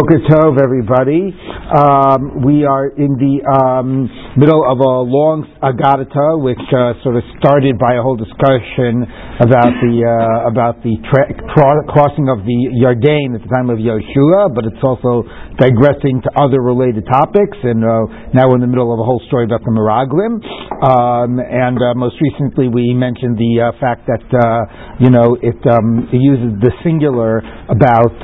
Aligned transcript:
Boker 0.00 0.24
Tov, 0.32 0.56
everybody. 0.56 1.28
Um, 1.28 2.40
we 2.40 2.64
are 2.64 2.88
in 2.88 3.20
the 3.20 3.44
um, 3.44 4.08
middle 4.40 4.64
of 4.64 4.80
a 4.80 4.94
long 5.04 5.44
Agadata, 5.60 6.40
which 6.40 6.62
uh, 6.72 6.96
sort 7.04 7.20
of 7.20 7.24
started 7.36 7.76
by 7.76 8.00
a 8.00 8.02
whole 8.02 8.16
discussion 8.16 9.04
about 9.44 9.76
the 9.84 9.94
uh, 10.00 10.48
about 10.48 10.80
the 10.80 10.96
tra- 11.04 11.28
tra- 11.52 11.84
crossing 11.92 12.32
of 12.32 12.40
the 12.48 12.58
Yarden 12.80 13.36
at 13.36 13.44
the 13.44 13.50
time 13.52 13.68
of 13.68 13.76
Yeshua, 13.76 14.48
but 14.56 14.64
it's 14.64 14.80
also 14.80 15.28
digressing 15.60 16.24
to 16.24 16.30
other 16.32 16.64
related 16.64 17.04
topics. 17.04 17.60
And 17.60 17.84
uh, 17.84 18.32
now 18.32 18.48
we're 18.48 18.56
in 18.56 18.64
the 18.64 18.72
middle 18.72 18.96
of 18.96 19.04
a 19.04 19.04
whole 19.04 19.20
story 19.28 19.44
about 19.44 19.60
the 19.68 19.72
Meraglim. 19.76 20.40
Um, 20.80 21.44
and 21.44 21.76
uh, 21.76 21.92
most 21.92 22.16
recently, 22.24 22.72
we 22.72 22.96
mentioned 22.96 23.36
the 23.36 23.68
uh, 23.68 23.76
fact 23.76 24.08
that 24.08 24.24
uh, 24.32 24.96
you 24.96 25.12
know 25.12 25.36
it, 25.44 25.60
um, 25.68 26.08
it 26.08 26.24
uses 26.24 26.56
the 26.64 26.72
singular 26.80 27.44
about 27.68 28.16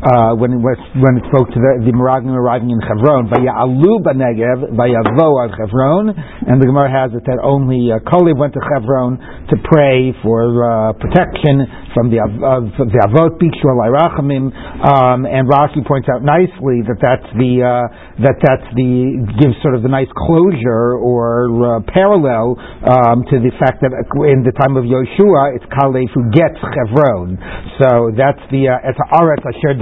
um, 0.00 0.32
when 0.32 0.56
it 0.56 0.60
when 0.96 1.20
it 1.20 1.24
spoke 1.28 1.52
to 1.52 1.60
the, 1.60 1.84
the 1.84 1.92
arriving 1.92 2.72
in 2.72 2.80
Chevron. 2.80 3.28
Vaya'alu 3.28 4.00
b'negev, 4.00 4.72
vayavo 4.72 5.52
Chevron, 5.52 6.08
and 6.16 6.56
the 6.56 6.66
Gemara 6.66 6.88
has 6.88 7.12
it 7.12 7.24
that 7.28 7.36
only 7.44 7.92
uh, 7.92 8.00
went 8.32 8.56
to 8.56 8.62
Chevron 8.64 9.20
to 9.52 9.56
pray 9.68 10.16
for 10.24 10.64
uh, 10.64 10.92
protection 10.96 11.68
from 11.92 12.08
the, 12.08 12.22
uh, 12.22 12.64
Avot 13.10 13.36
Bikshu 13.36 13.66
Rachamim, 13.66 14.48
um, 14.80 15.26
and 15.26 15.44
Rashi 15.50 15.84
points 15.84 16.08
out 16.08 16.22
nicely 16.22 16.80
that 16.86 16.96
that's 17.02 17.26
the 17.36 17.60
uh, 17.60 18.22
that 18.24 18.40
that's 18.40 18.68
the 18.72 19.20
gives 19.36 19.58
sort 19.60 19.74
of 19.74 19.82
the 19.82 19.90
nice 19.90 20.10
closure 20.16 20.96
or 20.96 21.50
uh, 21.60 21.84
parallel 21.90 22.56
um, 22.86 23.26
to 23.28 23.36
the 23.42 23.52
fact 23.58 23.82
that 23.82 23.92
in 24.32 24.46
the 24.46 24.54
time 24.56 24.78
of 24.78 24.86
Yoshua 24.86 25.56
it's 25.58 25.66
Kalev 25.68 26.08
who 26.14 26.30
gets 26.32 26.56
Chevron. 26.56 27.36
So 27.82 28.14
that's 28.14 28.42
the 28.54 28.70
uh, 28.70 28.88
it's 28.88 29.00
Aretz 29.12 29.44
Asher 29.44 29.74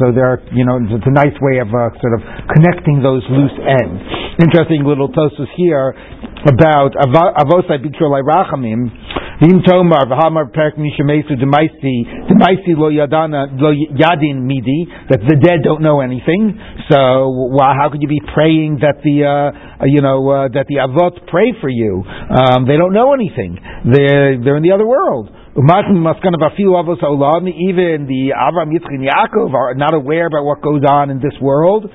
So 0.00 0.12
there, 0.12 0.40
you 0.52 0.64
know, 0.64 0.80
it's 0.80 1.06
a 1.06 1.12
nice 1.12 1.36
way 1.40 1.58
of 1.60 1.68
uh, 1.68 1.92
sort 2.00 2.14
of 2.16 2.22
connecting 2.48 3.02
those 3.02 3.22
loose 3.30 3.56
ends. 3.60 4.00
Interesting 4.40 4.84
little 4.84 5.08
tosus 5.08 5.48
here 5.56 5.94
about 6.48 6.92
avosai 6.96 7.78
bitrolai 7.84 8.22
rachamim. 8.24 8.88
Vim 9.40 9.62
tomar 9.64 10.04
v'hamar 10.04 10.52
perk 10.52 10.76
mishamesu 10.76 11.32
demaisi 11.40 12.04
demaisi 12.28 12.76
lo 12.76 12.90
yadana 12.90 13.48
lo 13.58 13.72
yadin 13.72 14.42
midi 14.44 14.86
that 15.08 15.20
the 15.20 15.36
dead 15.36 15.60
don't 15.64 15.80
know 15.80 16.00
anything. 16.00 16.60
So 16.90 17.58
how 17.58 17.88
could 17.90 18.02
you 18.02 18.08
be 18.08 18.20
praying 18.34 18.80
that 18.82 19.00
the 19.02 19.24
uh, 19.24 19.86
you 19.86 20.02
know 20.02 20.28
uh, 20.28 20.48
that 20.48 20.66
the 20.68 20.76
avot 20.76 21.26
pray 21.26 21.54
for 21.60 21.70
you? 21.70 22.04
Um, 22.04 22.66
they 22.66 22.76
don't 22.76 22.92
know 22.92 23.14
anything. 23.14 23.58
They're 23.84 24.36
they're 24.44 24.56
in 24.56 24.62
the 24.62 24.72
other 24.72 24.86
world. 24.86 25.30
Even 27.58 28.06
the 28.06 28.30
Avram, 28.38 28.70
Yitzchak, 28.70 28.94
and 28.94 29.02
Yaakov 29.02 29.52
are 29.52 29.74
not 29.74 29.94
aware 29.94 30.26
about 30.26 30.44
what 30.44 30.62
goes 30.62 30.82
on 30.88 31.10
in 31.10 31.18
this 31.18 31.34
world. 31.42 31.90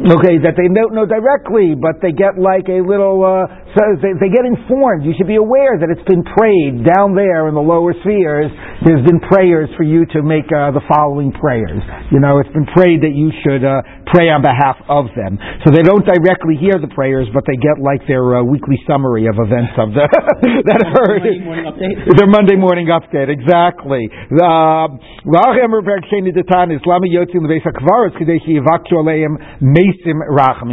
Okay, 0.00 0.40
that 0.40 0.56
they 0.56 0.72
don't 0.72 0.96
know 0.96 1.04
directly, 1.04 1.76
but 1.76 2.00
they 2.00 2.16
get 2.16 2.40
like 2.40 2.64
a 2.72 2.80
little, 2.80 3.20
uh, 3.20 3.44
so 3.76 3.82
they, 4.00 4.16
they, 4.16 4.32
get 4.32 4.48
informed. 4.48 5.04
You 5.04 5.12
should 5.12 5.28
be 5.28 5.36
aware 5.36 5.76
that 5.76 5.92
it's 5.92 6.08
been 6.08 6.24
prayed 6.24 6.80
down 6.88 7.12
there 7.12 7.52
in 7.52 7.54
the 7.54 7.60
lower 7.60 7.92
spheres. 8.00 8.48
There's 8.80 9.04
been 9.04 9.20
prayers 9.20 9.68
for 9.76 9.84
you 9.84 10.06
to 10.16 10.22
make 10.24 10.48
uh, 10.48 10.72
the 10.72 10.80
following 10.88 11.32
prayers. 11.36 11.84
You 12.08 12.20
know, 12.20 12.40
it's 12.40 12.48
been 12.56 12.64
prayed 12.72 13.04
that 13.04 13.12
you 13.12 13.28
should 13.44 13.60
uh, 13.60 13.84
pray 14.08 14.32
on 14.32 14.40
behalf 14.40 14.80
of 14.88 15.12
them. 15.12 15.36
So 15.64 15.70
they 15.70 15.84
don't 15.84 16.00
directly 16.00 16.56
hear 16.56 16.80
the 16.80 16.88
prayers, 16.88 17.28
but 17.36 17.44
they 17.44 17.60
get 17.60 17.76
like 17.76 18.00
their 18.08 18.40
uh, 18.40 18.42
weekly 18.42 18.80
summary 18.88 19.28
of 19.28 19.36
events 19.36 19.76
of 19.76 19.92
the 19.92 20.08
that 20.68 20.80
occurred. 20.80 21.20
Monday 21.20 21.44
morning 21.44 21.66
update. 21.68 21.96
Their 22.16 22.30
Monday 22.30 22.56
morning 22.56 22.86
update, 22.88 23.28
exactly. 23.28 24.08
Um. 24.40 24.96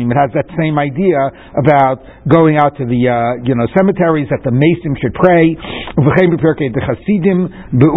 It 0.07 0.15
has 0.15 0.31
that 0.31 0.47
same 0.55 0.79
idea 0.79 1.19
about 1.59 1.99
going 2.31 2.55
out 2.55 2.79
to 2.79 2.87
the 2.87 3.01
uh, 3.11 3.43
you 3.43 3.53
know 3.55 3.67
cemeteries 3.75 4.31
that 4.31 4.41
the 4.47 4.55
Mesim 4.55 4.95
should 4.95 5.13
pray. 5.13 5.51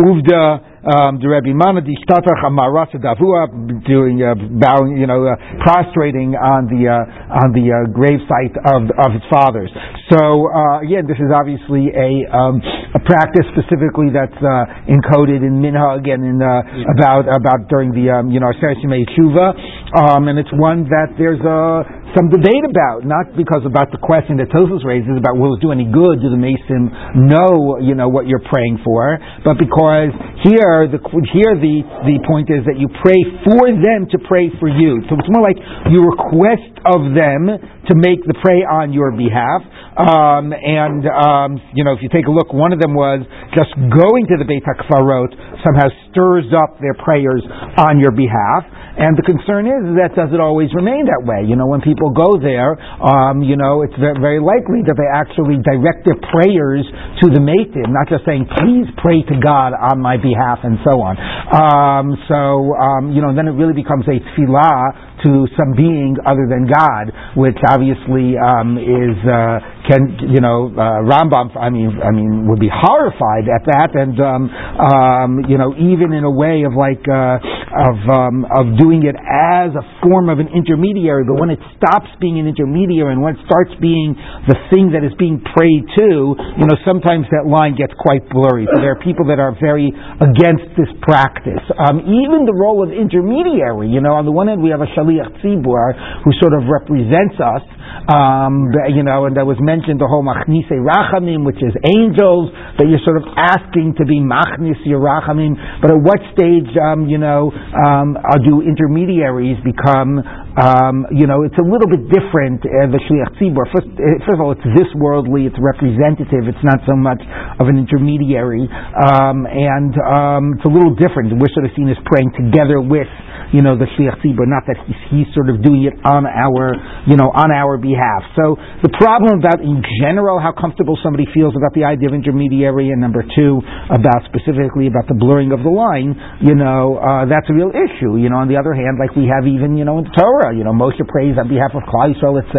The 0.00 0.06
Be'uvda, 0.08 0.70
um, 0.80 1.20
the 1.20 1.28
Rebbe 1.28 1.52
Mana 1.52 1.84
Shtatach 1.84 2.40
Amarasa 2.40 2.96
Davua 2.96 3.52
doing 3.84 4.24
uh, 4.24 4.32
bowing, 4.32 4.96
you 4.96 5.04
know, 5.04 5.28
uh, 5.28 5.36
prostrating 5.60 6.32
on 6.32 6.72
the 6.72 6.88
uh, 6.88 7.36
on 7.44 7.52
the 7.52 7.68
uh, 7.68 7.92
grave 7.92 8.24
site 8.24 8.56
of 8.64 8.88
of 8.96 9.12
his 9.12 9.20
fathers. 9.28 9.68
So 10.08 10.48
uh, 10.48 10.80
again, 10.80 11.04
this 11.04 11.20
is 11.20 11.28
obviously 11.28 11.92
a 11.92 12.24
um, 12.32 12.64
a 12.96 13.00
practice 13.04 13.44
specifically 13.52 14.08
that's 14.08 14.40
uh, 14.40 14.88
encoded 14.88 15.44
in 15.44 15.60
Minha 15.60 16.00
again 16.00 16.24
in 16.24 16.40
about 16.40 17.28
about 17.28 17.68
during 17.68 17.92
the 17.92 18.08
um, 18.08 18.32
you 18.32 18.40
know 18.40 18.48
Aseret 18.48 18.80
Shuva, 18.80 19.52
um, 20.00 20.32
and 20.32 20.40
it's 20.40 20.52
one 20.56 20.88
that 20.88 21.12
there's 21.20 21.44
a 21.44 21.99
some 22.16 22.28
debate 22.28 22.64
about, 22.66 23.06
not 23.06 23.32
because 23.36 23.62
about 23.64 23.90
the 23.94 24.00
question 24.00 24.36
that 24.38 24.50
Tosus 24.50 24.82
raises 24.82 25.14
about 25.14 25.38
will 25.38 25.54
it 25.54 25.62
do 25.62 25.70
any 25.70 25.86
good, 25.86 26.20
do 26.22 26.30
the 26.30 26.40
Mason 26.40 26.90
know, 27.28 27.78
you 27.78 27.94
know, 27.94 28.08
what 28.08 28.26
you're 28.26 28.42
praying 28.50 28.82
for, 28.82 29.18
but 29.44 29.58
because 29.58 30.10
here 30.42 30.88
the 30.90 31.00
here 31.30 31.54
the 31.58 31.82
the 32.06 32.16
point 32.26 32.48
is 32.50 32.64
that 32.66 32.80
you 32.80 32.88
pray 33.00 33.20
for 33.46 33.70
them 33.70 34.08
to 34.10 34.18
pray 34.26 34.50
for 34.58 34.68
you. 34.68 35.02
So 35.08 35.16
it's 35.18 35.30
more 35.30 35.44
like 35.44 35.58
you 35.92 36.02
request 36.06 36.74
of 36.88 37.12
them 37.12 37.79
to 37.90 37.94
make 37.98 38.22
the 38.22 38.38
pray 38.38 38.62
on 38.62 38.94
your 38.94 39.10
behalf. 39.10 39.66
Um, 39.98 40.54
and 40.54 41.02
um, 41.10 41.50
you 41.74 41.82
know, 41.82 41.92
if 41.92 42.00
you 42.00 42.08
take 42.08 42.30
a 42.30 42.32
look, 42.32 42.54
one 42.54 42.72
of 42.72 42.78
them 42.78 42.94
was 42.94 43.26
just 43.52 43.74
going 43.74 44.30
to 44.30 44.38
the 44.38 44.46
Beit 44.46 44.62
Hakvarot 44.62 45.34
somehow 45.66 45.90
stirs 46.08 46.46
up 46.54 46.78
their 46.78 46.94
prayers 47.02 47.42
on 47.76 47.98
your 47.98 48.14
behalf. 48.14 48.64
And 49.00 49.16
the 49.16 49.24
concern 49.24 49.64
is 49.64 49.96
that 49.96 50.12
does 50.12 50.28
it 50.34 50.42
always 50.42 50.68
remain 50.76 51.08
that 51.08 51.22
way? 51.24 51.46
You 51.46 51.56
know, 51.56 51.64
when 51.64 51.80
people 51.80 52.12
go 52.12 52.36
there, 52.36 52.76
um, 53.00 53.40
you 53.40 53.56
know, 53.56 53.80
it's 53.80 53.96
very 53.96 54.42
likely 54.42 54.84
that 54.84 54.98
they 54.98 55.08
actually 55.08 55.56
direct 55.62 56.04
their 56.04 56.18
prayers 56.20 56.84
to 57.22 57.26
the 57.32 57.40
Matim, 57.40 57.96
not 57.96 58.12
just 58.12 58.26
saying, 58.28 58.44
please 58.60 58.90
pray 59.00 59.24
to 59.24 59.36
God 59.40 59.72
on 59.72 60.02
my 60.04 60.20
behalf 60.20 60.60
and 60.66 60.76
so 60.84 61.00
on. 61.00 61.16
Um, 61.16 62.06
so, 62.28 62.76
um, 62.76 63.14
you 63.16 63.24
know, 63.24 63.32
then 63.32 63.48
it 63.48 63.56
really 63.56 63.72
becomes 63.72 64.04
a 64.04 64.20
tefillah 64.20 65.09
to 65.24 65.46
some 65.56 65.72
being 65.76 66.16
other 66.26 66.46
than 66.48 66.66
God, 66.66 67.12
which 67.36 67.58
obviously 67.68 68.34
um, 68.38 68.78
is 68.78 69.16
uh, 69.26 69.58
can 69.90 70.30
you 70.30 70.38
know 70.38 70.70
uh, 70.70 71.02
Rambam. 71.02 71.50
I 71.58 71.66
mean, 71.68 71.90
I 71.98 72.14
mean, 72.14 72.46
would 72.46 72.62
be 72.62 72.70
horrified 72.70 73.50
at 73.50 73.66
that, 73.66 73.90
and 73.98 74.14
um, 74.22 74.42
um, 74.78 75.30
you 75.50 75.58
know, 75.58 75.74
even 75.74 76.14
in 76.14 76.22
a 76.22 76.30
way 76.30 76.62
of 76.62 76.78
like 76.78 77.02
uh, 77.10 77.42
of 77.42 77.98
um, 78.06 78.46
of 78.54 78.78
doing 78.78 79.02
it 79.02 79.18
as 79.18 79.74
a 79.74 79.84
form 80.06 80.30
of 80.30 80.38
an 80.38 80.46
intermediary. 80.54 81.26
But 81.26 81.42
when 81.42 81.50
it 81.50 81.58
stops 81.74 82.06
being 82.22 82.38
an 82.38 82.46
intermediary 82.46 83.10
and 83.10 83.18
when 83.18 83.34
it 83.34 83.42
starts 83.50 83.74
being 83.82 84.14
the 84.46 84.54
thing 84.70 84.94
that 84.94 85.02
is 85.02 85.10
being 85.18 85.42
prayed 85.42 85.82
to, 85.98 86.08
you 86.38 86.66
know, 86.70 86.78
sometimes 86.86 87.26
that 87.34 87.50
line 87.50 87.74
gets 87.74 87.92
quite 87.98 88.22
blurry. 88.30 88.70
So 88.70 88.78
there 88.78 88.94
are 88.94 89.02
people 89.02 89.26
that 89.26 89.42
are 89.42 89.58
very 89.58 89.90
against 90.22 90.70
this 90.78 90.90
practice. 91.02 91.62
Um, 91.74 92.06
even 92.06 92.46
the 92.46 92.54
role 92.54 92.86
of 92.86 92.94
intermediary. 92.94 93.90
You 93.90 93.98
know, 93.98 94.14
on 94.14 94.22
the 94.22 94.34
one 94.34 94.46
hand, 94.46 94.62
we 94.62 94.70
have 94.70 94.82
a 94.86 94.90
shaliach 94.94 95.42
tzibur 95.42 96.22
who 96.22 96.30
sort 96.38 96.54
of 96.54 96.70
represents 96.70 97.42
us. 97.42 97.64
Um, 98.06 98.70
you 98.94 99.02
know, 99.02 99.26
and 99.26 99.34
that 99.34 99.46
was 99.46 99.58
mentioned 99.58 99.79
the 99.86 100.08
whole 100.08 100.24
machnise 100.24 100.68
rachamim, 100.70 101.44
which 101.44 101.60
is 101.62 101.72
angels 101.86 102.52
that 102.76 102.88
you're 102.88 103.02
sort 103.04 103.16
of 103.16 103.26
asking 103.36 103.94
to 103.96 104.04
be 104.04 104.20
machnis 104.20 104.78
your 104.84 105.00
rachamim. 105.00 105.56
But 105.80 105.92
at 105.92 106.00
what 106.00 106.20
stage, 106.36 106.68
um, 106.76 107.08
you 107.08 107.18
know, 107.18 107.52
um, 107.52 108.16
do 108.44 108.60
intermediaries 108.60 109.56
become 109.64 110.20
um, 110.58 111.06
you 111.14 111.30
know, 111.30 111.46
it's 111.46 111.56
a 111.56 111.64
little 111.64 111.86
bit 111.86 112.10
different, 112.10 112.60
uh, 112.66 112.90
the 112.90 112.98
Shliach 113.06 113.38
Tzibur. 113.38 113.64
First, 113.70 113.86
uh, 113.94 114.18
first 114.26 114.34
of 114.34 114.42
all, 114.42 114.50
it's 114.50 114.66
this 114.74 114.90
worldly, 114.98 115.46
it's 115.46 115.56
representative, 115.62 116.50
it's 116.50 116.64
not 116.66 116.82
so 116.84 116.98
much 116.98 117.22
of 117.62 117.70
an 117.70 117.78
intermediary, 117.78 118.66
um, 118.66 119.46
and 119.46 119.94
um, 120.02 120.42
it's 120.58 120.66
a 120.66 120.72
little 120.72 120.92
different. 120.98 121.38
We're 121.38 121.54
sort 121.54 121.70
of 121.70 121.72
seen 121.78 121.86
as 121.86 121.96
praying 122.02 122.34
together 122.34 122.82
with, 122.82 123.06
you 123.52 123.62
know, 123.62 123.74
the 123.74 123.86
Shliach 123.98 124.22
Tzibur, 124.22 124.46
not 124.46 124.62
that 124.70 124.78
he's, 124.86 125.00
he's 125.10 125.28
sort 125.34 125.50
of 125.50 125.62
doing 125.62 125.84
it 125.86 125.94
on 126.06 126.26
our, 126.26 126.74
you 127.06 127.18
know, 127.18 127.34
on 127.34 127.50
our 127.50 127.76
behalf. 127.76 128.22
So 128.38 128.54
the 128.82 128.92
problem 128.94 129.42
about, 129.42 129.58
in 129.58 129.82
general, 129.98 130.38
how 130.38 130.54
comfortable 130.54 130.94
somebody 131.02 131.26
feels 131.34 131.54
about 131.58 131.74
the 131.74 131.82
idea 131.82 132.10
of 132.10 132.14
intermediary, 132.14 132.94
and 132.94 133.02
number 133.02 133.26
two, 133.26 133.58
about 133.90 134.22
specifically 134.30 134.86
about 134.86 135.10
the 135.10 135.18
blurring 135.18 135.50
of 135.50 135.66
the 135.66 135.72
line, 135.72 136.14
you 136.40 136.54
know, 136.54 136.98
uh, 137.02 137.26
that's 137.26 137.50
a 137.50 137.54
real 137.54 137.74
issue. 137.74 138.16
You 138.16 138.30
know, 138.30 138.38
on 138.38 138.46
the 138.46 138.58
other 138.58 138.74
hand, 138.74 139.02
like 139.02 139.14
we 139.18 139.26
have 139.26 139.46
even, 139.50 139.74
you 139.74 139.82
know, 139.82 139.98
in 139.98 140.06
the 140.06 140.14
Torah. 140.14 140.54
You 140.54 140.62
know, 140.62 140.74
Moshe 140.74 141.02
prays 141.10 141.34
on 141.34 141.50
behalf 141.50 141.74
of 141.74 141.82
Klal 141.90 142.14
Yisrael, 142.14 142.38
etc. 142.38 142.54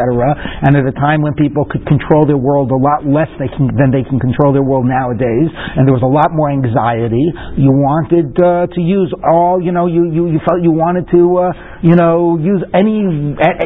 And 0.68 0.76
at 0.76 0.84
a 0.84 0.96
time 0.96 1.24
when 1.24 1.34
people 1.40 1.64
could 1.64 1.88
control 1.88 2.28
their 2.28 2.40
world 2.40 2.72
a 2.72 2.80
lot 2.80 3.08
less 3.08 3.32
they 3.40 3.48
can, 3.48 3.72
than 3.80 3.96
they 3.96 4.04
can 4.04 4.20
control 4.20 4.52
their 4.52 4.66
world 4.66 4.86
nowadays, 4.86 5.48
and 5.78 5.88
there 5.88 5.96
was 5.96 6.04
a 6.04 6.10
lot 6.10 6.36
more 6.36 6.52
anxiety, 6.52 7.32
you 7.56 7.72
wanted 7.72 8.36
uh, 8.40 8.68
to 8.68 8.82
use 8.82 9.14
all, 9.24 9.62
you 9.64 9.72
know, 9.72 9.88
you, 9.88 10.12
you, 10.12 10.28
you 10.28 10.40
felt 10.44 10.60
you 10.60 10.81
wanted 10.82 11.06
to, 11.14 11.22
uh, 11.38 11.54
you 11.86 11.94
know, 11.94 12.42
use 12.42 12.66
any, 12.74 13.06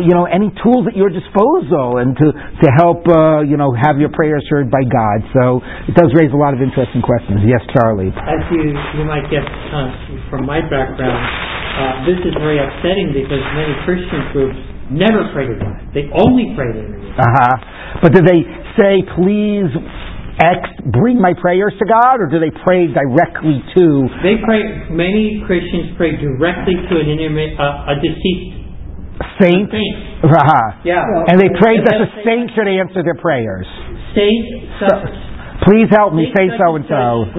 you 0.03 0.13
know, 0.13 0.27
any 0.27 0.51
tools 0.59 0.83
at 0.91 0.95
your 1.00 1.07
disposal 1.07 2.03
and 2.03 2.12
to, 2.19 2.27
to 2.35 2.67
help, 2.75 3.07
uh, 3.07 3.39
you 3.39 3.56
know, 3.56 3.71
have 3.71 3.95
your 3.95 4.12
prayers 4.12 4.44
heard 4.51 4.67
by 4.67 4.83
God. 4.83 5.23
So 5.31 5.63
it 5.88 5.95
does 5.95 6.12
raise 6.19 6.35
a 6.35 6.39
lot 6.39 6.51
of 6.51 6.59
interesting 6.59 7.00
questions. 7.00 7.39
Yes? 7.47 7.63
Charlie. 7.75 8.12
As 8.15 8.41
you, 8.51 8.71
you 8.71 9.06
might 9.06 9.27
get 9.27 9.44
uh, 9.44 9.91
from 10.31 10.45
my 10.45 10.62
background, 10.63 11.23
uh, 11.75 12.07
this 12.07 12.19
is 12.23 12.33
very 12.39 12.59
upsetting 12.59 13.12
because 13.12 13.44
many 13.56 13.73
Christian 13.83 14.21
groups 14.31 14.59
never 14.91 15.27
pray 15.33 15.47
to 15.51 15.56
God. 15.59 15.75
They 15.91 16.07
only 16.15 16.56
pray 16.56 16.71
to 16.71 16.81
Him. 16.81 17.15
Uh 17.19 17.23
huh. 17.23 17.56
But 18.01 18.12
do 18.15 18.21
they 18.23 18.44
say, 18.75 19.03
please, 19.15 19.71
X, 20.35 20.59
bring 20.91 21.15
my 21.15 21.31
prayers 21.39 21.71
to 21.79 21.85
God, 21.87 22.19
or 22.19 22.27
do 22.27 22.43
they 22.43 22.51
pray 22.67 22.91
directly 22.91 23.63
to? 23.79 23.85
They 24.19 24.35
pray. 24.43 24.91
Many 24.91 25.39
Christians 25.47 25.95
pray 25.95 26.19
directly 26.19 26.75
to 26.75 26.93
an 26.99 27.07
uh, 27.55 27.91
a 27.91 27.95
deceased 28.03 28.65
saint? 29.39 29.71
saint. 29.71 29.95
Uh-huh. 30.27 30.83
Yeah. 30.83 31.31
And 31.31 31.39
they 31.39 31.47
pray 31.55 31.79
that 31.79 31.97
the 32.03 32.09
saint 32.27 32.51
should 32.51 32.67
answer 32.67 32.99
their 32.99 33.15
prayers. 33.15 33.63
Saint 34.11 34.75
such. 34.83 35.15
Please 35.63 35.87
help 35.87 36.11
me, 36.11 36.27
say 36.35 36.51
saint 36.51 36.59
so 36.59 36.75
and 36.75 36.83
so. 36.83 37.31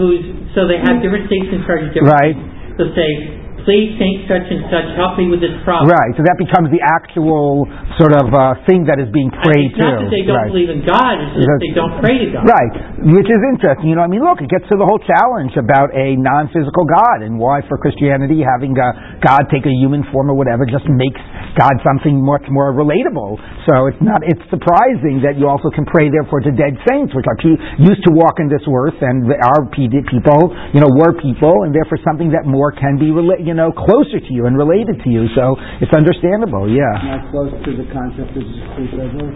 So 0.56 0.64
they 0.64 0.80
have 0.80 1.04
different 1.04 1.28
saints 1.28 1.52
in 1.52 1.60
charge 1.68 1.84
of 1.84 1.92
different. 1.92 2.16
Right. 2.16 2.32
things. 2.32 2.80
They'll 2.80 2.96
say, 2.96 3.45
"Please, 3.66 3.98
Saint 3.98 4.30
such 4.30 4.46
and 4.46 4.62
such, 4.70 4.86
help 4.94 5.18
me 5.18 5.26
with 5.26 5.42
this 5.42 5.52
problem." 5.66 5.90
Right, 5.90 6.14
so 6.14 6.22
that 6.22 6.38
becomes 6.38 6.70
the 6.70 6.80
actual 6.80 7.66
sort 7.98 8.14
of 8.14 8.30
uh, 8.30 8.62
thing 8.64 8.86
that 8.86 9.02
is 9.02 9.10
being 9.10 9.34
prayed 9.42 9.74
it's 9.74 9.82
not 9.82 9.98
that 10.00 10.08
they 10.14 10.22
don't 10.22 10.38
right. 10.38 10.52
believe 10.54 10.70
in 10.70 10.86
God; 10.86 11.18
it's 11.18 11.34
just 11.34 11.50
That's- 11.50 11.64
they 11.66 11.74
don't 11.74 11.96
pray 11.98 12.16
to 12.22 12.26
God. 12.30 12.46
Right, 12.46 12.72
which 13.10 13.26
is 13.26 13.42
interesting. 13.50 13.90
You 13.90 13.98
know, 13.98 14.06
I 14.06 14.10
mean, 14.10 14.22
look, 14.22 14.38
it 14.38 14.48
gets 14.48 14.64
to 14.70 14.78
the 14.78 14.86
whole 14.86 15.02
challenge 15.02 15.58
about 15.58 15.90
a 15.92 16.14
non-physical 16.14 16.84
God 16.86 17.26
and 17.26 17.36
why, 17.42 17.66
for 17.66 17.74
Christianity, 17.82 18.46
having 18.46 18.78
uh, 18.78 19.18
God 19.18 19.50
take 19.50 19.66
a 19.66 19.74
human 19.82 20.06
form 20.14 20.30
or 20.30 20.36
whatever 20.38 20.62
just 20.62 20.86
makes 20.86 21.18
God 21.58 21.74
something 21.82 22.22
much 22.22 22.46
more 22.52 22.70
relatable. 22.70 23.40
So 23.66 23.90
it's 23.90 23.98
not. 23.98 24.22
It's 24.22 24.44
surprising 24.52 25.24
that 25.26 25.40
you 25.40 25.48
also 25.50 25.72
can 25.74 25.82
pray, 25.88 26.06
therefore, 26.12 26.44
to 26.44 26.52
dead 26.54 26.78
saints, 26.86 27.10
which 27.16 27.26
are 27.26 27.38
pe- 27.40 27.58
used 27.82 28.04
to 28.06 28.12
walk 28.14 28.38
in 28.38 28.46
this 28.46 28.62
earth 28.68 28.94
and 29.00 29.26
are 29.26 29.64
pe- 29.72 29.88
people, 29.90 30.52
you 30.76 30.78
know, 30.84 30.90
were 30.92 31.16
people, 31.18 31.64
and 31.64 31.74
therefore 31.74 31.98
something 32.04 32.30
that 32.30 32.44
more 32.44 32.70
can 32.70 33.00
be, 33.00 33.08
rela- 33.10 33.40
you 33.56 33.64
know, 33.64 33.72
closer 33.72 34.20
to 34.20 34.28
you 34.36 34.44
and 34.44 34.52
related 34.52 35.00
to 35.00 35.08
you. 35.08 35.24
So 35.32 35.56
it's 35.80 35.88
understandable. 35.96 36.68
Yeah. 36.68 36.84
Not 37.00 37.32
close 37.32 37.48
to 37.56 37.70
the 37.72 37.88
concept 37.88 38.36
of 38.36 38.44
Zechut 38.44 39.00
Avot. 39.00 39.32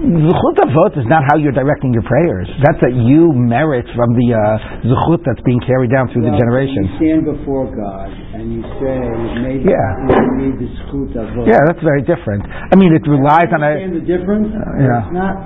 Avot 0.00 0.92
is 0.96 1.04
not 1.04 1.20
how 1.28 1.36
you're 1.36 1.52
directing 1.52 1.92
your 1.92 2.02
prayers. 2.08 2.48
That's 2.64 2.80
that 2.80 2.96
you 2.96 3.28
merit 3.36 3.84
from 3.92 4.08
the 4.16 4.32
uh, 4.32 4.88
zechut 4.88 5.20
that's 5.28 5.44
being 5.44 5.60
carried 5.68 5.92
down 5.92 6.08
through 6.16 6.24
the 6.24 6.32
generations. 6.32 6.96
You 6.96 7.12
stand 7.12 7.22
before 7.28 7.68
God 7.68 8.08
and 8.08 8.56
you 8.56 8.62
say, 8.80 8.96
maybe 9.44 9.68
Yeah. 9.68 10.08
you 10.08 10.48
need 10.48 10.56
the 10.56 10.68
Zechut 10.88 11.12
Avot. 11.12 11.44
Yeah, 11.44 11.60
that's 11.68 11.84
very 11.84 12.00
different. 12.08 12.48
I 12.48 12.72
mean, 12.80 12.96
it 12.96 13.04
relies 13.04 13.52
on 13.52 13.60
a. 13.60 13.68
Understand 13.68 14.00
the 14.00 14.06
difference? 14.08 14.48
yeah. 14.80 15.04
It's 15.04 15.12
not. 15.12 15.36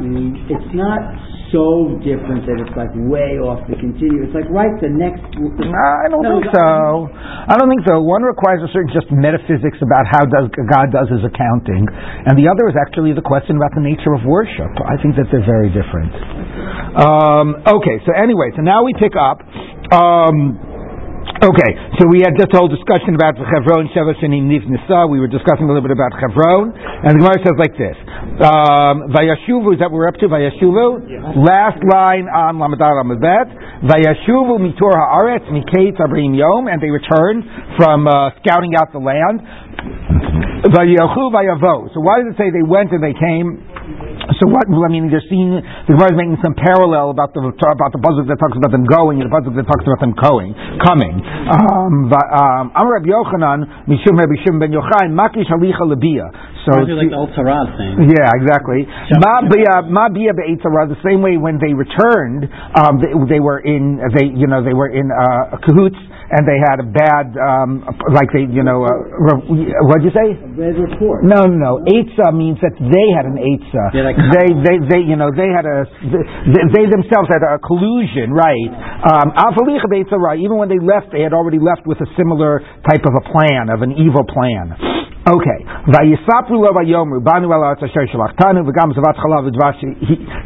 It's 0.54 0.72
not 0.78 1.00
so 1.56 1.96
different 2.04 2.44
that 2.44 2.60
it's 2.60 2.76
like 2.76 2.92
way 3.08 3.40
off 3.40 3.64
the 3.64 3.80
continuum. 3.80 4.28
It's 4.28 4.36
like 4.36 4.44
right 4.52 4.76
the 4.84 4.92
next. 4.92 5.24
I 5.24 6.06
don't 6.12 6.20
No, 6.20 6.36
think 6.36 6.52
the- 6.52 6.60
so. 6.60 7.08
I 7.48 7.56
don't 7.56 7.72
think 7.72 7.88
so. 7.88 8.04
One 8.04 8.20
requires 8.20 8.60
a 8.60 8.68
certain 8.76 8.92
just 8.92 9.08
metaphysics 9.08 9.80
about 9.80 10.04
how 10.04 10.28
does 10.28 10.52
God 10.68 10.92
does 10.92 11.08
his 11.08 11.24
accounting, 11.24 11.88
and 12.28 12.36
the 12.36 12.44
other 12.52 12.68
is 12.68 12.76
actually 12.76 13.16
the 13.16 13.24
question 13.24 13.56
about 13.56 13.72
the 13.72 13.80
nature 13.80 14.12
of 14.12 14.20
worship. 14.28 14.68
I 14.84 15.00
think 15.00 15.16
that 15.16 15.32
they're 15.32 15.48
very 15.48 15.72
different. 15.72 16.12
Um, 17.00 17.56
okay, 17.64 17.96
so 18.04 18.12
anyway, 18.12 18.52
so 18.52 18.60
now 18.60 18.84
we 18.84 18.92
pick 19.00 19.16
up. 19.16 19.40
Um, 19.96 20.60
Okay, 21.26 21.72
so 21.98 22.06
we 22.06 22.22
had 22.22 22.38
just 22.38 22.54
a 22.54 22.56
whole 22.56 22.70
discussion 22.70 23.18
about 23.18 23.34
the 23.34 23.42
Chevron, 23.50 23.90
Sheva 23.90 24.14
Shanim 24.22 24.46
Nif 24.46 24.62
Nisa. 24.62 25.10
We 25.10 25.18
were 25.18 25.26
discussing 25.26 25.66
a 25.66 25.68
little 25.68 25.82
bit 25.82 25.90
about 25.90 26.14
Chevron, 26.22 26.70
and 26.70 27.12
the 27.12 27.20
Gemara 27.20 27.38
says 27.42 27.58
like 27.58 27.74
this: 27.74 27.98
um, 28.46 29.10
Vayashuvu 29.10 29.74
is 29.74 29.78
that 29.82 29.90
we're 29.90 30.06
up 30.06 30.14
to? 30.22 30.30
Vayashuvu, 30.30 31.42
last 31.42 31.82
line 31.82 32.30
on 32.30 32.62
Lamadar 32.62 32.94
Lamabet. 33.02 33.52
Vayashuvu 33.84 34.54
mitor 34.62 34.94
haaretz 34.94 35.50
miketz 35.50 35.98
abrim 35.98 36.32
yom, 36.32 36.70
and 36.70 36.80
they 36.80 36.94
returned 36.94 37.42
from 37.76 38.06
uh, 38.06 38.30
scouting 38.40 38.78
out 38.78 38.94
the 38.94 39.02
land. 39.02 39.42
Vayachu 40.72 41.24
vayavo. 41.34 41.92
So 41.92 42.00
why 42.00 42.22
does 42.22 42.32
it 42.32 42.38
say 42.38 42.54
they 42.54 42.64
went 42.64 42.92
and 42.92 43.02
they 43.02 43.14
came? 43.18 43.66
So 44.34 44.50
what? 44.50 44.66
I 44.66 44.90
mean, 44.90 45.06
they're 45.06 45.24
seeing 45.30 45.54
the 45.54 45.92
Gemara 45.94 46.10
is 46.10 46.18
making 46.18 46.38
some 46.42 46.58
parallel 46.58 47.14
about 47.14 47.30
the 47.30 47.46
about 47.46 47.94
the 47.94 48.02
pasuk 48.02 48.26
that 48.26 48.38
talks 48.42 48.58
about 48.58 48.74
them 48.74 48.82
going 48.82 49.22
and 49.22 49.30
the 49.30 49.34
pasuk 49.34 49.54
that 49.54 49.66
talks 49.70 49.86
about 49.86 50.02
them 50.02 50.18
going, 50.18 50.50
coming. 50.82 51.22
Um, 51.22 52.10
but, 52.10 52.26
um, 52.34 52.74
Rabbi 52.74 53.06
Yochanan, 53.06 53.86
Mishum 53.86 54.18
Rabbi 54.18 54.34
Shimon 54.42 54.58
ben 54.58 54.72
Yochai, 54.74 55.06
Makish 55.14 55.46
Halicha 55.46 55.86
Lebia. 55.86 56.26
So 56.66 56.74
like 56.74 56.90
the 56.90 57.14
old 57.14 57.30
thing. 57.78 58.10
yeah, 58.10 58.34
exactly. 58.34 58.82
Ma 59.22 59.46
bia 59.46 59.86
ma 59.86 60.10
bia 60.10 60.34
be'etzara. 60.34 60.90
The 60.90 60.98
same 61.06 61.22
way 61.22 61.38
when 61.38 61.62
they 61.62 61.70
returned, 61.70 62.50
um, 62.74 62.98
they, 62.98 63.38
they 63.38 63.40
were 63.40 63.62
in 63.62 64.02
they 64.10 64.26
you 64.34 64.50
know 64.50 64.66
they 64.66 64.74
were 64.74 64.90
in 64.90 65.06
uh, 65.06 65.62
cahoots 65.62 65.98
and 66.30 66.42
they 66.46 66.58
had 66.58 66.82
a 66.82 66.88
bad 66.88 67.32
um, 67.38 67.84
like 68.14 68.30
they 68.34 68.46
you 68.50 68.62
know 68.66 68.82
uh, 68.82 68.90
re- 69.46 69.70
what'd 69.86 70.02
you 70.06 70.14
say? 70.14 70.34
A 70.34 70.48
red 70.58 70.76
report. 70.78 71.22
No, 71.22 71.46
no, 71.46 71.54
no. 71.56 71.72
Eitzah 71.86 72.34
means 72.34 72.58
that 72.64 72.74
they 72.78 73.06
had 73.14 73.26
an 73.28 73.38
eitzah. 73.38 73.88
Yeah, 73.94 74.02
like- 74.06 74.18
they, 74.18 74.48
they, 74.66 74.76
they, 74.90 75.02
you 75.06 75.14
know, 75.14 75.30
they 75.30 75.48
had 75.52 75.64
a, 75.68 75.86
they, 76.02 76.64
they 76.74 76.84
themselves 76.90 77.28
had 77.30 77.44
a 77.46 77.58
collusion, 77.62 78.32
right? 78.34 78.70
Um, 79.06 79.30
Avalicha 79.36 79.86
beitzah, 79.86 80.18
right? 80.18 80.38
Even 80.40 80.58
when 80.58 80.68
they 80.68 80.80
left, 80.82 81.12
they 81.12 81.22
had 81.22 81.32
already 81.32 81.58
left 81.62 81.86
with 81.86 81.98
a 82.02 82.08
similar 82.18 82.60
type 82.88 83.04
of 83.06 83.14
a 83.14 83.24
plan, 83.30 83.68
of 83.70 83.82
an 83.82 83.92
evil 83.94 84.24
plan. 84.26 84.74
Okay. 85.26 85.58
Vayisapru 85.90 86.62
lo 86.62 86.70
vayomru 86.70 87.18
banu 87.18 87.50
el 87.50 87.58
ha'aretz 87.58 87.82
asher 87.82 88.06
shalachtanu 88.06 88.62
v'gam 88.62 88.94
zavat 88.94 89.18
chalav 89.18 89.42
v'dvash 89.50 89.82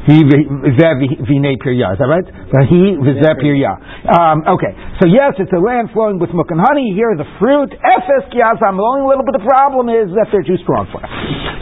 he 0.09 0.17
v'zeh 0.25 1.21
v'nei 1.29 1.61
pirya. 1.61 1.93
Is 1.93 2.01
that 2.01 2.09
right? 2.09 2.25
He 2.65 2.97
v'zeh 2.97 3.37
pirya. 3.45 3.77
Um, 4.09 4.41
okay. 4.57 4.73
So 4.97 5.05
yes, 5.05 5.37
it's 5.37 5.53
a 5.53 5.61
land 5.61 5.93
flowing 5.93 6.17
with 6.17 6.33
milk 6.33 6.49
and 6.49 6.65
honey. 6.65 6.97
Here 6.97 7.13
the 7.13 7.29
fruit. 7.37 7.77
Efes 7.77 8.33
kiyazam. 8.33 8.81
The 8.81 8.87
only 8.89 9.05
little 9.05 9.25
bit 9.29 9.37
of 9.37 9.45
problem 9.45 9.93
is 9.93 10.17
that 10.17 10.33
they're 10.33 10.49
too 10.49 10.57
strong 10.65 10.89
for 10.89 11.05
us. 11.05 11.13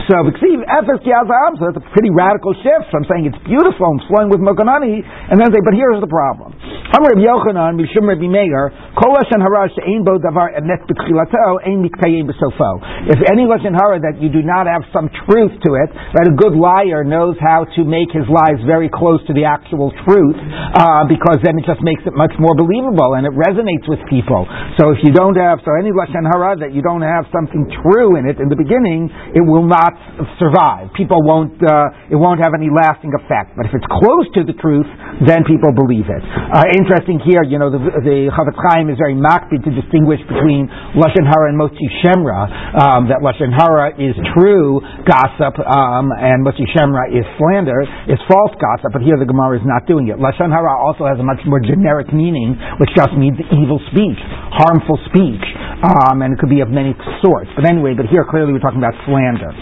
So 0.07 0.23
v'ksiv 0.23 0.63
efes 0.71 1.03
kiyazam. 1.03 1.59
So 1.59 1.75
that's 1.75 1.83
a 1.83 1.87
pretty 1.91 2.15
radical 2.15 2.55
shift 2.63 2.87
from 2.95 3.03
saying 3.11 3.27
it's 3.27 3.43
beautiful 3.43 3.99
and 3.99 4.03
flowing 4.07 4.31
with 4.31 4.39
milk 4.39 4.63
and 4.63 4.71
honey, 4.71 5.03
and 5.03 5.43
then 5.43 5.51
say, 5.51 5.59
but 5.67 5.75
here's 5.75 5.99
the 5.99 6.07
problem. 6.07 6.55
Amr 6.95 7.19
Rabbi 7.19 7.27
Yochanan 7.27 7.83
mishum 7.83 8.07
Rabbi 8.07 8.31
Meir 8.31 8.71
kol 8.95 9.11
lashon 9.13 9.43
hara 9.43 9.67
she'ein 9.75 10.07
bo 10.07 10.23
davar 10.23 10.55
emet 10.55 10.87
b'tchilato 10.87 11.59
ein 11.67 11.83
mitkayim 11.83 12.31
b'sofo. 12.31 12.79
If 13.09 13.25
any 13.33 13.49
lashon 13.49 13.73
hara 13.73 13.97
that 14.05 14.21
you 14.21 14.29
do 14.29 14.45
not 14.45 14.69
have 14.69 14.85
some 14.93 15.09
truth 15.25 15.57
to 15.65 15.71
it, 15.81 15.89
right? 16.13 16.29
A 16.29 16.37
good 16.37 16.53
liar 16.53 17.09
knows 17.09 17.41
how 17.41 17.65
to 17.65 17.81
make 17.89 18.13
his 18.13 18.29
lies 18.29 18.61
very 18.69 18.93
close 18.93 19.25
to 19.27 19.33
the 19.33 19.49
actual 19.49 19.89
truth, 20.05 20.37
uh, 20.77 21.09
because 21.09 21.41
then 21.41 21.57
it 21.57 21.65
just 21.65 21.81
makes 21.81 22.05
it 22.05 22.13
much 22.13 22.37
more 22.37 22.53
believable 22.53 23.17
and 23.17 23.25
it 23.25 23.33
resonates 23.33 23.89
with 23.89 23.99
people. 24.13 24.45
So 24.77 24.93
if 24.93 25.01
you 25.01 25.17
don't 25.17 25.41
have 25.41 25.65
so 25.65 25.73
any 25.81 25.89
lashon 25.89 26.29
hara 26.29 26.61
that 26.61 26.77
you 26.77 26.85
don't 26.85 27.01
have 27.01 27.25
something 27.33 27.65
true 27.81 28.21
in 28.21 28.29
it 28.29 28.37
in 28.45 28.53
the 28.53 28.59
beginning, 28.61 29.09
it 29.33 29.41
will 29.41 29.65
not 29.65 29.97
survive. 30.37 30.93
People 30.93 31.25
won't. 31.25 31.57
Uh, 31.65 32.13
it 32.13 32.19
won't 32.21 32.45
have 32.45 32.53
any 32.53 32.69
lasting 32.69 33.17
effect. 33.17 33.57
But 33.57 33.67
if 33.67 33.73
it's 33.73 33.89
close 33.89 34.29
to 34.37 34.45
the 34.45 34.53
truth, 34.61 34.89
then 35.25 35.49
people 35.49 35.73
believe 35.73 36.13
it. 36.13 36.23
Uh, 36.25 36.69
interesting 36.77 37.25
here, 37.25 37.41
you 37.41 37.57
know, 37.57 37.73
the, 37.73 37.81
the 38.05 38.19
Chafetz 38.37 38.59
Chaim 38.69 38.93
is 38.93 39.01
very 39.01 39.17
makbid 39.17 39.65
to 39.65 39.73
distinguish 39.73 40.21
between 40.29 40.69
lashon 40.93 41.25
hara 41.25 41.49
and 41.49 41.57
motzi 41.57 41.89
shemra. 42.05 42.98
Um, 42.99 43.07
that 43.15 43.23
lashon 43.23 43.55
hara 43.55 43.95
is 43.95 44.19
true 44.35 44.83
gossip, 45.07 45.55
um, 45.63 46.11
and 46.11 46.43
motzi 46.43 46.67
shemra 46.75 47.07
is 47.15 47.23
slander, 47.39 47.87
is 48.11 48.19
false 48.27 48.51
gossip. 48.59 48.91
But 48.91 49.07
here 49.07 49.15
the 49.15 49.29
Gemara 49.29 49.63
is 49.63 49.63
not 49.63 49.87
doing 49.87 50.11
it. 50.11 50.19
Lashon 50.19 50.51
hara 50.51 50.75
also 50.75 51.07
has 51.07 51.15
a 51.15 51.23
much 51.23 51.39
more 51.47 51.63
generic 51.63 52.11
meaning, 52.11 52.59
which 52.83 52.91
just 52.99 53.15
means 53.15 53.39
evil 53.55 53.79
speech, 53.95 54.19
harmful 54.51 54.99
speech, 55.07 55.47
um, 55.87 56.27
and 56.27 56.35
it 56.35 56.43
could 56.43 56.51
be 56.51 56.59
of 56.59 56.75
many 56.75 56.91
sorts. 57.23 57.47
But 57.55 57.71
anyway, 57.71 57.95
but 57.95 58.11
here 58.11 58.27
clearly 58.27 58.51
we're 58.51 58.65
talking 58.67 58.83
about 58.83 58.99
slander. 59.07 59.55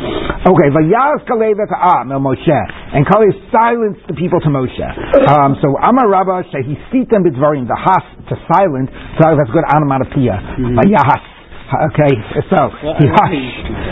Okay, 0.49 0.73
vayaz 0.73 1.21
Kalev 1.29 1.61
Am 1.61 2.17
el 2.17 2.25
Moshe, 2.25 2.61
and 2.97 3.05
Kalev 3.05 3.37
silenced 3.53 4.09
the 4.09 4.17
people 4.17 4.41
to 4.41 4.49
Moshe. 4.49 4.89
Um, 5.29 5.61
so 5.61 5.77
Amar 5.77 6.09
Rabba 6.09 6.49
shehi 6.49 6.73
sitem 6.89 7.21
b'dvarim, 7.21 7.69
the 7.69 7.77
has 7.77 8.05
to 8.33 8.35
silent. 8.49 8.89
So 9.21 9.37
that's 9.37 9.53
good 9.53 9.69
onomatopoeia. 9.69 10.41
Vayahas. 10.81 11.36
Okay, 11.67 12.15
so 12.47 12.71
he 13.03 13.07
hush 13.11 13.43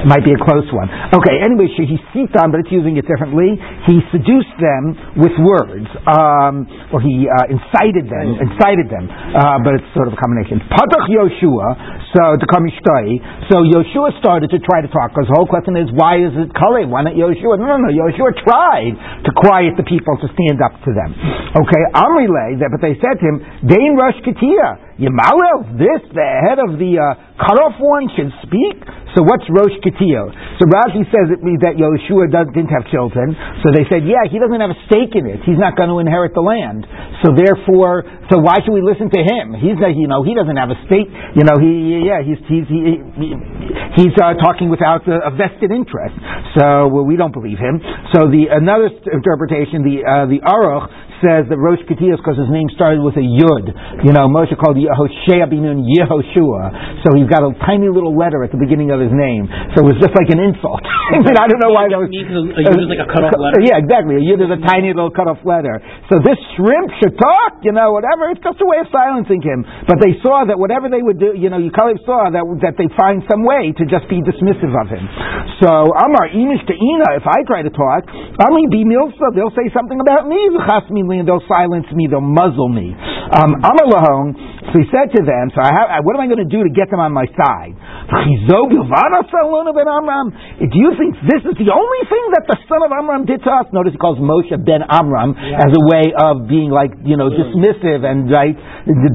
might 0.07 0.23
be 0.23 0.31
a 0.31 0.39
close 0.39 0.67
one. 0.71 0.87
Okay, 1.11 1.43
anyway, 1.43 1.67
he 1.75 1.99
sitan, 2.15 2.55
but 2.55 2.63
it's 2.63 2.71
using 2.71 2.95
it 2.95 3.03
differently. 3.03 3.59
He 3.91 3.99
seduced 4.15 4.55
them 4.63 4.95
with 5.19 5.35
words, 5.43 5.91
um, 6.07 6.71
or 6.95 7.03
he 7.03 7.27
uh, 7.27 7.51
incited 7.51 8.07
them, 8.07 8.39
incited 8.39 8.87
them, 8.87 9.11
uh, 9.11 9.59
but 9.67 9.75
it's 9.75 9.91
sort 9.91 10.07
of 10.07 10.15
a 10.15 10.21
combination. 10.23 10.63
Patach 10.71 11.11
Yoshua, 11.11 11.67
so 12.15 12.39
to 12.39 12.47
come 12.47 12.63
ishtai. 12.71 13.19
So 13.51 13.67
Yoshua 13.67 14.15
started 14.23 14.55
to 14.55 14.63
try 14.63 14.79
to 14.79 14.91
talk 14.95 15.11
because 15.11 15.27
the 15.27 15.35
whole 15.35 15.51
question 15.51 15.75
is 15.75 15.91
why 15.99 16.23
is 16.23 16.31
it 16.39 16.55
Kalev? 16.55 16.87
Why 16.87 17.03
not 17.03 17.19
Yoshua? 17.19 17.59
No, 17.59 17.75
no, 17.75 17.77
no. 17.83 17.91
Yoshua 17.91 18.39
tried 18.39 18.95
to 19.27 19.31
quiet 19.35 19.75
the 19.75 19.83
people 19.83 20.15
to 20.23 20.31
stand 20.31 20.63
up 20.63 20.79
to 20.87 20.95
them. 20.95 21.11
Okay, 21.59 21.83
Amrile, 21.91 22.55
but 22.71 22.79
they 22.79 22.95
said 23.03 23.19
to 23.19 23.25
him, 23.27 23.37
Dain 23.67 23.99
Rosh 23.99 24.19
Katia. 24.23 24.94
Yamalel, 24.99 25.75
this, 25.75 26.03
the 26.15 26.29
head 26.47 26.63
of 26.63 26.79
the 26.79 26.99
uh, 27.03 27.19
cut 27.35 27.59
off 27.59 27.75
one, 27.83 28.07
should 28.15 28.31
speak. 28.47 28.79
So 29.15 29.23
what's 29.23 29.47
Rosh 29.47 29.75
Ketiyot? 29.83 30.59
So 30.59 30.67
Rashi 30.67 31.07
says 31.07 31.31
it 31.31 31.43
means 31.43 31.63
that 31.63 31.79
Yoshua 31.79 32.31
does, 32.31 32.51
didn't 32.51 32.75
have 32.75 32.87
children. 32.91 33.35
So 33.63 33.71
they 33.71 33.87
said, 33.87 34.03
yeah, 34.07 34.27
he 34.27 34.43
doesn't 34.43 34.59
have 34.59 34.75
a 34.75 34.81
stake 34.91 35.15
in 35.15 35.27
it. 35.31 35.43
He's 35.47 35.59
not 35.59 35.79
going 35.79 35.87
to 35.87 36.03
inherit 36.03 36.35
the 36.35 36.43
land. 36.43 36.83
So 37.23 37.31
therefore, 37.31 38.03
so 38.31 38.43
why 38.43 38.59
should 38.63 38.75
we 38.75 38.83
listen 38.83 39.11
to 39.15 39.23
him? 39.23 39.55
He's 39.55 39.79
not, 39.79 39.95
you 39.95 40.11
know, 40.11 40.27
he 40.27 40.35
doesn't 40.35 40.59
have 40.59 40.71
a 40.75 40.79
stake. 40.91 41.11
You 41.39 41.47
know, 41.47 41.63
he, 41.63 42.03
yeah, 42.07 42.27
he's, 42.27 42.43
he's, 42.51 42.67
he, 42.67 42.83
he's 43.99 44.15
uh, 44.19 44.35
talking 44.43 44.67
without 44.67 45.07
a, 45.07 45.31
a, 45.31 45.33
vested 45.35 45.71
interest. 45.71 46.19
So 46.59 46.91
well, 46.91 47.07
we 47.07 47.15
don't 47.15 47.35
believe 47.35 47.59
him. 47.59 47.79
So 48.15 48.27
the, 48.27 48.51
another 48.51 48.91
interpretation, 49.15 49.87
the, 49.87 50.03
uh, 50.03 50.27
the 50.27 50.43
Aruch 50.43 50.91
says 51.25 51.49
that 51.49 51.57
Rosh 51.57 51.81
Ketiyos 51.89 52.21
because 52.21 52.37
his 52.37 52.53
name 52.53 52.69
started 52.77 53.01
with 53.01 53.17
a 53.17 53.25
Yud. 53.25 53.65
You 54.05 54.13
know, 54.13 54.29
Moshe 54.29 54.53
called 54.61 54.77
Yehoshua 54.77 55.49
Binun 55.49 55.89
Yehoshua. 55.89 57.01
So 57.01 57.17
he's 57.17 57.27
got 57.33 57.41
a 57.41 57.57
tiny 57.65 57.89
little 57.89 58.13
letter 58.13 58.45
at 58.45 58.53
the 58.53 58.61
beginning 58.61 58.93
of 58.93 59.01
his 59.01 59.11
name. 59.11 59.49
So 59.73 59.89
it 59.89 59.97
was 59.97 59.99
just 60.05 60.13
like 60.13 60.29
an 60.29 60.45
insult. 60.45 60.85
I 61.17 61.25
mean, 61.25 61.37
I 61.41 61.49
don't 61.49 61.65
know 61.65 61.73
why 61.73 61.89
that 61.89 61.97
was. 61.97 62.13
A 62.13 62.61
Yud 62.61 62.77
is 62.85 62.91
like 62.93 63.01
a 63.01 63.09
cut 63.09 63.25
off 63.25 63.33
letter. 63.41 63.65
Yeah, 63.65 63.81
exactly. 63.81 64.21
A 64.21 64.25
Yud 64.25 64.45
is 64.45 64.53
a 64.53 64.61
tiny 64.69 64.93
little 64.93 65.13
cut 65.13 65.27
off 65.27 65.41
letter. 65.49 65.81
So 66.13 66.21
this 66.21 66.37
shrimp 66.61 66.93
should 67.01 67.17
talk, 67.17 67.65
you 67.65 67.73
know, 67.73 67.97
whatever. 67.97 68.29
It's 68.29 68.45
just 68.45 68.61
a 68.61 68.69
way 68.69 68.85
of 68.85 68.89
silencing 68.93 69.41
him. 69.41 69.65
But 69.89 70.05
they 70.05 70.21
saw 70.21 70.45
that 70.45 70.61
whatever 70.61 70.93
they 70.93 71.01
would 71.01 71.17
do, 71.17 71.33
you 71.33 71.49
know, 71.49 71.57
Yukalim 71.57 71.97
saw 72.05 72.29
that 72.29 72.45
that 72.61 72.77
they 72.77 72.89
find 72.99 73.25
some 73.31 73.47
way 73.49 73.73
to 73.73 73.85
just 73.89 74.05
be 74.13 74.21
dismissive 74.21 74.75
of 74.75 74.87
him. 74.93 75.05
So 75.63 75.71
Amar 75.71 76.29
Imish 76.35 76.61
to 76.69 76.75
Ina, 76.75 77.17
if 77.17 77.25
I 77.25 77.41
try 77.49 77.65
to 77.65 77.73
talk, 77.73 78.05
Ami 78.43 78.69
be 78.69 78.85
milsa, 78.85 79.33
they'll 79.33 79.55
say 79.55 79.71
something 79.73 79.97
about 80.03 80.27
me 80.29 80.37
and 81.21 81.29
they'll 81.29 81.45
silence 81.49 81.87
me, 81.93 82.07
they'll 82.11 82.21
muzzle 82.21 82.69
me. 82.69 82.95
Um, 83.33 83.61
so 83.61 84.75
he 84.79 84.87
said 84.89 85.13
to 85.13 85.21
them, 85.27 85.51
so 85.53 85.61
I 85.61 85.73
have, 85.75 86.05
what 86.07 86.17
am 86.17 86.23
I 86.23 86.29
going 86.31 86.41
to 86.41 86.49
do 86.49 86.65
to 86.65 86.73
get 86.73 86.89
them 86.89 87.01
on 87.01 87.13
my 87.13 87.27
side? 87.37 87.75
Do 88.05 88.31
you 90.79 90.91
think 90.97 91.11
this 91.27 91.43
is 91.45 91.57
the 91.59 91.73
only 91.73 92.03
thing 92.09 92.25
that 92.37 92.45
the 92.49 92.57
son 92.69 92.81
of 92.85 92.91
Amram 92.93 93.27
did 93.27 93.43
to 93.45 93.51
us? 93.51 93.67
Notice 93.73 93.93
he 93.93 94.01
calls 94.01 94.21
Moshe 94.23 94.55
ben 94.55 94.85
Amram 94.87 95.35
yeah. 95.37 95.65
as 95.65 95.71
a 95.73 95.83
way 95.89 96.13
of 96.15 96.47
being 96.49 96.71
like, 96.71 96.93
you 97.05 97.17
know, 97.17 97.29
dismissive 97.33 98.05
and, 98.05 98.31
right, 98.31 98.57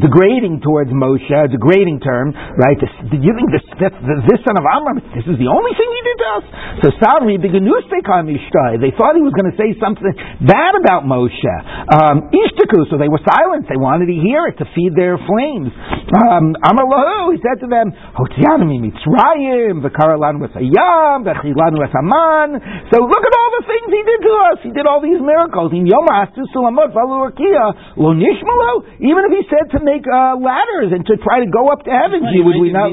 degrading 0.02 0.62
towards 0.62 0.92
Moshe, 0.92 1.32
a 1.32 1.48
degrading 1.48 2.02
term, 2.02 2.34
right? 2.34 2.78
This, 2.82 2.90
do 3.10 3.18
you 3.18 3.34
think 3.38 3.50
this, 3.54 3.66
this, 3.78 3.94
this 4.26 4.42
son 4.46 4.58
of 4.58 4.66
Amram, 4.66 5.02
this 5.14 5.26
is 5.28 5.38
the 5.38 5.50
only 5.50 5.74
thing 5.76 5.90
he 5.90 6.02
did 6.06 6.18
to 6.18 6.28
us? 6.40 6.46
So 6.86 6.88
Savri, 7.02 7.36
the 7.42 7.50
they 8.80 8.90
they 8.90 8.96
thought 8.96 9.14
he 9.14 9.22
was 9.22 9.36
going 9.36 9.52
to 9.52 9.58
say 9.60 9.76
something 9.78 10.08
bad 10.42 10.74
about 10.80 11.04
Moshe. 11.04 11.56
Um, 11.92 12.32
so 12.32 12.98
they 12.98 13.12
were 13.12 13.22
silent. 13.22 13.68
They 13.68 13.78
wanted 13.78 13.99
to 14.08 14.20
hear 14.20 14.48
it 14.48 14.56
to 14.62 14.66
feed 14.72 14.96
their 14.96 15.18
flames. 15.18 15.74
Um, 16.10 16.56
Amar 16.64 17.34
he 17.34 17.38
said 17.44 17.60
to 17.62 17.68
them, 17.68 17.92
Hotianami 18.16 18.80
Mitzrayim, 18.82 19.84
V'karalan 19.84 20.40
with 20.40 20.56
a 20.56 20.64
yam, 20.64 21.28
V'chilan 21.28 21.74
with 21.76 21.94
a 21.94 22.04
man. 22.06 22.48
So 22.90 23.04
look 23.04 23.24
at 23.24 23.34
all 23.36 23.52
the 23.62 23.66
things 23.68 23.88
he 23.92 24.02
did 24.06 24.22
to 24.26 24.34
us. 24.52 24.58
He 24.64 24.72
did 24.74 24.86
all 24.86 25.02
these 25.02 25.22
miracles. 25.22 25.72
In 25.74 25.86
Yom 25.86 26.08
Sulamot 26.56 26.94
Lo 26.96 28.10
Nishmalo, 28.16 28.74
even 29.00 29.22
if 29.28 29.32
he 29.36 29.44
said 29.50 29.70
to 29.78 29.80
make 29.84 30.06
uh, 30.08 30.36
ladders 30.40 30.92
and 30.96 31.06
to 31.06 31.18
try 31.22 31.40
to 31.44 31.50
go 31.50 31.70
up 31.70 31.84
to 31.86 31.92
heaven, 31.92 32.24
well, 32.26 32.34
would 32.50 32.60
we 32.60 32.72
not? 32.74 32.90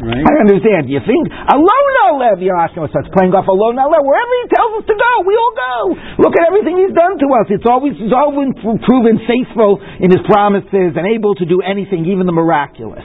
right? 0.00 0.24
I 0.24 0.32
understand. 0.46 0.88
You 0.88 1.00
think 1.04 1.28
Alona 1.28 2.06
Lev 2.16 2.38
Yerashim 2.40 2.86
starts 2.88 3.10
playing 3.12 3.34
off 3.36 3.46
Alona 3.46 3.84
Lev 3.88 4.02
wherever 4.04 4.34
he 4.42 4.46
tells 4.52 4.72
us 4.80 4.84
to 4.88 4.96
go, 4.96 5.10
we 5.26 5.34
all 5.36 5.54
go. 5.54 5.76
Look 6.24 6.34
at 6.38 6.48
everything 6.48 6.80
he's 6.80 6.94
done 6.96 7.20
to 7.20 7.26
us. 7.36 7.46
It's 7.52 7.68
always 7.68 7.96
he's 8.00 8.14
always 8.14 8.52
proven 8.60 9.20
faithful 9.28 9.80
in 10.00 10.08
his 10.10 10.19
promises 10.26 10.96
and 10.96 11.04
able 11.08 11.34
to 11.38 11.44
do 11.46 11.60
anything, 11.64 12.04
even 12.08 12.26
the 12.26 12.36
miraculous. 12.36 13.04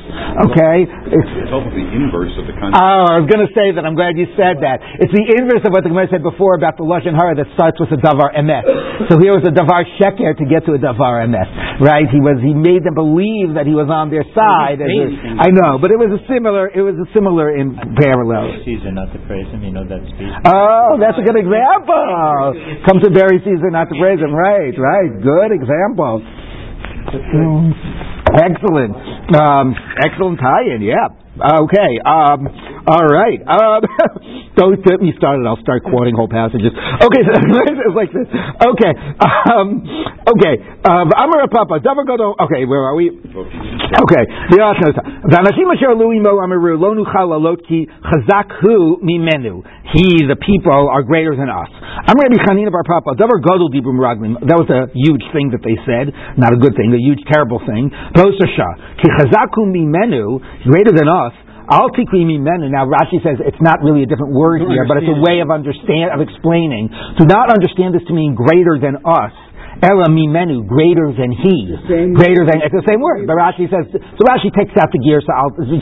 Okay, 0.49 0.83
it's, 0.83 1.31
it's 1.39 1.51
almost 1.53 1.75
the 1.75 1.87
inverse 1.87 2.33
of 2.35 2.43
the 2.47 2.55
concept. 2.59 2.75
Oh, 2.75 3.03
I 3.07 3.23
was 3.23 3.27
going 3.31 3.43
to 3.43 3.51
say 3.55 3.71
that. 3.75 3.87
I'm 3.87 3.95
glad 3.95 4.19
you 4.19 4.27
said 4.35 4.59
that. 4.63 4.83
It's 4.99 5.13
the 5.15 5.25
inverse 5.39 5.63
of 5.63 5.71
what 5.71 5.87
the 5.87 5.91
Gemara 5.91 6.11
said 6.11 6.23
before 6.25 6.59
about 6.59 6.75
the 6.75 6.83
lashon 6.83 7.15
hara 7.15 7.39
that 7.39 7.47
starts 7.55 7.79
with 7.79 7.95
a 7.95 7.99
davar 7.99 8.35
emes. 8.35 8.67
So 9.07 9.15
here 9.21 9.31
was 9.31 9.47
a 9.47 9.53
davar 9.55 9.87
sheker 9.95 10.35
to 10.35 10.45
get 10.47 10.67
to 10.67 10.75
a 10.75 10.81
davar 10.81 11.23
emes, 11.23 11.47
right? 11.79 12.07
He 12.11 12.19
was 12.19 12.43
he 12.43 12.51
made 12.51 12.83
them 12.83 12.99
believe 12.99 13.55
that 13.55 13.63
he 13.63 13.71
was 13.71 13.87
on 13.87 14.11
their 14.11 14.27
side. 14.35 14.83
I 14.83 15.47
know, 15.55 15.79
but 15.79 15.91
it 15.91 15.99
was 15.99 16.11
a 16.11 16.21
similar. 16.27 16.67
It 16.67 16.83
was 16.83 16.99
a 16.99 17.07
similar 17.15 17.55
in 17.55 17.75
parallel. 17.95 18.59
Caesar 18.67 18.91
not 18.91 19.15
to 19.15 19.19
praise 19.23 19.47
him. 19.51 19.63
You 19.63 19.71
know 19.71 19.87
that 19.87 20.03
speech. 20.11 20.35
Oh, 20.43 20.99
that's 20.99 21.15
a 21.15 21.23
good 21.23 21.39
example. 21.39 22.83
Come 22.87 22.99
to 23.03 23.09
bury 23.11 23.39
Caesar, 23.39 23.71
not 23.71 23.87
to 23.87 23.95
praise 23.95 24.19
him. 24.19 24.35
Right, 24.35 24.75
right. 24.75 25.11
Good 25.23 25.51
example. 25.55 26.19
Excellent. 28.35 28.95
Um, 29.35 29.75
excellent 30.03 30.39
tie-in. 30.39 30.81
Yeah. 30.81 31.07
Okay. 31.63 31.99
Um, 32.05 32.47
all 32.85 33.05
right. 33.05 33.41
Um, 33.41 33.81
don't 34.55 34.77
get 34.85 35.01
me 35.01 35.13
started. 35.17 35.45
I'll 35.45 35.61
start 35.61 35.83
quoting 35.83 36.15
whole 36.15 36.29
passages. 36.29 36.71
Okay. 36.73 37.23
So 37.35 37.93
like 37.95 38.11
this. 38.11 38.27
Okay. 38.29 38.91
Um, 39.21 39.81
okay. 40.35 40.55
Amar 40.85 41.47
Papa. 41.49 41.79
Okay. 41.81 42.65
Where 42.65 42.83
are 42.85 42.95
we? 42.95 43.09
Okay. 43.09 44.23
He, 49.93 50.27
the 50.27 50.35
people, 50.41 50.89
are 50.91 51.03
greater 51.03 51.35
than 51.35 51.49
us. 51.49 51.69
I'm 51.71 52.17
Rabbi 52.17 52.37
Chanina 52.43 52.71
Bar 52.71 52.83
Papa. 52.83 53.15
That 53.17 53.29
was 53.29 54.69
a 54.69 54.91
huge 54.93 55.23
thing 55.33 55.51
that 55.51 55.61
they 55.63 55.77
said. 55.85 56.13
Not 56.37 56.53
a 56.53 56.57
good 56.57 56.75
thing. 56.75 56.91
A 56.93 56.97
huge, 56.99 57.23
terrible 57.31 57.59
thing. 57.65 57.91
Greater 60.65 60.91
than 60.91 61.07
us. 61.07 61.33
Al 61.69 61.89
tikrimi 61.93 62.37
menu. 62.37 62.69
Now 62.69 62.85
Rashi 62.85 63.21
says 63.25 63.41
it's 63.41 63.61
not 63.61 63.81
really 63.81 64.03
a 64.03 64.09
different 64.09 64.33
word 64.33 64.61
here, 64.61 64.85
but 64.87 64.97
it's 65.01 65.09
a 65.09 65.19
way 65.21 65.41
of 65.41 65.49
understand 65.49 66.13
of 66.13 66.21
explaining. 66.21 66.89
Do 67.17 67.25
not 67.25 67.49
understand 67.49 67.95
this 67.95 68.05
to 68.07 68.13
mean 68.13 68.35
greater 68.35 68.77
than 68.77 69.01
us. 69.01 69.33
Ela 69.83 70.07
mimenu, 70.07 70.63
greater 70.67 71.11
than 71.11 71.31
he. 71.31 71.71
Greater 72.15 72.43
than, 72.47 72.63
it's 72.63 72.75
the 72.75 72.85
same 72.87 73.01
word. 73.01 73.27
But 73.27 73.35
Rashi 73.35 73.67
says, 73.67 73.87
so 73.91 74.21
Rashi 74.23 74.51
takes 74.51 74.71
out 74.79 74.91
the 74.91 75.01
gear, 75.01 75.19
so 75.19 75.31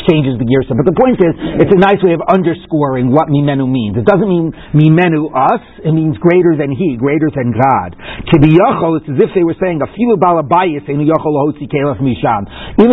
changes 0.09 0.37
the 0.37 0.47
gear. 0.47 0.63
So, 0.65 0.73
But 0.73 0.89
the 0.89 0.97
point 0.97 1.21
is, 1.21 1.33
it's 1.61 1.73
a 1.73 1.81
nice 1.81 2.01
way 2.01 2.13
of 2.17 2.21
underscoring 2.25 3.13
what 3.13 3.29
mimenu 3.29 3.69
means. 3.69 3.97
It 3.97 4.05
doesn't 4.09 4.29
mean 4.29 4.53
mimenu 4.73 5.29
us, 5.33 5.61
it 5.85 5.93
means 5.93 6.17
greater 6.17 6.57
than 6.57 6.73
he, 6.73 6.97
greater 6.97 7.29
than 7.33 7.53
God. 7.53 7.95
Kibiyachol, 8.29 9.01
it's 9.01 9.09
as 9.09 9.19
if 9.19 9.29
they 9.37 9.43
were 9.45 9.57
saying, 9.61 9.81
a 9.81 9.89
few 9.93 10.15
balabayis, 10.17 10.85
even 10.89 11.05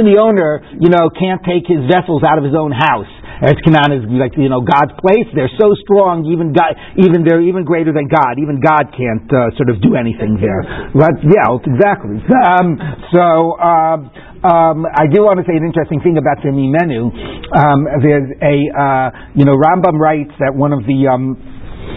the 0.04 0.18
owner, 0.20 0.62
you 0.80 0.88
know, 0.88 1.10
can't 1.12 1.42
take 1.44 1.66
his 1.66 1.84
vessels 1.90 2.22
out 2.24 2.38
of 2.38 2.44
his 2.44 2.54
own 2.56 2.72
house. 2.72 3.10
Eretz 3.40 3.60
Canaan 3.64 3.92
is 3.96 4.04
like 4.12 4.36
you 4.36 4.48
know 4.52 4.60
God's 4.60 4.92
place. 5.00 5.28
They're 5.32 5.52
so 5.56 5.72
strong, 5.84 6.28
even 6.28 6.52
God, 6.52 6.76
even 7.00 7.24
they're 7.24 7.40
even 7.40 7.64
greater 7.64 7.92
than 7.92 8.08
God. 8.08 8.36
Even 8.36 8.60
God 8.60 8.92
can't 8.92 9.24
uh, 9.32 9.50
sort 9.56 9.72
of 9.72 9.80
do 9.80 9.96
anything 9.96 10.36
there. 10.36 10.92
Right? 10.92 11.18
Yeah, 11.24 11.56
exactly. 11.56 12.20
Um, 12.20 12.76
so. 13.12 13.56
Um, 13.60 14.00
um, 14.40 14.88
I 14.88 15.04
do 15.04 15.20
want 15.20 15.36
to 15.36 15.44
say 15.44 15.52
an 15.52 15.68
interesting 15.68 16.00
thing 16.00 16.16
about 16.16 16.40
the 16.40 16.48
menu. 16.48 17.12
Um, 17.52 17.84
there's 18.00 18.24
a, 18.40 18.56
uh, 18.72 19.08
you 19.36 19.44
know, 19.44 19.52
Rambam 19.52 20.00
writes 20.00 20.32
that 20.40 20.56
one 20.56 20.72
of 20.72 20.88
the 20.88 21.12
um, 21.12 21.36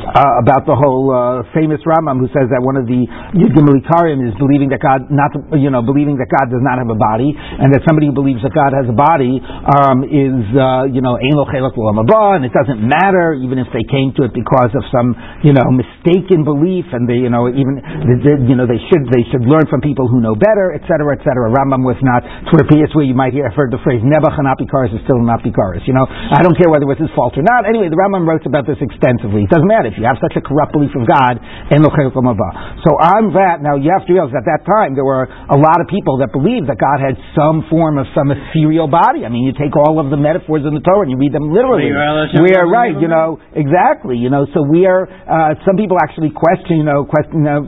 uh, 0.03 0.43
about 0.43 0.67
the 0.67 0.75
whole 0.75 1.10
uh, 1.10 1.48
famous 1.55 1.79
Rambam 1.88 2.19
who 2.19 2.27
says 2.36 2.51
that 2.51 2.60
one 2.60 2.75
of 2.75 2.86
the 2.86 3.07
Yudgimilitarim 3.33 4.19
is 4.19 4.36
believing 4.36 4.67
that 4.75 4.83
God 4.83 5.07
not 5.07 5.31
you 5.55 5.72
know 5.72 5.79
believing 5.79 6.19
that 6.19 6.27
God 6.27 6.51
does 6.51 6.62
not 6.62 6.75
have 6.77 6.91
a 6.91 7.00
body 7.00 7.31
and 7.33 7.72
that 7.72 7.88
somebody 7.88 8.12
who 8.12 8.15
believes 8.15 8.43
that 8.43 8.51
God 8.51 8.75
has 8.75 8.86
a 8.91 8.95
body 8.95 9.39
um, 9.39 10.03
is 10.03 10.43
uh, 10.60 10.86
you 10.91 11.00
know 11.00 11.15
and 11.15 12.43
it 12.43 12.51
doesn't 12.51 12.81
matter 12.83 13.33
even 13.39 13.57
if 13.57 13.72
they 13.72 13.86
came 13.88 14.12
to 14.19 14.27
it 14.27 14.33
because 14.36 14.72
of 14.75 14.83
some 14.91 15.15
you 15.41 15.55
know 15.55 15.63
mistaken 15.72 16.43
belief 16.43 16.83
and 16.91 17.07
they 17.07 17.24
you 17.24 17.31
know 17.31 17.48
even 17.48 17.79
they, 17.79 18.36
you 18.43 18.60
know 18.60 18.67
they 18.67 18.81
should 18.91 19.07
they 19.10 19.24
should 19.31 19.48
learn 19.48 19.63
from 19.72 19.79
people 19.79 20.12
who 20.12 20.19
know 20.19 20.36
better 20.36 20.75
etc 20.75 21.15
etc 21.15 21.48
Rambam 21.48 21.88
was 21.88 21.98
not 22.03 22.25
repeat 22.51 22.86
where 22.91 23.07
you 23.07 23.15
might 23.15 23.31
hear 23.31 23.48
I've 23.48 23.55
heard 23.55 23.72
the 23.72 23.79
phrase 23.81 24.03
Nebuch 24.03 24.36
and 24.36 24.50
Apikaris 24.50 24.91
is 24.91 25.01
still 25.07 25.22
not 25.24 25.39
Apikaris 25.39 25.88
you 25.88 25.95
know? 25.95 26.05
I 26.10 26.43
don't 26.43 26.57
care 26.60 26.67
whether 26.67 26.83
it 26.83 26.91
was 26.91 27.00
his 27.00 27.12
fault 27.15 27.38
or 27.39 27.45
not. 27.45 27.63
Anyway 27.63 27.88
the 27.88 27.95
Rambam 27.95 28.27
wrote 28.27 28.43
about 28.43 28.67
this 28.67 28.77
extensively. 28.83 29.48
It 29.48 29.51
doesn't 29.53 29.69
matter 29.69 29.92
if 29.93 30.01
you 30.01 30.05
have 30.09 30.17
such 30.17 30.33
a 30.33 30.41
corrupt 30.41 30.73
belief 30.73 30.89
of 30.97 31.05
God, 31.05 31.38
and 31.38 31.85
So 31.85 32.91
on 32.97 33.29
that, 33.38 33.62
now 33.62 33.77
you 33.77 33.93
have 33.93 34.03
to 34.09 34.12
realize 34.12 34.33
at 34.33 34.50
that 34.50 34.65
time 34.65 34.97
there 34.97 35.05
were 35.05 35.29
a 35.29 35.59
lot 35.59 35.77
of 35.77 35.85
people 35.85 36.17
that 36.25 36.33
believed 36.33 36.65
that 36.73 36.81
God 36.81 36.97
had 36.97 37.13
some 37.38 37.62
form 37.69 38.01
of 38.01 38.09
some 38.17 38.33
ethereal 38.33 38.89
body. 38.89 39.21
I 39.21 39.29
mean, 39.29 39.45
you 39.45 39.53
take 39.53 39.77
all 39.77 40.01
of 40.01 40.09
the 40.09 40.17
metaphors 40.17 40.65
in 40.65 40.73
the 40.73 40.81
Torah 40.81 41.05
and 41.05 41.12
you 41.13 41.19
read 41.21 41.29
them 41.29 41.53
literally. 41.53 41.93
We 42.41 42.57
are 42.57 42.65
right, 42.65 42.95
you 42.97 43.12
know, 43.12 43.38
exactly, 43.53 44.17
you 44.17 44.33
know. 44.33 44.50
So 44.50 44.65
we 44.65 44.89
are. 44.89 45.05
Uh, 45.05 45.53
some 45.67 45.77
people 45.77 46.01
actually 46.01 46.33
question, 46.33 46.81
you 46.81 46.88
know, 46.88 47.05
question, 47.05 47.45
uh, 47.45 47.62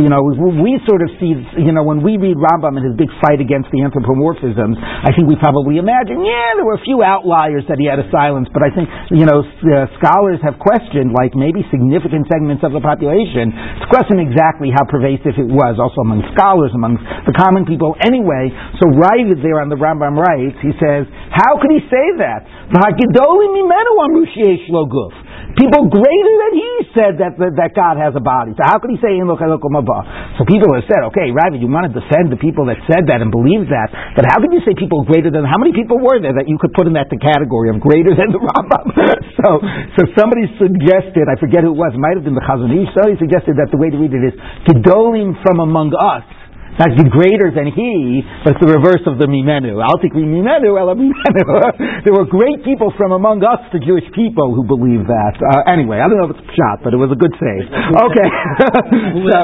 you 0.00 0.08
know, 0.08 0.22
we 0.24 0.80
sort 0.88 1.04
of 1.04 1.12
see, 1.20 1.36
you 1.60 1.74
know, 1.74 1.84
when 1.84 2.00
we 2.00 2.16
read 2.16 2.40
Rambam 2.40 2.80
and 2.80 2.84
his 2.86 2.96
big 2.96 3.12
fight 3.20 3.42
against 3.44 3.68
the 3.74 3.84
anthropomorphisms, 3.84 4.78
I 4.80 5.12
think 5.12 5.28
we 5.28 5.36
probably 5.36 5.76
imagine, 5.76 6.22
yeah, 6.24 6.56
there 6.56 6.64
were 6.64 6.78
a 6.78 6.84
few 6.86 7.02
outliers 7.02 7.66
that 7.68 7.76
he 7.82 7.90
had 7.90 8.00
to 8.00 8.06
silence, 8.14 8.48
but 8.54 8.62
I 8.62 8.70
think, 8.70 8.86
you 9.10 9.26
know, 9.26 9.42
uh, 9.42 9.90
scholars 9.98 10.38
have 10.46 10.56
questioned, 10.62 11.10
like 11.12 11.34
maybe 11.34 11.65
significant 11.70 12.26
segments 12.30 12.64
of 12.64 12.72
the 12.72 12.80
population. 12.80 13.50
It's 13.50 13.86
a 13.86 13.92
question 13.92 14.18
exactly 14.22 14.70
how 14.72 14.86
pervasive 14.88 15.36
it 15.36 15.48
was, 15.48 15.78
also 15.78 16.00
among 16.02 16.22
scholars, 16.32 16.72
among 16.74 16.98
the 17.26 17.34
common 17.36 17.66
people. 17.66 17.94
Anyway, 18.00 18.50
so 18.78 18.90
right 18.94 19.26
there 19.42 19.60
on 19.60 19.68
the 19.68 19.78
Rambam 19.78 20.16
writes, 20.16 20.56
he 20.62 20.72
says, 20.78 21.06
How 21.30 21.58
could 21.58 21.70
he 21.74 21.82
say 21.90 22.06
that? 22.22 22.46
People 25.56 25.88
greater 25.88 26.34
than 26.36 26.52
he 26.52 26.72
said 26.92 27.12
that, 27.16 27.40
that, 27.40 27.56
that 27.56 27.72
God 27.72 27.96
has 27.96 28.12
a 28.12 28.20
body. 28.20 28.52
So 28.52 28.60
how 28.60 28.76
could 28.76 28.92
he 28.92 29.00
say 29.00 29.16
in 29.16 29.24
So 29.24 30.42
people 30.44 30.68
have 30.76 30.84
said, 30.84 31.00
okay, 31.08 31.32
Ravi, 31.32 31.56
you 31.56 31.68
want 31.72 31.88
to 31.88 31.96
defend 31.96 32.28
the 32.28 32.36
people 32.36 32.68
that 32.68 32.76
said 32.84 33.08
that 33.08 33.24
and 33.24 33.32
believe 33.32 33.72
that, 33.72 33.88
but 34.12 34.28
how 34.28 34.36
can 34.36 34.52
you 34.52 34.60
say 34.68 34.76
people 34.76 35.08
greater 35.08 35.32
than? 35.32 35.48
How 35.48 35.56
many 35.56 35.72
people 35.72 35.96
were 35.96 36.20
there 36.20 36.36
that 36.36 36.44
you 36.44 36.60
could 36.60 36.76
put 36.76 36.84
in 36.84 36.92
that 37.00 37.08
the 37.08 37.16
category 37.16 37.72
of 37.72 37.80
greater 37.80 38.12
than 38.12 38.36
the 38.36 38.40
Rambam? 38.40 38.86
so, 39.40 39.48
so 39.96 40.00
somebody 40.12 40.44
suggested, 40.60 41.24
I 41.24 41.40
forget 41.40 41.64
who 41.64 41.72
it 41.72 41.80
was, 41.80 41.96
it 41.96 42.04
might 42.04 42.20
have 42.20 42.28
been 42.28 42.36
the 42.36 42.44
Chazon. 42.44 42.68
Somebody 42.92 43.16
suggested 43.16 43.56
that 43.56 43.72
the 43.72 43.80
way 43.80 43.88
to 43.88 43.96
read 43.96 44.12
it 44.12 44.28
is 44.28 44.36
Gedolim 44.68 45.40
from 45.40 45.64
among 45.64 45.96
us 45.96 46.24
not 46.78 46.92
greater 47.08 47.48
than 47.48 47.72
he, 47.72 48.20
but 48.44 48.56
it's 48.56 48.62
the 48.62 48.68
reverse 48.68 49.00
of 49.08 49.16
the 49.16 49.24
Mimenu. 49.24 49.80
I'll 49.80 50.00
take 50.00 50.12
Mimenu, 50.12 50.76
Ela 50.76 50.92
Mimenu. 50.92 51.16
there 52.04 52.12
were 52.12 52.28
great 52.28 52.60
people 52.64 52.92
from 52.96 53.12
among 53.16 53.40
us, 53.40 53.64
the 53.72 53.80
Jewish 53.80 54.04
people, 54.12 54.52
who 54.52 54.64
believed 54.64 55.08
that. 55.08 55.34
Uh, 55.40 55.72
anyway, 55.72 56.04
I 56.04 56.08
don't 56.08 56.20
know 56.20 56.28
if 56.28 56.36
it's 56.36 56.52
shot, 56.52 56.84
but 56.84 56.92
it 56.92 57.00
was 57.00 57.08
a 57.08 57.18
good 57.18 57.32
save. 57.40 57.64
Okay. 57.72 58.28
so, 59.24 59.38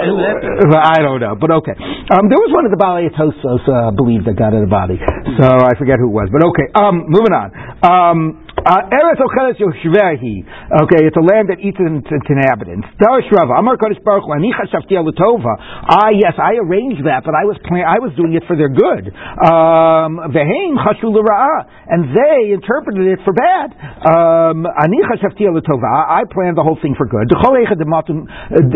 I 0.76 1.00
don't 1.00 1.20
know, 1.24 1.34
but 1.38 1.50
okay. 1.64 1.76
Um, 2.12 2.28
there 2.28 2.40
was 2.40 2.52
one 2.52 2.68
of 2.68 2.72
the 2.72 2.80
Balei 2.80 3.08
Tosos 3.16 3.64
uh, 3.64 3.96
believed 3.96 4.28
that 4.28 4.36
God 4.36 4.52
had 4.52 4.62
a 4.62 4.70
body, 4.70 5.00
so 5.40 5.46
I 5.46 5.72
forget 5.80 5.96
who 5.96 6.12
it 6.12 6.16
was, 6.16 6.28
but 6.28 6.44
okay. 6.52 6.68
Um, 6.76 7.08
moving 7.08 7.32
on. 7.32 7.48
Um, 7.80 8.41
Eretz 8.62 9.18
Ocheles 9.18 9.58
Yoshvehi. 9.58 10.46
Okay, 10.86 11.02
it's 11.02 11.16
a 11.18 11.24
land 11.26 11.50
that 11.50 11.58
eats 11.58 11.78
its 11.82 12.28
inhabitants. 12.30 12.86
Chashavti 13.02 14.94
Alutova. 14.94 15.54
Ah, 15.58 16.10
yes, 16.14 16.38
I 16.38 16.54
arranged 16.62 17.02
that, 17.04 17.26
but 17.26 17.34
I 17.34 17.42
was 17.42 17.58
plan- 17.66 17.86
I 17.90 17.98
was 17.98 18.14
doing 18.14 18.34
it 18.34 18.44
for 18.46 18.54
their 18.54 18.70
good. 18.70 19.10
Um, 19.42 20.22
Veheim 20.30 20.78
and 20.78 22.14
they 22.14 22.54
interpreted 22.54 23.06
it 23.10 23.18
for 23.26 23.34
bad. 23.34 23.74
Um, 24.06 24.62
Ani 24.66 25.02
Alutova. 25.42 26.06
I 26.06 26.22
planned 26.30 26.56
the 26.56 26.62
whole 26.62 26.78
thing 26.80 26.94
for 26.94 27.06
good. 27.10 27.26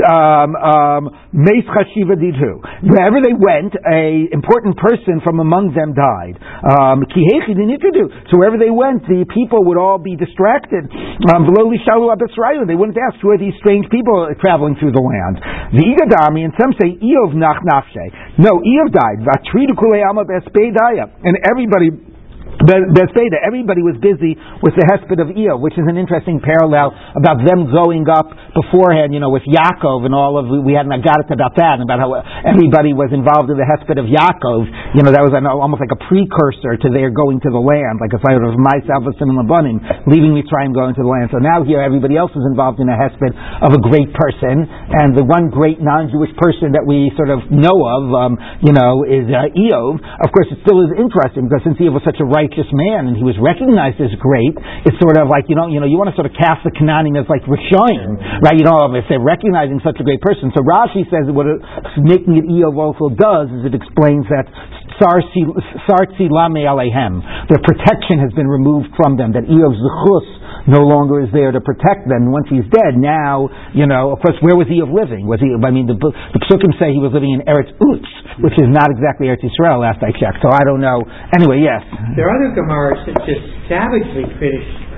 Um, 0.02 0.57
um. 0.57 1.14
Wherever 2.83 3.21
they 3.23 3.35
went, 3.38 3.75
a 3.87 4.26
important 4.33 4.76
person 4.78 5.21
from 5.23 5.38
among 5.38 5.75
them 5.75 5.95
died. 5.95 6.35
Um, 6.66 7.05
so 7.07 8.38
wherever 8.38 8.59
they 8.59 8.71
went, 8.71 9.07
the 9.07 9.25
people 9.33 9.62
would 9.64 9.75
would 9.76 9.83
all 9.85 10.00
be 10.00 10.16
distracted. 10.16 10.88
Um, 11.28 11.45
they 11.45 12.76
wouldn't 12.76 12.97
ask 12.97 13.21
who 13.21 13.28
are 13.30 13.38
these 13.38 13.52
strange 13.61 13.85
people 13.92 14.25
traveling 14.40 14.76
through 14.80 14.97
the 14.97 15.04
land. 15.04 15.37
The 15.76 15.85
Igadami, 15.85 16.49
and 16.49 16.54
some 16.56 16.73
say 16.80 16.97
Eov 16.97 17.37
nach 17.37 17.61
nafshe. 17.61 18.09
No, 18.40 18.56
Eov 18.64 18.88
died. 18.92 19.21
And 21.25 21.37
everybody 21.45 21.90
Bethsaida, 22.56 23.36
everybody 23.44 23.84
was 23.84 24.00
busy 24.00 24.32
with 24.64 24.72
the 24.72 24.84
Hesped 24.88 25.20
of 25.20 25.28
Eo, 25.36 25.60
which 25.60 25.76
is 25.76 25.84
an 25.84 26.00
interesting 26.00 26.40
parallel 26.40 26.96
about 27.12 27.44
them 27.44 27.68
going 27.68 28.08
up 28.08 28.32
beforehand, 28.56 29.12
you 29.12 29.20
know, 29.20 29.28
with 29.28 29.44
Yaakov 29.44 30.08
and 30.08 30.16
all 30.16 30.40
of, 30.40 30.48
we 30.64 30.72
hadn't 30.72 30.96
got 31.04 31.20
it 31.20 31.28
about 31.28 31.52
that, 31.60 31.76
and 31.76 31.84
about 31.84 32.00
how 32.00 32.16
everybody 32.48 32.96
was 32.96 33.12
involved 33.12 33.52
in 33.52 33.60
the 33.60 33.68
Hesped 33.68 34.00
of 34.00 34.08
Yaakov. 34.08 34.96
You 34.96 35.04
know, 35.04 35.12
that 35.12 35.20
was 35.20 35.36
an, 35.36 35.44
almost 35.44 35.84
like 35.84 35.92
a 35.92 36.00
precursor 36.08 36.80
to 36.80 36.88
their 36.88 37.12
going 37.12 37.44
to 37.44 37.50
the 37.52 37.60
land, 37.60 38.00
like 38.00 38.16
a 38.16 38.20
side 38.25 38.40
of 38.40 38.56
myself, 38.56 39.04
and 39.04 39.36
Labanim, 39.36 40.08
leaving 40.08 40.32
Mitzrayim, 40.32 40.72
going 40.72 40.96
to 40.96 41.04
the 41.04 41.10
land. 41.12 41.28
So 41.36 41.38
now 41.38 41.60
here 41.60 41.84
everybody 41.84 42.16
else 42.16 42.32
is 42.32 42.44
involved 42.48 42.80
in 42.80 42.88
a 42.88 42.96
Hesped 42.96 43.36
of 43.60 43.76
a 43.76 43.80
great 43.84 44.08
person, 44.16 44.64
and 44.64 45.12
the 45.12 45.28
one 45.28 45.52
great 45.52 45.84
non-Jewish 45.84 46.32
person 46.40 46.72
that 46.72 46.88
we 46.88 47.12
sort 47.20 47.28
of 47.28 47.52
know 47.52 47.76
of, 47.84 48.02
um, 48.16 48.32
you 48.64 48.72
know, 48.72 49.04
is 49.04 49.28
uh. 49.28 49.44
Of 50.25 50.32
course, 50.32 50.48
it 50.48 50.58
still 50.64 50.80
is 50.88 50.96
interesting 50.96 51.52
because 51.52 51.60
since 51.66 51.76
Eov 51.84 52.00
was 52.00 52.04
such 52.06 52.16
a 52.22 52.26
right 52.26 52.45
righteous 52.46 52.70
man, 52.70 53.10
and 53.10 53.18
he 53.18 53.26
was 53.26 53.34
recognized 53.42 53.98
as 53.98 54.14
great, 54.22 54.54
it's 54.86 54.94
sort 55.02 55.18
of 55.18 55.26
like, 55.26 55.50
you 55.50 55.58
know, 55.58 55.66
you 55.66 55.82
know, 55.82 55.88
you 55.90 55.98
want 55.98 56.06
to 56.06 56.16
sort 56.16 56.30
of 56.30 56.34
cast 56.38 56.62
the 56.62 56.70
Canaanim 56.70 57.18
as 57.18 57.26
like 57.26 57.42
Rishonim, 57.50 58.22
right? 58.38 58.54
You 58.54 58.62
know, 58.62 58.86
if 58.94 59.02
they're 59.10 59.18
recognizing 59.18 59.82
such 59.82 59.98
a 59.98 60.06
great 60.06 60.22
person. 60.22 60.54
So 60.54 60.62
Rashi 60.62 61.02
says 61.10 61.26
what 61.34 61.50
making 61.98 62.38
it 62.38 62.46
Eov 62.46 62.78
also 62.78 63.10
does 63.10 63.50
is 63.50 63.66
it 63.66 63.74
explains 63.74 64.30
that 64.30 64.46
their 67.48 67.62
protection 67.62 68.18
has 68.18 68.32
been 68.32 68.48
removed 68.48 68.88
from 68.96 69.16
them, 69.16 69.32
that 69.32 69.44
Eov's 69.44 69.78
Zechus 69.78 70.26
no 70.66 70.82
longer 70.82 71.22
is 71.22 71.30
there 71.30 71.54
to 71.54 71.61
protect 71.62 72.11
them. 72.11 72.32
Once 72.35 72.50
he's 72.50 72.66
dead, 72.74 72.98
now, 72.98 73.46
you 73.70 73.87
know, 73.87 74.11
of 74.11 74.18
course, 74.18 74.35
where 74.42 74.59
was 74.59 74.66
Eov 74.66 74.90
living? 74.90 75.26
Was 75.30 75.38
he, 75.38 75.54
I 75.54 75.70
mean, 75.70 75.87
the, 75.87 75.94
the 75.94 76.42
Psukim 76.50 76.74
say 76.80 76.90
he 76.90 76.98
was 76.98 77.14
living 77.14 77.30
in 77.30 77.46
Eretz 77.46 77.70
Utz, 77.78 78.11
which 78.42 78.59
is 78.59 78.66
not 78.66 78.90
exactly 78.90 79.30
Eretz 79.30 79.46
Yisrael, 79.46 79.78
last 79.80 80.02
I 80.02 80.11
checked, 80.16 80.42
so 80.42 80.50
I 80.50 80.66
don't 80.66 80.82
know. 80.82 81.04
Anyway, 81.38 81.62
yes. 81.62 81.87
There 82.18 82.26
are 82.26 82.35
other 82.35 82.50
Gemaras 82.59 83.06
that 83.06 83.16
just 83.24 83.46
savagely 83.70 84.26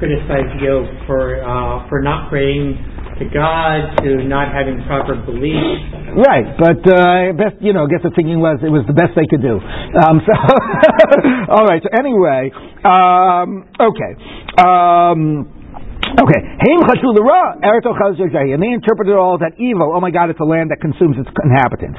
criticize 0.01 0.49
Eov 0.63 0.89
for, 1.05 1.45
uh, 1.45 1.89
for 1.93 2.01
not 2.01 2.31
praying 2.33 2.79
to 3.19 3.25
God, 3.35 3.97
to 4.03 4.25
not 4.25 4.53
having 4.55 4.83
proper 4.87 5.15
belief. 5.17 5.59
Right, 6.15 6.47
but 6.59 6.81
uh, 6.87 7.33
best 7.35 7.61
you 7.61 7.73
know, 7.73 7.85
I 7.85 7.89
guess 7.91 8.03
the 8.03 8.11
thinking 8.15 8.41
was 8.41 8.59
it 8.63 8.71
was 8.71 8.87
the 8.87 8.95
best 8.95 9.13
they 9.15 9.27
could 9.29 9.43
do. 9.43 9.59
Um, 9.59 10.23
so, 10.25 10.33
all 11.53 11.67
right. 11.67 11.83
So 11.83 11.91
anyway, 11.93 12.51
um, 12.87 13.67
okay. 13.79 14.13
Um, 14.59 15.58
Okay, 16.19 16.41
Haim 16.41 16.83
Chashu 16.83 17.15
Lera, 17.15 17.59
Eretz 17.63 17.87
and 17.87 18.63
they 18.63 18.73
interpreted 18.75 19.15
all 19.15 19.39
that 19.39 19.55
evil. 19.59 19.95
Oh 19.95 20.01
my 20.01 20.11
God, 20.11 20.31
it's 20.31 20.41
a 20.41 20.47
land 20.47 20.71
that 20.75 20.81
consumes 20.83 21.15
its 21.15 21.31
inhabitants. 21.31 21.99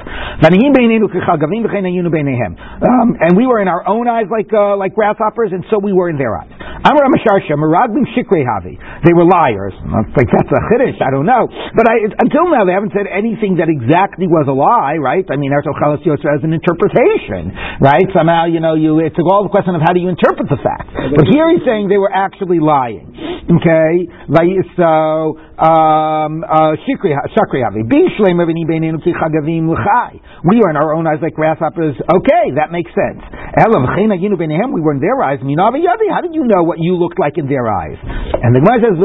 Um, 2.80 3.08
and 3.16 3.32
we 3.36 3.46
were 3.48 3.60
in 3.60 3.68
our 3.68 3.80
own 3.88 4.08
eyes 4.08 4.28
like 4.28 4.52
uh, 4.52 4.76
like 4.76 4.92
grasshoppers, 4.92 5.52
and 5.52 5.64
so 5.72 5.78
we 5.80 5.92
were 5.92 6.08
in 6.12 6.18
their 6.20 6.36
eyes. 6.36 6.52
Amar 6.84 7.08
Masharsha, 7.12 7.56
Maraglim 7.56 8.04
Shikre 8.16 8.44
Havi. 8.44 8.76
They 9.04 9.12
were 9.12 9.24
liars. 9.24 9.72
Like 10.16 10.28
that's 10.32 10.52
a 10.52 10.60
chiddush. 10.68 11.00
I 11.00 11.10
don't 11.12 11.28
know, 11.28 11.48
but 11.76 11.88
I, 11.88 12.04
until 12.20 12.48
now 12.52 12.64
they 12.64 12.72
haven't 12.72 12.92
said 12.96 13.08
anything 13.08 13.56
that 13.60 13.68
exactly 13.68 14.28
was 14.28 14.48
a 14.48 14.56
lie, 14.56 14.96
right? 14.96 15.24
I 15.28 15.36
mean, 15.36 15.52
Eretz 15.52 15.68
Chalas 15.80 16.04
as 16.04 16.44
an 16.44 16.52
interpretation, 16.52 17.52
right? 17.80 18.04
Somehow, 18.12 18.46
you 18.46 18.60
know, 18.60 18.74
you 18.76 19.00
it's 19.00 19.16
all 19.20 19.44
the 19.44 19.52
question 19.52 19.74
of 19.76 19.82
how 19.84 19.92
do 19.92 20.00
you 20.00 20.08
interpret 20.08 20.48
the 20.48 20.60
fact. 20.60 20.92
But 20.92 21.28
here 21.28 21.48
he's 21.52 21.64
saying 21.64 21.88
they 21.88 22.00
were 22.00 22.12
actually 22.12 22.60
lying. 22.60 23.08
Okay. 23.50 23.89
Isso... 23.94 25.36
um, 25.60 26.40
uh, 26.40 26.72
Shakri 26.88 27.12
Havi. 27.12 27.84
Chagavim 27.84 29.68
L'chai. 29.68 30.20
We 30.44 30.56
were 30.56 30.70
in 30.70 30.76
our 30.76 30.94
own 30.94 31.06
eyes 31.06 31.20
like 31.20 31.34
grasshoppers. 31.34 31.96
Okay, 32.00 32.56
that 32.56 32.72
makes 32.72 32.90
sense. 32.96 33.20
Yinu. 33.60 34.72
We 34.72 34.80
were 34.80 34.92
in 34.92 35.00
their 35.00 35.20
eyes. 35.20 35.38
Minava 35.40 35.76
Yadi. 35.76 36.08
How 36.08 36.20
did 36.22 36.34
you 36.34 36.44
know 36.44 36.62
what 36.62 36.78
you 36.80 36.96
looked 36.96 37.18
like 37.18 37.36
in 37.36 37.46
their 37.46 37.68
eyes? 37.68 37.98
And 38.00 38.56
the 38.56 38.60
Gemara 38.60 38.80
says. 38.80 38.96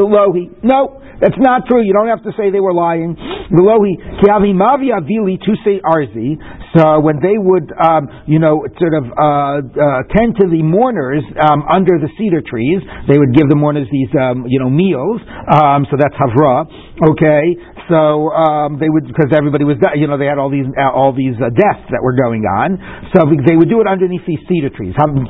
No, 0.63 1.01
that's 1.21 1.37
not 1.39 1.67
true. 1.67 1.83
You 1.83 1.93
don't 1.93 2.07
have 2.07 2.23
to 2.23 2.31
say 2.37 2.51
they 2.51 2.59
were 2.59 2.73
lying. 2.73 3.15
Lohi 3.51 3.99
Kiavi 4.23 4.55
Mavi 4.55 4.91
Avili 4.91 5.39
Arzi. 5.83 6.35
So 6.75 6.99
when 6.99 7.23
they 7.23 7.39
would, 7.39 7.71
um, 7.71 8.09
you 8.27 8.39
know, 8.39 8.67
sort 8.79 8.95
of 8.99 9.05
uh, 9.07 9.63
uh, 9.63 10.03
tend 10.11 10.35
to 10.43 10.47
the 10.51 10.59
mourners 10.59 11.23
um, 11.39 11.63
under 11.71 11.95
the 11.99 12.11
cedar 12.19 12.43
trees, 12.43 12.83
they 13.07 13.17
would 13.17 13.33
give 13.33 13.47
the 13.47 13.55
mourners 13.55 13.87
these, 13.91 14.11
um, 14.19 14.43
you 14.47 14.59
know, 14.59 14.69
meals. 14.69 15.21
Um, 15.47 15.87
so 15.87 15.95
that's 15.95 16.15
Okay, 16.45 17.57
so 17.89 18.31
um, 18.31 18.79
they 18.79 18.89
would 18.89 19.05
because 19.07 19.29
everybody 19.35 19.63
was, 19.63 19.77
you 19.95 20.07
know, 20.07 20.17
they 20.17 20.25
had 20.25 20.37
all 20.37 20.49
these 20.49 20.65
uh, 20.65 20.89
all 20.89 21.13
these 21.13 21.35
uh, 21.37 21.49
deaths 21.51 21.85
that 21.91 22.01
were 22.01 22.15
going 22.15 22.45
on. 22.45 22.77
So 23.13 23.27
they 23.45 23.55
would 23.55 23.69
do 23.69 23.81
it 23.81 23.87
underneath 23.87 24.25
these 24.25 24.39
cedar 24.47 24.69
trees. 24.69 24.93
And 24.97 25.27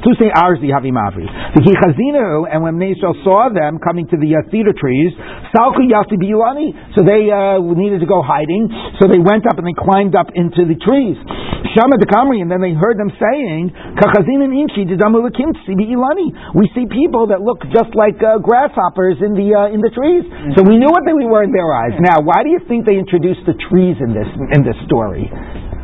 when 2.63 2.75
Israel 2.81 3.15
saw 3.23 3.49
them 3.49 3.79
coming 3.79 4.07
to 4.11 4.17
the 4.17 4.35
uh, 4.35 4.43
cedar 4.51 4.73
trees. 4.77 5.11
So 5.55 6.99
they 7.03 7.23
uh, 7.31 7.59
needed 7.63 7.99
to 7.99 8.09
go 8.09 8.21
hiding. 8.21 8.69
So 8.99 9.07
they 9.07 9.19
went 9.19 9.47
up 9.47 9.57
and 9.57 9.67
they 9.67 9.75
climbed 9.75 10.15
up 10.15 10.27
into 10.35 10.65
the 10.67 10.75
trees. 10.79 11.17
Shama 11.75 11.97
Kamri, 12.07 12.39
and 12.39 12.49
then 12.49 12.61
they 12.61 12.71
heard 12.71 12.95
them 12.95 13.11
saying, 13.19 13.73
We 16.55 16.65
see 16.71 16.85
people 16.87 17.27
that 17.27 17.41
look 17.41 17.59
just 17.73 17.91
like 17.95 18.15
uh, 18.23 18.39
grasshoppers 18.39 19.19
in 19.19 19.33
the 19.33 19.51
uh, 19.51 19.73
in 19.73 19.81
the 19.81 19.91
trees. 19.91 20.23
So 20.55 20.63
we 20.63 20.77
knew 20.77 20.87
what 20.87 21.03
they 21.05 21.13
were 21.13 21.45
in 21.45 21.53
their 21.53 21.69
eyes. 21.69 21.93
Now, 22.01 22.25
why 22.25 22.41
do 22.41 22.49
you 22.49 22.59
think 22.65 22.89
they 22.89 22.97
introduced 22.97 23.45
the 23.45 23.53
trees 23.69 23.97
in 24.01 24.11
this 24.11 24.27
in 24.57 24.65
this 24.65 24.77
story? 24.89 25.29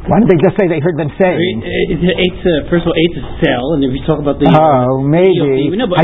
Why 0.09 0.17
didn't 0.17 0.33
they 0.33 0.41
just 0.41 0.57
say 0.57 0.65
they 0.65 0.81
heard 0.81 0.97
them 0.97 1.13
saying? 1.21 1.55
It, 1.93 2.01
it's 2.01 2.41
a, 2.41 2.55
first 2.73 2.89
of 2.89 2.89
all, 2.89 2.97
eight's 2.97 3.21
a 3.21 3.25
cell, 3.45 3.77
and 3.77 3.85
if 3.85 3.93
you 3.93 4.01
talk 4.09 4.17
about 4.17 4.41
the 4.41 4.49
oh 4.49 5.05
maybe 5.05 5.77
no, 5.77 5.85
but 5.85 6.01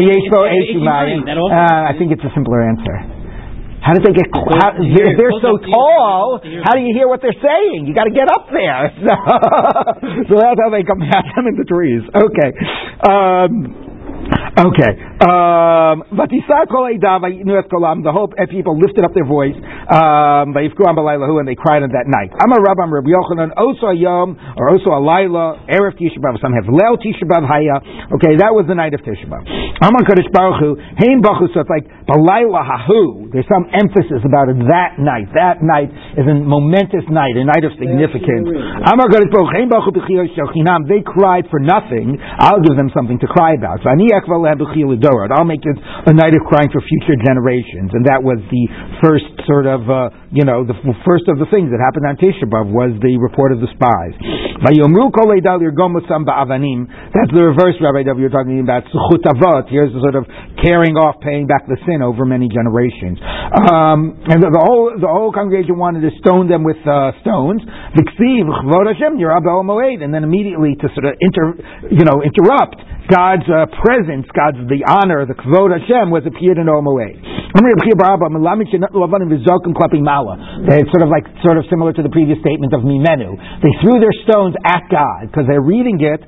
uh, 1.49 1.89
I 1.89 1.97
think 1.97 2.13
it's 2.13 2.21
a 2.21 2.29
simpler 2.37 2.61
answer. 2.61 3.17
How 3.81 3.93
did 3.93 4.03
they 4.03 4.13
get? 4.13 4.27
How, 4.33 4.75
if 4.77 5.15
they're 5.15 5.37
so 5.39 5.57
tall, 5.63 6.41
how 6.65 6.73
do 6.75 6.81
you 6.81 6.91
hear 6.93 7.07
what 7.07 7.21
they're 7.21 7.37
saying? 7.39 7.87
You 7.87 7.93
got 7.93 8.09
to 8.09 8.13
get 8.13 8.27
up 8.27 8.49
there. 8.51 8.93
So, 9.07 10.33
so, 10.33 10.33
that's 10.39 10.59
how 10.59 10.69
they 10.69 10.83
come 10.83 11.01
at 11.01 11.23
them 11.35 11.47
in 11.47 11.55
the 11.55 11.63
trees. 11.63 12.03
Okay. 12.11 12.49
Um, 13.07 13.71
okay. 14.59 14.91
Um, 15.17 16.05
Vatisa 16.13 16.69
kol 16.69 16.93
eidav 16.93 17.25
vayinu 17.25 17.57
es 17.57 17.65
kolam. 17.73 18.05
The 18.05 18.13
whole 18.13 18.29
people 18.53 18.77
lifted 18.77 19.01
up 19.01 19.17
their 19.17 19.25
voice. 19.25 19.57
Um, 19.57 20.53
vayifku 20.53 20.85
am 20.85 20.93
balaylahu, 20.93 21.41
and 21.41 21.49
they 21.49 21.57
cried 21.57 21.81
on 21.81 21.89
that 21.89 22.05
night. 22.05 22.29
I'm 22.37 22.53
a 22.53 22.61
Rabbi 22.61 22.85
Yochanan 22.85 23.49
oso 23.57 23.97
yom 23.97 24.37
or 24.37 24.77
oso 24.77 24.93
alayla 24.93 25.65
erev 25.73 25.97
Tisha 25.97 26.21
B'av. 26.21 26.37
Some 26.37 26.53
have 26.53 26.69
leil 26.69 27.01
Tisha 27.01 27.25
B'av 27.25 27.49
haya. 27.49 27.81
Okay, 28.13 28.37
that 28.37 28.53
was 28.53 28.69
the 28.69 28.77
night 28.77 28.93
of 28.93 29.01
Tisha 29.01 29.25
B'av. 29.25 29.41
Amar 29.81 30.05
Kadosh 30.05 30.29
Baruch 30.29 30.61
Hu 30.61 30.69
hein 31.01 31.25
bachu. 31.25 31.49
So 31.49 31.65
it's 31.65 31.71
like 31.73 31.89
balayla 32.05 32.61
hahu. 32.61 33.33
There's 33.33 33.49
some 33.49 33.65
emphasis 33.73 34.21
about 34.21 34.53
it. 34.53 34.61
That 34.69 35.01
night. 35.01 35.33
That 35.33 35.65
night 35.65 35.89
is 36.13 36.29
a 36.29 36.35
momentous 36.45 37.09
night, 37.09 37.33
a 37.33 37.45
night 37.45 37.65
of 37.65 37.73
significance. 37.81 38.53
Amar 38.85 39.09
Kadosh 39.09 39.33
Baruch 39.33 39.49
hein 39.57 39.65
b'chiyah 39.65 40.29
shochinam. 40.37 40.85
They 40.85 41.01
cried 41.01 41.49
for 41.49 41.57
nothing. 41.57 42.21
I'll 42.21 42.61
give 42.61 42.77
them 42.77 42.93
something 42.93 43.17
to 43.17 43.25
cry 43.25 43.57
about. 43.57 43.81
So 43.81 43.89
ani 43.89 44.13
ekval 44.13 44.45
b'chiyah 44.45 45.06
dorad. 45.07 45.31
I'll 45.31 45.47
make 45.47 45.63
it 45.63 45.77
a 45.79 46.11
night 46.11 46.35
of 46.35 46.43
crying 46.51 46.67
for 46.67 46.83
future 46.83 47.15
generations. 47.23 47.95
And 47.95 48.03
that 48.11 48.19
was 48.19 48.43
the 48.51 48.67
first 48.99 49.31
sort 49.47 49.63
of, 49.63 49.87
uh, 49.87 50.11
you 50.35 50.43
know, 50.43 50.67
the 50.67 50.75
first 51.07 51.31
of 51.31 51.39
the 51.39 51.47
things 51.47 51.71
that 51.71 51.79
happened 51.79 52.03
on 52.03 52.19
Tisha 52.19 52.43
B'av 52.43 52.67
was 52.67 52.91
the 52.99 53.15
report 53.15 53.55
of 53.55 53.63
the 53.63 53.71
spies. 53.71 54.19
That's 57.13 57.31
the 57.31 57.45
reverse, 57.45 57.77
Rabbi 57.79 58.03
W. 58.03 58.19
You're 58.19 58.33
talking 58.33 58.59
about 58.59 58.83
zechut 58.89 59.23
avot. 59.23 59.69
Here's 59.69 59.93
the 59.93 60.01
sort 60.01 60.15
of 60.15 60.25
carrying 60.59 60.97
off, 60.97 61.21
paying 61.21 61.45
back 61.47 61.69
the 61.69 61.77
sin 61.85 62.01
over 62.01 62.25
many 62.25 62.49
generations. 62.49 63.21
Um, 63.21 64.17
and 64.27 64.41
the, 64.41 64.49
the 64.49 64.59
whole 64.59 64.91
the 64.97 65.07
whole 65.07 65.31
congregation 65.31 65.77
wanted 65.77 66.01
to 66.01 66.11
stone 66.19 66.49
them 66.49 66.65
with 66.65 66.81
uh, 66.83 67.13
stones. 67.21 67.61
And 70.01 70.13
then 70.13 70.23
immediately 70.23 70.75
to 70.81 70.87
sort 70.93 71.05
of 71.05 71.13
inter, 71.21 71.53
you 71.93 72.03
know, 72.03 72.21
interrupt 72.25 72.81
God's 73.07 73.47
uh, 73.47 73.71
presence, 73.79 74.27
God's 74.35 74.59
the 74.67 74.83
honor, 74.83 75.23
the 75.25 75.33
kvod 75.33 75.71
Hashem 75.71 76.11
was 76.11 76.27
appeared 76.27 76.59
in 76.59 76.67
Omoed. 76.67 77.23
It's 80.67 80.91
sort 80.91 81.01
of 81.01 81.09
like 81.09 81.23
sort 81.41 81.57
of 81.57 81.63
similar 81.71 81.95
to 81.95 82.03
the 82.03 82.11
previous 82.11 82.37
statement 82.43 82.75
of 82.75 82.83
Mimenu. 82.83 83.39
They 83.63 83.71
threw 83.81 84.03
their 84.03 84.11
stones 84.27 84.53
at 84.67 84.83
God 84.91 85.31
because 85.31 85.47
they're 85.47 85.63
reading 85.63 85.97
it. 86.03 86.21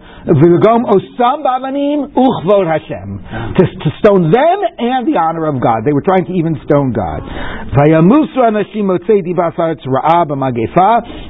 to, 3.59 3.63
to 3.67 3.89
stone 3.99 4.31
them 4.31 4.59
and 4.79 5.03
the 5.07 5.19
honor 5.19 5.45
of 5.51 5.59
God. 5.61 5.83
They 5.83 5.93
were 5.93 6.03
trying 6.03 6.25
to 6.25 6.33
even 6.33 6.55
stone 6.63 6.95
God. 6.95 7.21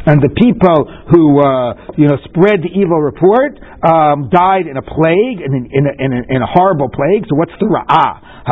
And 0.05 0.21
the 0.21 0.33
people 0.37 0.79
who 1.11 1.41
uh, 1.41 1.73
you 1.97 2.07
know 2.07 2.17
spread 2.29 2.61
the 2.61 2.71
evil 2.71 3.01
report 3.01 3.59
um, 3.83 4.29
died 4.29 4.67
in 4.67 4.77
a 4.77 4.85
plague 4.85 5.38
in, 5.41 5.69
in, 5.71 5.83
in, 5.99 6.11
in 6.29 6.39
a 6.41 6.49
horrible 6.49 6.89
plague. 6.89 7.25
So 7.29 7.35
what's 7.35 7.55
the 7.59 7.67
ra'ah? 7.67 8.43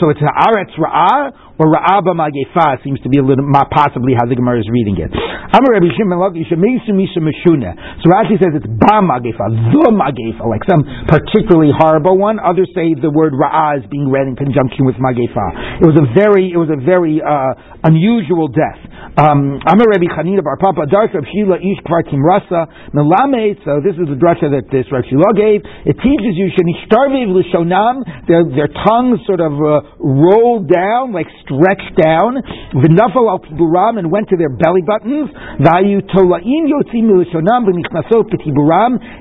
So 0.00 0.10
it's 0.10 0.20
haaretz 0.20 0.74
ra'ah 0.78 1.53
or 1.58 1.70
ra'aba 1.70 2.14
magefa 2.14 2.82
seems 2.82 2.98
to 3.06 3.08
be 3.08 3.18
a 3.18 3.24
little 3.24 3.46
possibly 3.70 4.14
how 4.18 4.26
the 4.26 4.34
Gemara 4.34 4.58
is 4.58 4.68
reading 4.70 4.98
it. 4.98 5.10
So 5.14 5.60
Rashi 8.10 8.36
says 8.42 8.58
it's 8.58 8.66
ba 8.66 8.98
magefa, 8.98 9.46
the 9.70 9.90
magefa, 9.94 10.42
like 10.50 10.66
some 10.66 10.82
particularly 11.06 11.70
horrible 11.70 12.18
one. 12.18 12.42
Others 12.42 12.74
say 12.74 12.94
the 12.98 13.10
word 13.10 13.34
ra'ah 13.38 13.78
is 13.78 13.86
being 13.86 14.10
read 14.10 14.26
in 14.26 14.34
conjunction 14.34 14.84
with 14.84 14.96
magefa. 14.98 15.78
It 15.78 15.86
was 15.86 15.94
a 15.94 16.06
very, 16.10 16.50
it 16.50 16.58
was 16.58 16.74
a 16.74 16.80
very 16.82 17.22
uh, 17.22 17.54
unusual 17.86 18.48
death. 18.48 18.82
Um, 19.14 19.62
Amar 19.62 19.86
Rabbi 19.94 20.10
Chanina 20.10 20.42
Bar 20.42 20.58
Papa 20.58 20.90
Dark 20.90 21.14
Rav 21.14 21.22
Shila 21.30 21.62
Ish 21.62 21.78
Kvar 21.86 22.02
Timrasa 22.02 22.66
Melamed. 22.90 23.62
So 23.62 23.78
this 23.78 23.94
is 23.94 24.10
the 24.10 24.18
drasha 24.18 24.50
that 24.50 24.66
this 24.74 24.90
Rav 24.90 25.06
Shila 25.06 25.30
gave. 25.38 25.62
It 25.86 25.94
teaches 26.02 26.34
you 26.34 26.50
shenishtarviv 26.50 27.30
l'shonam. 27.30 28.02
Their 28.26 28.42
their 28.50 28.70
tongues 28.82 29.22
sort 29.26 29.38
of 29.38 29.54
uh, 29.54 30.02
rolled 30.02 30.66
down 30.66 31.14
like 31.14 31.30
stretched 31.44 31.94
down. 32.00 32.40
V'nafal 32.74 33.28
al 33.28 33.40
tiburam 33.44 34.00
and 34.00 34.10
went 34.10 34.28
to 34.32 34.36
their 34.36 34.50
belly 34.50 34.82
buttons. 34.82 35.28
Vayu 35.60 36.00
tolaim 36.10 36.64
yotzim 36.66 37.12
l'shonam 37.12 37.68
v'nichnasot 37.68 38.32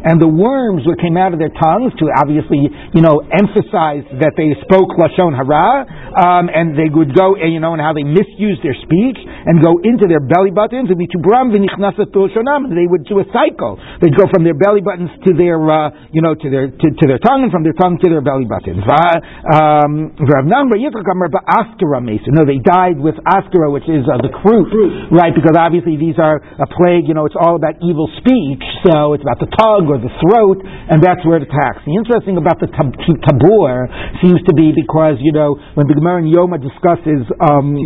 and 0.03 0.21
the 0.21 0.27
worms 0.27 0.83
that 0.87 0.97
came 0.99 1.17
out 1.17 1.33
of 1.33 1.39
their 1.39 1.53
tongues 1.59 1.91
to 1.99 2.07
obviously 2.17 2.69
you 2.93 3.01
know 3.01 3.19
emphasize 3.19 4.07
that 4.23 4.33
they 4.39 4.55
spoke 4.63 4.95
lashon 4.95 5.35
hara 5.35 5.85
um, 6.15 6.49
and 6.49 6.77
they 6.79 6.89
would 6.89 7.13
go 7.15 7.35
you 7.35 7.59
know 7.59 7.73
and 7.73 7.81
how 7.81 7.93
they 7.93 8.03
misused 8.03 8.63
their 8.63 8.75
speech 8.83 9.17
and 9.45 9.59
go 9.61 9.75
into 9.83 10.07
their 10.07 10.23
belly 10.23 10.51
buttons, 10.51 10.87
and 10.89 10.99
they 10.99 12.87
would 12.87 13.05
do 13.05 13.19
a 13.19 13.27
cycle. 13.33 13.79
They'd 14.01 14.15
go 14.15 14.25
from 14.31 14.43
their 14.43 14.55
belly 14.55 14.81
buttons 14.81 15.09
to 15.27 15.33
their, 15.35 15.59
uh, 15.59 15.91
you 16.11 16.21
know, 16.21 16.35
to 16.35 16.47
their 16.49 16.67
to, 16.71 16.87
to, 16.91 17.03
their 17.07 17.19
tongue, 17.19 17.43
and 17.43 17.51
from 17.51 17.63
their 17.63 17.75
tongue 17.75 17.99
to 17.99 18.07
their 18.09 18.21
belly 18.21 18.45
buttons. 18.45 18.83
Um, 18.87 20.15
no, 22.27 22.45
they 22.45 22.59
died 22.61 22.99
with 22.99 23.15
askara, 23.25 23.71
which 23.71 23.87
is 23.89 24.05
uh, 24.05 24.19
the 24.21 24.29
croup, 24.29 24.69
right? 25.13 25.33
Because 25.33 25.55
obviously 25.57 25.97
these 25.97 26.17
are 26.21 26.37
a 26.37 26.67
plague. 26.67 27.07
You 27.07 27.13
know, 27.13 27.25
it's 27.25 27.37
all 27.37 27.55
about 27.55 27.79
evil 27.81 28.09
speech, 28.19 28.63
so 28.85 29.13
it's 29.13 29.23
about 29.23 29.39
the 29.39 29.49
tongue 29.57 29.87
or 29.89 29.97
the 30.01 30.11
throat, 30.21 30.59
and 30.65 30.99
that's 31.01 31.21
where 31.25 31.39
it 31.41 31.47
attacks. 31.47 31.85
The 31.85 31.95
interesting 31.95 32.37
about 32.37 32.57
the 32.59 32.69
tab- 32.73 32.95
tabor 32.97 33.87
seems 34.21 34.41
to 34.49 34.53
be 34.53 34.73
because 34.73 35.17
you 35.21 35.31
know 35.33 35.55
when 35.77 35.87
the 35.87 35.95
Gemara 35.95 36.25
in 36.25 36.29
Yoma 36.29 36.57
discusses 36.59 37.25
um, 37.39 37.77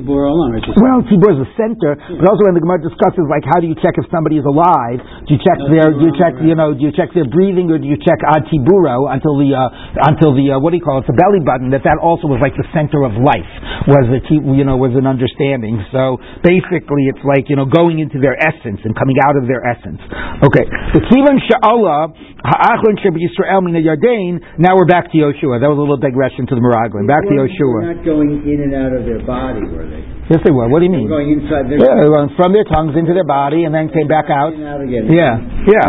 well, 0.79 0.99
tibur 1.07 1.31
is 1.35 1.39
the 1.43 1.51
center, 1.59 1.95
but 1.95 2.25
also 2.27 2.47
when 2.47 2.55
the 2.55 2.63
Gemara 2.63 2.81
discusses 2.81 3.25
like 3.27 3.43
how 3.45 3.59
do 3.59 3.67
you 3.67 3.75
check 3.79 3.95
if 3.99 4.05
somebody 4.09 4.39
is 4.39 4.45
alive? 4.47 4.99
Do 5.27 5.35
you 5.35 5.41
check 5.43 5.59
their 5.69 5.91
do 5.93 6.03
you 6.07 6.13
check 6.17 6.33
you 6.41 6.55
know 6.55 6.73
do 6.73 6.81
you 6.83 6.93
check 6.93 7.13
their 7.13 7.27
breathing 7.27 7.69
or 7.71 7.77
do 7.77 7.87
you 7.87 7.97
check 7.99 8.19
ad 8.25 8.45
tiburo 8.49 9.07
until 9.11 9.37
the 9.37 9.53
uh, 9.53 9.69
until 10.09 10.33
the 10.35 10.55
uh, 10.55 10.59
what 10.59 10.71
do 10.71 10.77
you 10.77 10.85
call 10.85 10.99
it 10.99 11.07
the 11.07 11.15
belly 11.17 11.41
button 11.43 11.69
that 11.71 11.83
that 11.83 11.97
also 12.01 12.27
was 12.27 12.39
like 12.41 12.53
the 12.57 12.67
center 12.73 13.03
of 13.03 13.13
life 13.19 13.51
was 13.87 14.05
you 14.29 14.65
know 14.65 14.77
was 14.77 14.95
an 14.95 15.05
understanding. 15.05 15.77
So 15.91 16.17
basically, 16.41 17.09
it's 17.11 17.21
like 17.21 17.49
you 17.49 17.55
know 17.55 17.65
going 17.65 17.99
into 17.99 18.17
their 18.17 18.35
essence 18.39 18.81
and 18.81 18.97
coming 18.97 19.17
out 19.21 19.37
of 19.37 19.45
their 19.45 19.61
essence. 19.61 20.01
Okay, 20.41 20.65
the 20.97 21.01
kivan 21.05 21.37
sha'ala 21.45 22.13
ha'achron 22.41 22.97
sheb 23.03 23.13
Yisrael 23.19 23.61
min 23.61 23.77
Yardain. 23.77 24.41
Now 24.57 24.75
we're 24.75 24.89
back 24.89 25.11
to 25.11 25.17
Yoshua. 25.17 25.61
That 25.61 25.69
was 25.69 25.77
a 25.77 25.83
little 25.83 26.01
digression 26.01 26.47
to 26.47 26.55
the 26.55 26.61
Meraglim. 26.61 27.05
Back 27.05 27.23
to 27.29 27.33
Yoshua. 27.37 27.95
Not 27.95 28.05
going 28.05 28.41
in 28.47 28.65
and 28.65 28.73
out 28.73 28.93
of 28.93 29.05
their 29.05 29.21
body, 29.25 29.61
were 29.69 29.85
they? 29.85 30.16
Yes, 30.27 30.43
they 30.43 30.51
were. 30.51 30.67
What 30.67 30.83
do 30.83 30.91
you 30.91 30.93
mean? 30.93 31.07
Going 31.07 31.31
inside 31.31 31.71
their 31.71 31.79
yeah, 31.79 32.03
going 32.03 32.35
from 32.35 32.51
their 32.51 32.67
tongues 32.67 32.99
into 32.99 33.15
their 33.15 33.23
body 33.23 33.63
and 33.63 33.71
then 33.71 33.87
came 33.87 34.11
back 34.11 34.27
out. 34.27 34.51
out 34.51 34.83
again. 34.83 35.07
Yeah, 35.07 35.39
yeah, 35.63 35.87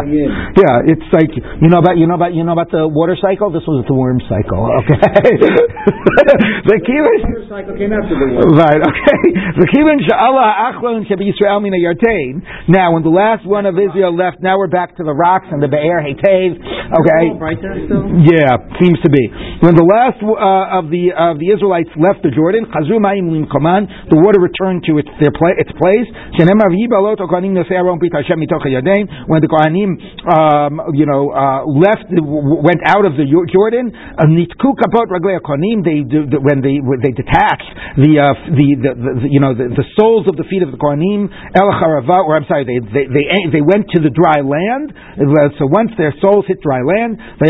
yeah. 0.55 0.91
It's 0.95 1.09
like 1.11 1.35
you 1.35 1.67
know 1.67 1.83
about 1.83 1.99
you 1.99 2.07
know 2.07 2.15
about 2.15 2.39
you 2.39 2.47
know 2.47 2.55
about 2.55 2.71
the 2.71 2.87
water 2.87 3.19
cycle. 3.19 3.51
This 3.51 3.67
was 3.67 3.83
the 3.91 3.99
worm 3.99 4.23
cycle. 4.31 4.71
Okay, 4.79 4.95
the 6.71 6.79
kivan 6.87 7.51
cycle 7.51 7.75
came 7.75 7.91
after 7.91 8.15
the 8.15 8.29
worm. 8.31 8.55
Right. 8.55 8.79
Okay. 8.79 9.21
The 9.59 9.67
kivan 9.75 9.99
sha'ala 10.07 10.71
achlon 10.71 11.03
mina 11.03 11.79
yartain. 11.83 12.39
Now, 12.69 12.95
when 12.95 13.03
the 13.03 13.11
last 13.11 13.43
one 13.43 13.67
of 13.67 13.75
Israel 13.75 14.15
left, 14.15 14.39
now 14.39 14.59
we're 14.59 14.71
back 14.71 14.97
to 14.99 15.05
the 15.05 15.15
rocks 15.15 15.47
and 15.51 15.63
the 15.63 15.67
Be'er 15.67 15.99
Hetev. 15.99 16.55
Okay. 16.59 17.25
Right 17.43 17.59
there 17.59 17.75
still. 17.91 18.07
Yeah, 18.23 18.55
seems 18.79 19.03
to 19.03 19.11
be. 19.11 19.25
When 19.67 19.75
the 19.75 19.83
last 19.83 20.23
uh, 20.23 20.79
of 20.79 20.95
the 20.95 21.11
of 21.11 21.43
the 21.43 21.51
Israelites 21.51 21.91
left 21.99 22.23
the 22.23 22.31
Jordan, 22.31 22.71
chazru 22.71 23.03
ma'im 23.03 23.35
limkoman, 23.35 23.91
the 24.09 24.28
water 24.29 24.45
returned 24.45 24.85
to 24.85 25.01
its 25.01 25.09
their 25.17 25.33
pla- 25.33 25.57
its 25.57 25.73
place. 25.81 26.05
When 26.37 26.49
the 29.41 29.49
Kohanim, 29.49 29.91
um, 30.29 30.73
you 30.93 31.07
know, 31.09 31.33
uh, 31.33 31.65
left, 31.65 32.13
went 32.13 32.85
out 32.85 33.09
of 33.09 33.17
the 33.17 33.25
Jordan, 33.25 33.89
kapot 33.89 35.09
raglei 35.09 35.41
Kohanim. 35.41 35.81
They 35.81 36.05
when 36.05 36.61
they 36.61 36.77
they 36.79 37.13
detached 37.17 37.73
the, 37.97 38.13
uh, 38.21 38.37
the, 38.53 38.69
the, 38.77 38.93
the, 38.93 39.29
you 39.31 39.41
know 39.41 39.55
the, 39.57 39.73
the 39.73 39.85
soles 39.97 40.29
of 40.29 40.37
the 40.37 40.45
feet 40.45 40.61
of 40.63 40.71
the 40.71 40.77
Kohanim 40.77 41.33
el 41.57 41.69
or 41.71 42.37
I'm 42.37 42.45
sorry, 42.45 42.65
they, 42.69 42.79
they 42.85 43.07
they 43.09 43.25
they 43.59 43.63
went 43.65 43.89
to 43.95 44.01
the 44.03 44.11
dry 44.11 44.43
land. 44.45 44.93
So 45.57 45.67
once 45.67 45.91
their 45.97 46.13
souls 46.21 46.45
hit 46.47 46.61
dry 46.61 46.83
land, 46.83 47.17
they 47.41 47.49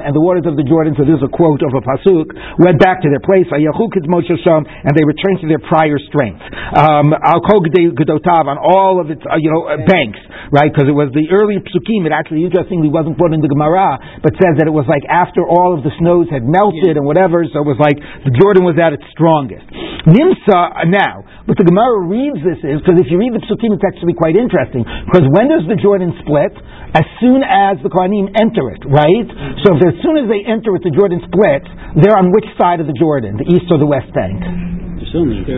and 0.00 0.14
the 0.14 0.22
waters 0.22 0.46
of 0.46 0.56
the 0.56 0.64
Jordan. 0.64 0.94
So 0.96 1.04
this 1.04 1.18
is 1.18 1.24
a 1.26 1.32
quote 1.32 1.60
of 1.62 1.74
a 1.74 1.82
pasuk. 1.82 2.30
Went 2.62 2.78
back 2.78 3.02
to 3.02 3.08
their 3.10 3.20
place. 3.20 3.46
And 3.50 4.92
they 4.94 5.04
returned 5.10 5.42
to 5.42 5.48
their 5.50 5.60
prior 5.66 5.98
strength. 6.06 6.40
Um, 6.78 7.10
Al 7.10 7.42
Gedotav 7.42 8.46
on 8.46 8.56
all 8.62 9.02
of 9.02 9.10
its 9.10 9.22
uh, 9.26 9.36
you 9.42 9.50
know 9.50 9.66
uh, 9.66 9.82
banks, 9.82 10.22
right? 10.54 10.70
Because 10.70 10.86
it 10.86 10.94
was 10.94 11.10
the 11.10 11.26
early 11.34 11.58
psukim. 11.58 12.06
It 12.06 12.14
actually 12.14 12.46
interestingly 12.46 12.86
wasn't 12.86 13.18
put 13.18 13.34
in 13.34 13.42
the 13.42 13.50
Gemara, 13.50 13.98
but 14.22 14.38
says 14.38 14.62
that 14.62 14.70
it 14.70 14.74
was 14.74 14.86
like 14.86 15.02
after 15.10 15.42
all 15.42 15.74
of 15.74 15.82
the 15.82 15.90
snows 15.98 16.30
had 16.30 16.46
melted 16.46 16.94
and 16.94 17.02
whatever. 17.02 17.42
So 17.50 17.66
it 17.66 17.68
was 17.68 17.80
like 17.82 17.98
the 17.98 18.30
Jordan 18.38 18.62
was 18.62 18.78
at 18.78 18.94
its 18.94 19.04
strongest. 19.10 19.66
Nimsa 20.06 20.86
now, 20.88 21.26
what 21.44 21.58
the 21.60 21.66
Gemara 21.66 22.06
reads 22.08 22.40
this 22.40 22.62
is 22.62 22.80
because 22.80 22.96
if 23.02 23.10
you 23.12 23.20
read 23.20 23.36
the 23.36 23.42
psukim, 23.44 23.74
it's 23.76 23.84
actually 23.84 24.16
quite 24.16 24.38
interesting. 24.38 24.86
Because 25.10 25.26
when 25.34 25.50
does 25.50 25.66
the 25.66 25.76
Jordan 25.76 26.14
split? 26.22 26.54
As 26.90 27.06
soon 27.22 27.46
as 27.46 27.78
the 27.86 27.90
Kohanim 27.90 28.34
enter 28.34 28.66
it, 28.74 28.82
right? 28.82 29.28
So 29.62 29.78
if 29.78 29.94
as 29.94 29.96
soon 30.02 30.18
as 30.18 30.26
they 30.26 30.42
enter 30.42 30.74
it, 30.74 30.82
the 30.82 30.90
Jordan 30.90 31.22
splits. 31.22 31.70
They're 32.02 32.18
on 32.18 32.34
which 32.34 32.46
side 32.58 32.82
of 32.82 32.86
the 32.90 32.96
Jordan, 32.98 33.38
the 33.38 33.46
east 33.46 33.70
or 33.70 33.78
the 33.78 33.86
west 33.86 34.10
bank? 34.10 34.42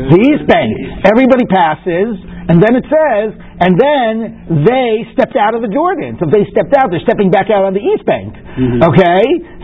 The 0.08 0.20
east 0.32 0.44
bank. 0.48 0.72
Everybody 1.04 1.44
passes, 1.46 2.16
and 2.48 2.58
then 2.58 2.72
it 2.74 2.86
says, 2.88 3.36
and 3.36 3.78
then 3.78 4.64
they 4.66 5.06
stepped 5.14 5.36
out 5.36 5.54
of 5.54 5.62
the 5.62 5.70
Jordan. 5.70 6.16
So 6.18 6.26
if 6.26 6.32
they 6.32 6.44
stepped 6.50 6.74
out, 6.74 6.90
they're 6.90 7.04
stepping 7.04 7.30
back 7.30 7.52
out 7.52 7.68
on 7.68 7.76
the 7.76 7.84
east 7.84 8.02
bank. 8.08 8.34
Mm-hmm. 8.34 8.80
Okay? 8.90 9.22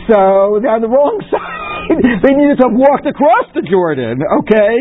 So 0.09 0.57
they're 0.65 0.73
on 0.73 0.81
the 0.81 0.89
wrong 0.89 1.21
side. 1.33 1.69
they 2.25 2.33
needed 2.37 2.61
to 2.61 2.69
have 2.69 2.77
walked 2.77 3.05
across 3.09 3.49
the 3.57 3.65
Jordan. 3.65 4.21
Okay, 4.45 4.77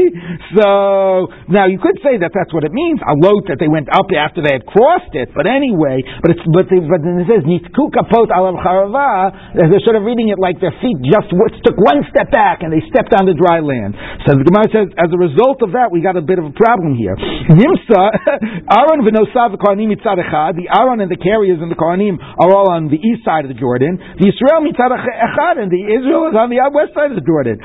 so 0.55 1.31
now 1.47 1.67
you 1.67 1.79
could 1.79 1.99
say 2.03 2.19
that 2.19 2.35
that's 2.35 2.51
what 2.51 2.67
it 2.67 2.71
means. 2.75 2.99
A 3.03 3.15
lot 3.15 3.47
that 3.47 3.59
they 3.59 3.67
went 3.67 3.87
up 3.91 4.07
after 4.11 4.43
they 4.43 4.55
had 4.55 4.67
crossed 4.67 5.11
it. 5.15 5.31
But 5.31 5.47
anyway, 5.47 6.03
but 6.23 6.35
it's 6.35 6.43
but 6.51 6.67
they, 6.67 6.79
but 6.83 7.03
then 7.03 7.19
it 7.23 7.27
says 7.27 7.43
nitku 7.47 7.91
kapot 7.95 8.31
alav 8.31 8.59
charava. 8.59 9.31
They're 9.55 9.83
sort 9.83 9.95
of 9.99 10.03
reading 10.03 10.31
it 10.31 10.39
like 10.39 10.59
their 10.59 10.75
feet 10.79 10.99
just 11.07 11.31
took 11.31 11.77
one 11.79 12.03
step 12.11 12.31
back 12.31 12.63
and 12.63 12.71
they 12.71 12.83
stepped 12.91 13.15
on 13.15 13.27
the 13.27 13.35
dry 13.35 13.59
land. 13.63 13.95
So 14.27 14.35
the 14.35 14.43
Gemara 14.47 14.67
says, 14.71 14.87
as 14.99 15.11
a 15.11 15.19
result 15.19 15.63
of 15.63 15.75
that, 15.75 15.91
we 15.91 16.03
got 16.03 16.15
a 16.15 16.23
bit 16.23 16.39
of 16.39 16.47
a 16.47 16.55
problem 16.55 16.95
here. 16.95 17.15
Nimsa 17.15 18.03
Aron 18.79 19.03
v'nosav 19.03 19.55
kohanim 19.59 19.95
mitzad. 19.95 20.19
The 20.55 20.67
Aron 20.71 20.99
and 20.99 21.11
the 21.11 21.19
carriers 21.19 21.59
and 21.63 21.71
the 21.71 21.79
kohanim 21.79 22.19
are 22.19 22.51
all 22.51 22.71
on 22.71 22.87
the 22.91 22.99
east 22.99 23.23
side 23.23 23.47
of 23.47 23.51
the 23.51 23.59
Jordan. 23.59 23.99
The 24.19 24.27
Israel 24.27 24.63
mitzad 24.63 24.91
echad 25.17 25.57
and 25.57 25.69
the 25.73 25.81
Israel 25.81 26.29
is 26.29 26.35
on 26.37 26.53
the 26.53 26.61
west 26.71 26.93
side 26.93 27.09
of 27.11 27.17
the 27.17 27.25
Jordan. 27.25 27.57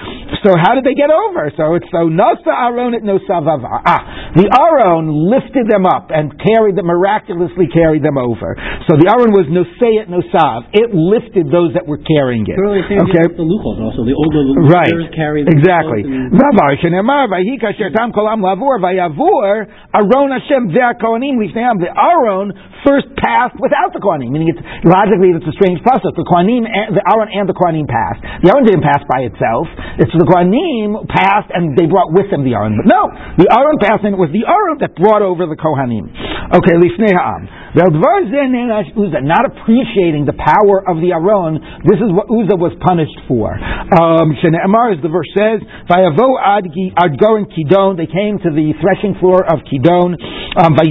So 0.42 0.56
how 0.58 0.74
did 0.74 0.82
they 0.82 0.96
get 0.98 1.12
over? 1.12 1.52
So 1.54 1.76
it's 1.78 1.86
so 1.92 2.08
nasa 2.10 2.50
Aron 2.50 2.96
at 2.96 3.04
nosav 3.06 3.44
Ah, 3.46 4.32
the 4.34 4.48
Aron 4.48 5.06
lifted 5.30 5.68
them 5.68 5.86
up 5.86 6.10
and 6.10 6.32
carried 6.40 6.74
them 6.74 6.88
miraculously 6.88 7.68
carried 7.68 8.02
them 8.02 8.18
over. 8.18 8.56
So 8.88 8.96
the 8.98 9.06
Aron 9.12 9.30
was 9.36 9.46
nosei 9.52 10.02
at 10.02 10.08
nosav. 10.10 10.72
It 10.72 10.90
lifted 10.90 11.52
those 11.52 11.76
that 11.76 11.86
were 11.86 12.00
carrying 12.02 12.48
it. 12.48 12.56
Okay. 12.58 13.28
the 13.36 13.46
luchos 13.46 13.78
also 13.78 14.02
the 14.02 14.16
older 14.16 14.42
Right. 14.66 14.88
luchos 14.90 15.14
carry 15.14 15.44
Exactly. 15.46 16.02
Rabbi 16.08 16.80
Shenemar 16.80 17.28
Vahi 17.28 17.60
Kasher 17.60 17.92
Kolam 17.92 18.40
Lavur 18.40 18.80
Vayavur 18.80 19.68
Aron 19.94 20.30
Hashem 20.32 20.70
Lifneam. 20.72 21.80
The 21.80 21.92
Aron 21.92 22.52
first 22.86 23.06
passed 23.16 23.56
without 23.60 23.92
the 23.92 24.00
Kohanim. 24.00 24.30
Meaning, 24.32 24.50
it's 24.54 24.62
logically 24.84 25.30
it's 25.34 25.46
a 25.46 25.54
strange 25.54 25.82
process. 25.82 26.10
The 26.16 26.26
Kohanim, 26.26 26.66
the 26.66 27.02
Aron 27.06 27.28
and 27.42 27.50
the 27.50 27.59
Kohanim 27.59 27.90
passed. 27.90 28.22
The 28.46 28.55
Aron 28.55 28.64
didn't 28.64 28.87
pass 28.87 29.02
by 29.11 29.26
itself. 29.26 29.66
It's 29.98 30.14
the 30.14 30.24
Kohanim 30.24 31.02
passed 31.11 31.50
and 31.50 31.74
they 31.74 31.90
brought 31.90 32.14
with 32.14 32.31
them 32.31 32.46
the 32.46 32.55
Aron. 32.55 32.78
But 32.78 32.87
no, 32.87 33.11
the 33.37 33.50
Aron 33.50 33.78
passed 33.83 34.07
and 34.07 34.14
it 34.14 34.20
was 34.22 34.31
the 34.31 34.46
Aron 34.46 34.78
that 34.81 34.94
brought 34.94 35.20
over 35.20 35.50
the 35.50 35.59
Kohanim. 35.59 36.09
Okay, 36.52 36.76
Lifnei 36.78 37.12
Ha'am. 37.16 37.48
Not 37.72 39.44
appreciating 39.48 40.28
the 40.28 40.37
power 40.37 40.85
of 40.85 41.00
the 41.00 41.16
Aron. 41.16 41.57
This 41.88 41.96
is 41.96 42.12
what 42.12 42.28
Uzzah 42.28 42.61
was 42.61 42.76
punished 42.85 43.16
for. 43.24 43.57
Um, 43.57 44.37
as 44.37 45.00
the 45.00 45.09
verse 45.09 45.33
says, 45.33 45.64
Kidon. 47.57 47.96
They 47.96 48.11
came 48.12 48.37
to 48.44 48.50
the 48.52 48.76
threshing 48.81 49.16
floor 49.16 49.40
of 49.48 49.64
Kidon. 49.64 50.20
Um. 50.61 50.76
This 50.76 50.90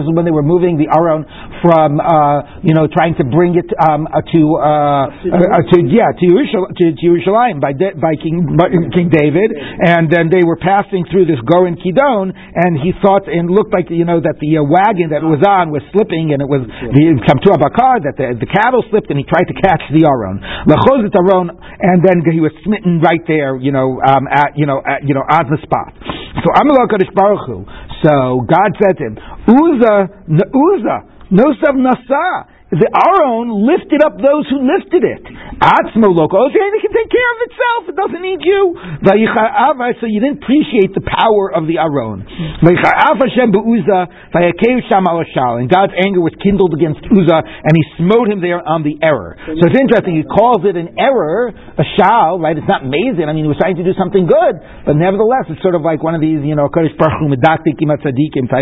is 0.00 0.14
when 0.16 0.24
they 0.24 0.30
were 0.32 0.42
moving 0.42 0.78
the 0.80 0.88
Aron 0.88 1.24
from, 1.62 2.00
uh, 2.00 2.60
you 2.64 2.72
know, 2.74 2.88
trying 2.88 3.14
to 3.20 3.24
bring 3.28 3.54
it 3.56 3.68
um, 3.78 4.08
uh, 4.08 4.20
to, 4.32 4.40
uh, 4.56 5.04
uh, 5.28 5.62
to 5.70 5.76
yeah, 5.86 6.08
to, 6.16 6.24
Yerushal- 6.24 6.72
to, 6.72 6.84
to 6.96 7.04
Yerushalayim 7.04 7.60
by, 7.60 7.72
De- 7.76 7.96
by 8.00 8.16
King 8.16 8.56
by 8.56 8.68
King 8.72 9.08
David, 9.12 9.52
and 9.54 10.08
then 10.10 10.28
they 10.32 10.40
were 10.44 10.56
passing 10.56 11.04
through 11.12 11.26
this 11.28 11.40
Goren 11.44 11.76
Kidon, 11.76 12.32
and 12.32 12.80
he 12.80 12.92
thought 13.04 13.28
and 13.28 13.48
looked 13.50 13.72
like 13.72 13.88
you 13.92 14.04
know 14.04 14.20
that 14.20 14.40
the 14.40 14.58
uh, 14.58 14.64
wagon 14.64 15.12
that 15.12 15.20
was 15.24 15.40
on 15.44 15.68
was 15.70 15.84
slipping, 15.92 16.32
and 16.32 16.40
it 16.40 16.48
was 16.48 16.64
the 16.64 17.04
Kamtu 17.28 17.52
Abakar 17.52 18.00
that 18.08 18.16
the, 18.16 18.36
the 18.40 18.48
cattle 18.48 18.80
slipped, 18.88 19.08
and 19.12 19.18
he 19.20 19.26
tried 19.28 19.48
to 19.48 19.56
catch 19.60 19.82
the 19.92 20.04
Aron, 20.08 20.40
Lechos 20.64 21.04
et 21.04 21.14
Aron, 21.16 21.52
and 21.52 22.00
then 22.04 22.24
he 22.24 22.40
was 22.40 22.52
smitten 22.64 23.00
right 23.04 23.22
there, 23.28 23.56
you 23.56 23.72
know, 23.72 24.00
um, 24.00 24.24
at 24.30 24.56
you 24.56 24.64
know, 24.66 24.80
at, 24.80 25.04
you 25.06 25.12
know, 25.14 25.24
on 25.24 25.44
the 25.52 25.58
spot. 25.62 25.92
So 26.40 26.48
Amalek 26.56 26.88
Baruch 27.14 27.44
Hu. 27.46 27.64
So 28.00 28.40
God 28.48 28.70
said 28.80 28.96
to 28.96 29.04
him, 29.12 29.14
Uzzah, 29.44 30.08
N- 30.30 30.40
Uzzah, 31.30 31.72
Nosav 31.72 31.76
Nasa. 31.76 32.46
The 32.70 32.86
Aron 32.86 33.66
lifted 33.66 33.98
up 33.98 34.14
those 34.22 34.46
who 34.46 34.62
lifted 34.62 35.02
it. 35.02 35.26
Atzmo 35.58 36.14
loko. 36.14 36.38
Oh, 36.38 36.46
okay, 36.46 36.62
it 36.62 36.82
can 36.86 36.94
take 36.94 37.10
care 37.10 37.30
of 37.34 37.38
itself. 37.50 37.90
It 37.90 37.96
doesn't 37.98 38.22
need 38.22 38.46
you. 38.46 38.78
So 39.02 40.06
you 40.06 40.22
didn't 40.22 40.38
appreciate 40.38 40.94
the 40.94 41.02
power 41.02 41.50
of 41.50 41.66
the 41.66 41.82
shal. 45.34 45.58
And 45.58 45.66
God's 45.66 45.98
anger 45.98 46.22
was 46.22 46.30
kindled 46.38 46.70
against 46.78 47.02
Uzzah, 47.10 47.42
and 47.42 47.72
he 47.74 47.82
smote 47.98 48.30
him 48.30 48.38
there 48.38 48.62
on 48.62 48.86
the 48.86 49.02
error. 49.02 49.34
So 49.50 49.66
it's 49.66 49.74
interesting. 49.74 50.22
He 50.22 50.26
calls 50.30 50.62
it 50.62 50.78
an 50.78 50.94
error, 50.94 51.50
a 51.50 51.84
shal, 51.98 52.38
right? 52.38 52.54
It's 52.54 52.70
not 52.70 52.86
mazin. 52.86 53.26
I 53.26 53.34
mean, 53.34 53.44
he 53.44 53.52
was 53.52 53.58
trying 53.58 53.82
to 53.82 53.84
do 53.84 53.98
something 53.98 54.30
good, 54.30 54.54
but 54.86 54.94
nevertheless, 54.94 55.50
it's 55.50 55.58
sort 55.58 55.74
of 55.74 55.82
like 55.82 56.06
one 56.06 56.14
of 56.14 56.22
these, 56.22 56.38
you 56.46 56.54
know, 56.54 56.70
type 56.70 56.86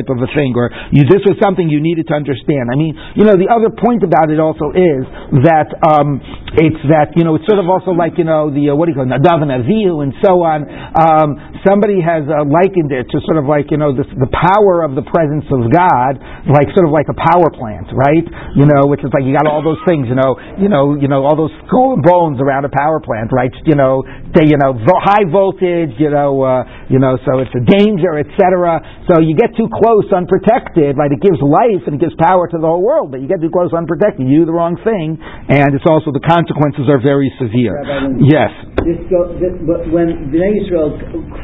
of 0.08 0.16
a 0.16 0.28
thing, 0.32 0.56
or 0.56 0.72
you, 0.96 1.04
this 1.04 1.20
was 1.28 1.36
something 1.44 1.68
you 1.68 1.84
needed 1.84 2.08
to 2.08 2.16
understand. 2.16 2.72
I 2.72 2.76
mean, 2.80 2.96
you 3.12 3.28
know, 3.28 3.36
the 3.36 3.52
other 3.52 3.68
point 3.68 3.97
about 4.04 4.30
it 4.30 4.38
also 4.38 4.70
is 4.74 5.02
that 5.46 5.68
um, 5.86 6.20
it's 6.58 6.82
that 6.90 7.14
you 7.16 7.22
know 7.24 7.36
it's 7.36 7.46
sort 7.46 7.58
of 7.62 7.68
also 7.68 7.92
like 7.94 8.18
you 8.18 8.24
know 8.26 8.50
the 8.50 8.70
uh, 8.70 8.76
what 8.76 8.86
do 8.86 8.94
you 8.94 8.98
call 8.98 9.06
it, 9.06 9.12
Nadav 9.12 9.42
and 9.42 9.50
Avihu 9.52 10.02
and 10.02 10.12
so 10.22 10.42
on. 10.42 10.66
Um, 10.94 11.28
somebody 11.66 12.02
has 12.02 12.26
uh, 12.26 12.42
likened 12.46 12.90
it 12.90 13.10
to 13.10 13.20
sort 13.26 13.38
of 13.38 13.46
like 13.46 13.70
you 13.70 13.78
know 13.78 13.94
this, 13.94 14.08
the 14.14 14.30
power 14.30 14.82
of 14.84 14.94
the 14.94 15.04
presence 15.06 15.46
of 15.48 15.68
God, 15.72 16.20
like 16.50 16.70
sort 16.76 16.86
of 16.86 16.92
like 16.92 17.08
a 17.10 17.16
power 17.16 17.48
plant, 17.54 17.88
right? 17.92 18.26
You 18.54 18.68
know, 18.68 18.86
which 18.90 19.00
is 19.02 19.10
like 19.10 19.24
you 19.24 19.32
got 19.34 19.48
all 19.48 19.64
those 19.64 19.80
things, 19.88 20.06
you 20.08 20.16
know, 20.16 20.36
you 20.60 20.68
know, 20.68 20.94
you 20.98 21.08
know, 21.08 21.24
all 21.24 21.36
those 21.36 21.54
skull 21.66 21.96
and 21.96 22.02
bones 22.04 22.38
around 22.40 22.64
a 22.64 22.72
power 22.72 23.00
plant, 23.00 23.32
right? 23.32 23.52
You 23.64 23.74
know, 23.74 24.04
they, 24.34 24.44
you 24.44 24.58
know, 24.60 24.76
vo- 24.76 25.02
high 25.02 25.24
voltage, 25.28 25.96
you 25.98 26.10
know, 26.10 26.42
uh, 26.44 26.62
you 26.88 26.98
know, 26.98 27.16
so 27.24 27.40
it's 27.40 27.52
a 27.56 27.64
danger, 27.64 28.18
etc. 28.20 28.80
So 29.08 29.20
you 29.20 29.34
get 29.34 29.56
too 29.56 29.68
close 29.72 30.06
unprotected, 30.12 30.96
right? 30.96 31.10
It 31.12 31.20
gives 31.20 31.40
life 31.40 31.84
and 31.88 31.96
it 31.96 32.00
gives 32.00 32.14
power 32.20 32.48
to 32.48 32.56
the 32.56 32.66
whole 32.66 32.82
world, 32.82 33.10
but 33.10 33.20
you 33.20 33.28
get 33.28 33.40
too 33.40 33.48
close 33.48 33.72
unprotected, 33.72 33.87
you 33.94 34.44
do 34.44 34.46
the 34.46 34.52
wrong 34.52 34.76
thing, 34.84 35.16
and 35.48 35.72
it's 35.72 35.86
also 35.88 36.12
the 36.12 36.24
consequences 36.24 36.84
are 36.92 37.00
very 37.00 37.32
severe. 37.40 37.72
Rabbi, 37.80 38.28
Yes. 38.28 38.52
This 38.84 39.00
go, 39.10 39.34
this, 39.36 39.52
but 39.66 39.88
when 39.90 40.30
Bnei 40.30 40.64
Israel 40.64 40.96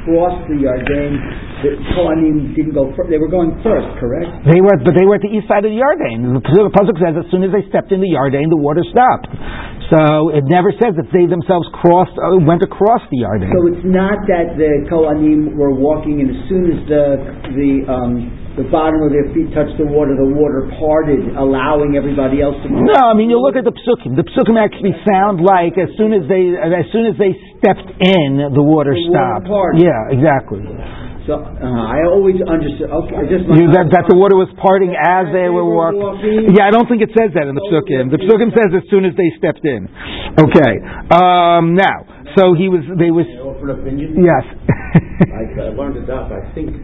crossed 0.06 0.46
the 0.46 0.60
Yarden, 0.64 1.12
the 1.64 1.76
Kohanim 1.92 2.54
didn't 2.54 2.72
go 2.76 2.92
first. 2.94 3.10
They 3.10 3.18
were 3.18 3.32
going 3.32 3.58
first, 3.64 3.88
correct? 3.98 4.46
They 4.46 4.60
were, 4.60 4.76
but 4.80 4.94
they 4.94 5.04
were 5.04 5.18
at 5.18 5.24
the 5.24 5.32
east 5.32 5.48
side 5.50 5.64
of 5.66 5.72
the 5.72 5.80
Yarden. 5.80 6.30
The 6.36 6.70
pasuk 6.72 6.96
says 7.00 7.18
as 7.18 7.26
soon 7.32 7.42
as 7.42 7.50
they 7.50 7.64
stepped 7.68 7.90
in 7.90 8.00
the 8.00 8.12
Yarden, 8.14 8.48
the 8.52 8.60
water 8.60 8.84
stopped. 8.92 9.26
So 9.90 10.30
it 10.32 10.44
never 10.46 10.72
says 10.76 10.96
that 10.96 11.10
they 11.12 11.26
themselves 11.26 11.68
crossed, 11.74 12.14
uh, 12.16 12.38
went 12.44 12.62
across 12.62 13.02
the 13.10 13.26
Yarden. 13.26 13.50
So 13.50 13.66
it's 13.72 13.84
not 13.84 14.24
that 14.30 14.56
the 14.56 14.86
Kohanim 14.88 15.56
were 15.58 15.74
walking, 15.74 16.20
and 16.22 16.30
as 16.30 16.40
soon 16.48 16.64
as 16.70 16.78
the 16.88 17.04
the 17.58 17.70
um, 17.90 18.43
the 18.54 18.66
bottom 18.70 19.02
of 19.02 19.10
their 19.10 19.26
feet 19.34 19.50
touched 19.50 19.74
the 19.82 19.86
water, 19.88 20.14
the 20.14 20.30
water 20.30 20.70
parted, 20.78 21.34
allowing 21.34 21.98
everybody 21.98 22.38
else 22.38 22.54
to. 22.62 22.70
No, 22.70 23.10
I 23.10 23.14
mean 23.18 23.26
you 23.26 23.42
look 23.42 23.58
at 23.58 23.66
the 23.66 23.74
psukim. 23.74 24.14
The 24.14 24.22
psukim 24.30 24.54
actually 24.54 24.94
sound 25.02 25.42
like 25.42 25.74
as 25.74 25.90
soon 25.98 26.14
as 26.14 26.22
they 26.30 26.54
as 26.54 26.86
soon 26.94 27.10
as 27.10 27.18
they 27.18 27.34
stepped 27.58 27.90
in, 27.98 28.54
the 28.54 28.62
water 28.62 28.94
The 28.94 29.10
water 29.10 29.42
stopped. 29.42 29.46
parted. 29.50 29.82
Yeah, 29.82 30.14
exactly. 30.14 30.62
So 31.26 31.40
uh, 31.40 31.64
I 31.66 32.04
always 32.04 32.36
understood. 32.44 32.92
Okay, 32.92 33.16
just 33.32 33.48
You, 33.48 33.72
that, 33.72 33.88
that 33.96 34.04
the 34.12 34.14
water 34.14 34.36
was 34.36 34.52
parting 34.60 34.92
as 34.92 35.32
they 35.32 35.48
were 35.48 35.64
walking. 35.64 36.04
walking. 36.04 36.52
Yeah, 36.52 36.68
I 36.68 36.70
don't 36.70 36.84
think 36.84 37.00
it 37.00 37.16
says 37.16 37.32
that 37.32 37.48
in 37.48 37.56
the 37.56 37.64
psukim. 37.64 38.12
The 38.12 38.20
psukim 38.28 38.52
says 38.52 38.70
as 38.76 38.84
soon 38.92 39.08
as 39.08 39.16
they 39.16 39.32
stepped 39.40 39.64
in. 39.64 39.88
Okay. 40.36 40.72
Um, 41.10 41.72
now, 41.80 42.04
so 42.36 42.52
he 42.52 42.68
was. 42.68 42.84
They 43.00 43.08
was. 43.10 43.24
Yes. 44.20 44.44
I 45.32 45.42
I 45.58 45.72
learned 45.72 45.96
it 45.96 46.10
out, 46.12 46.28
I 46.30 46.44
think 46.54 46.76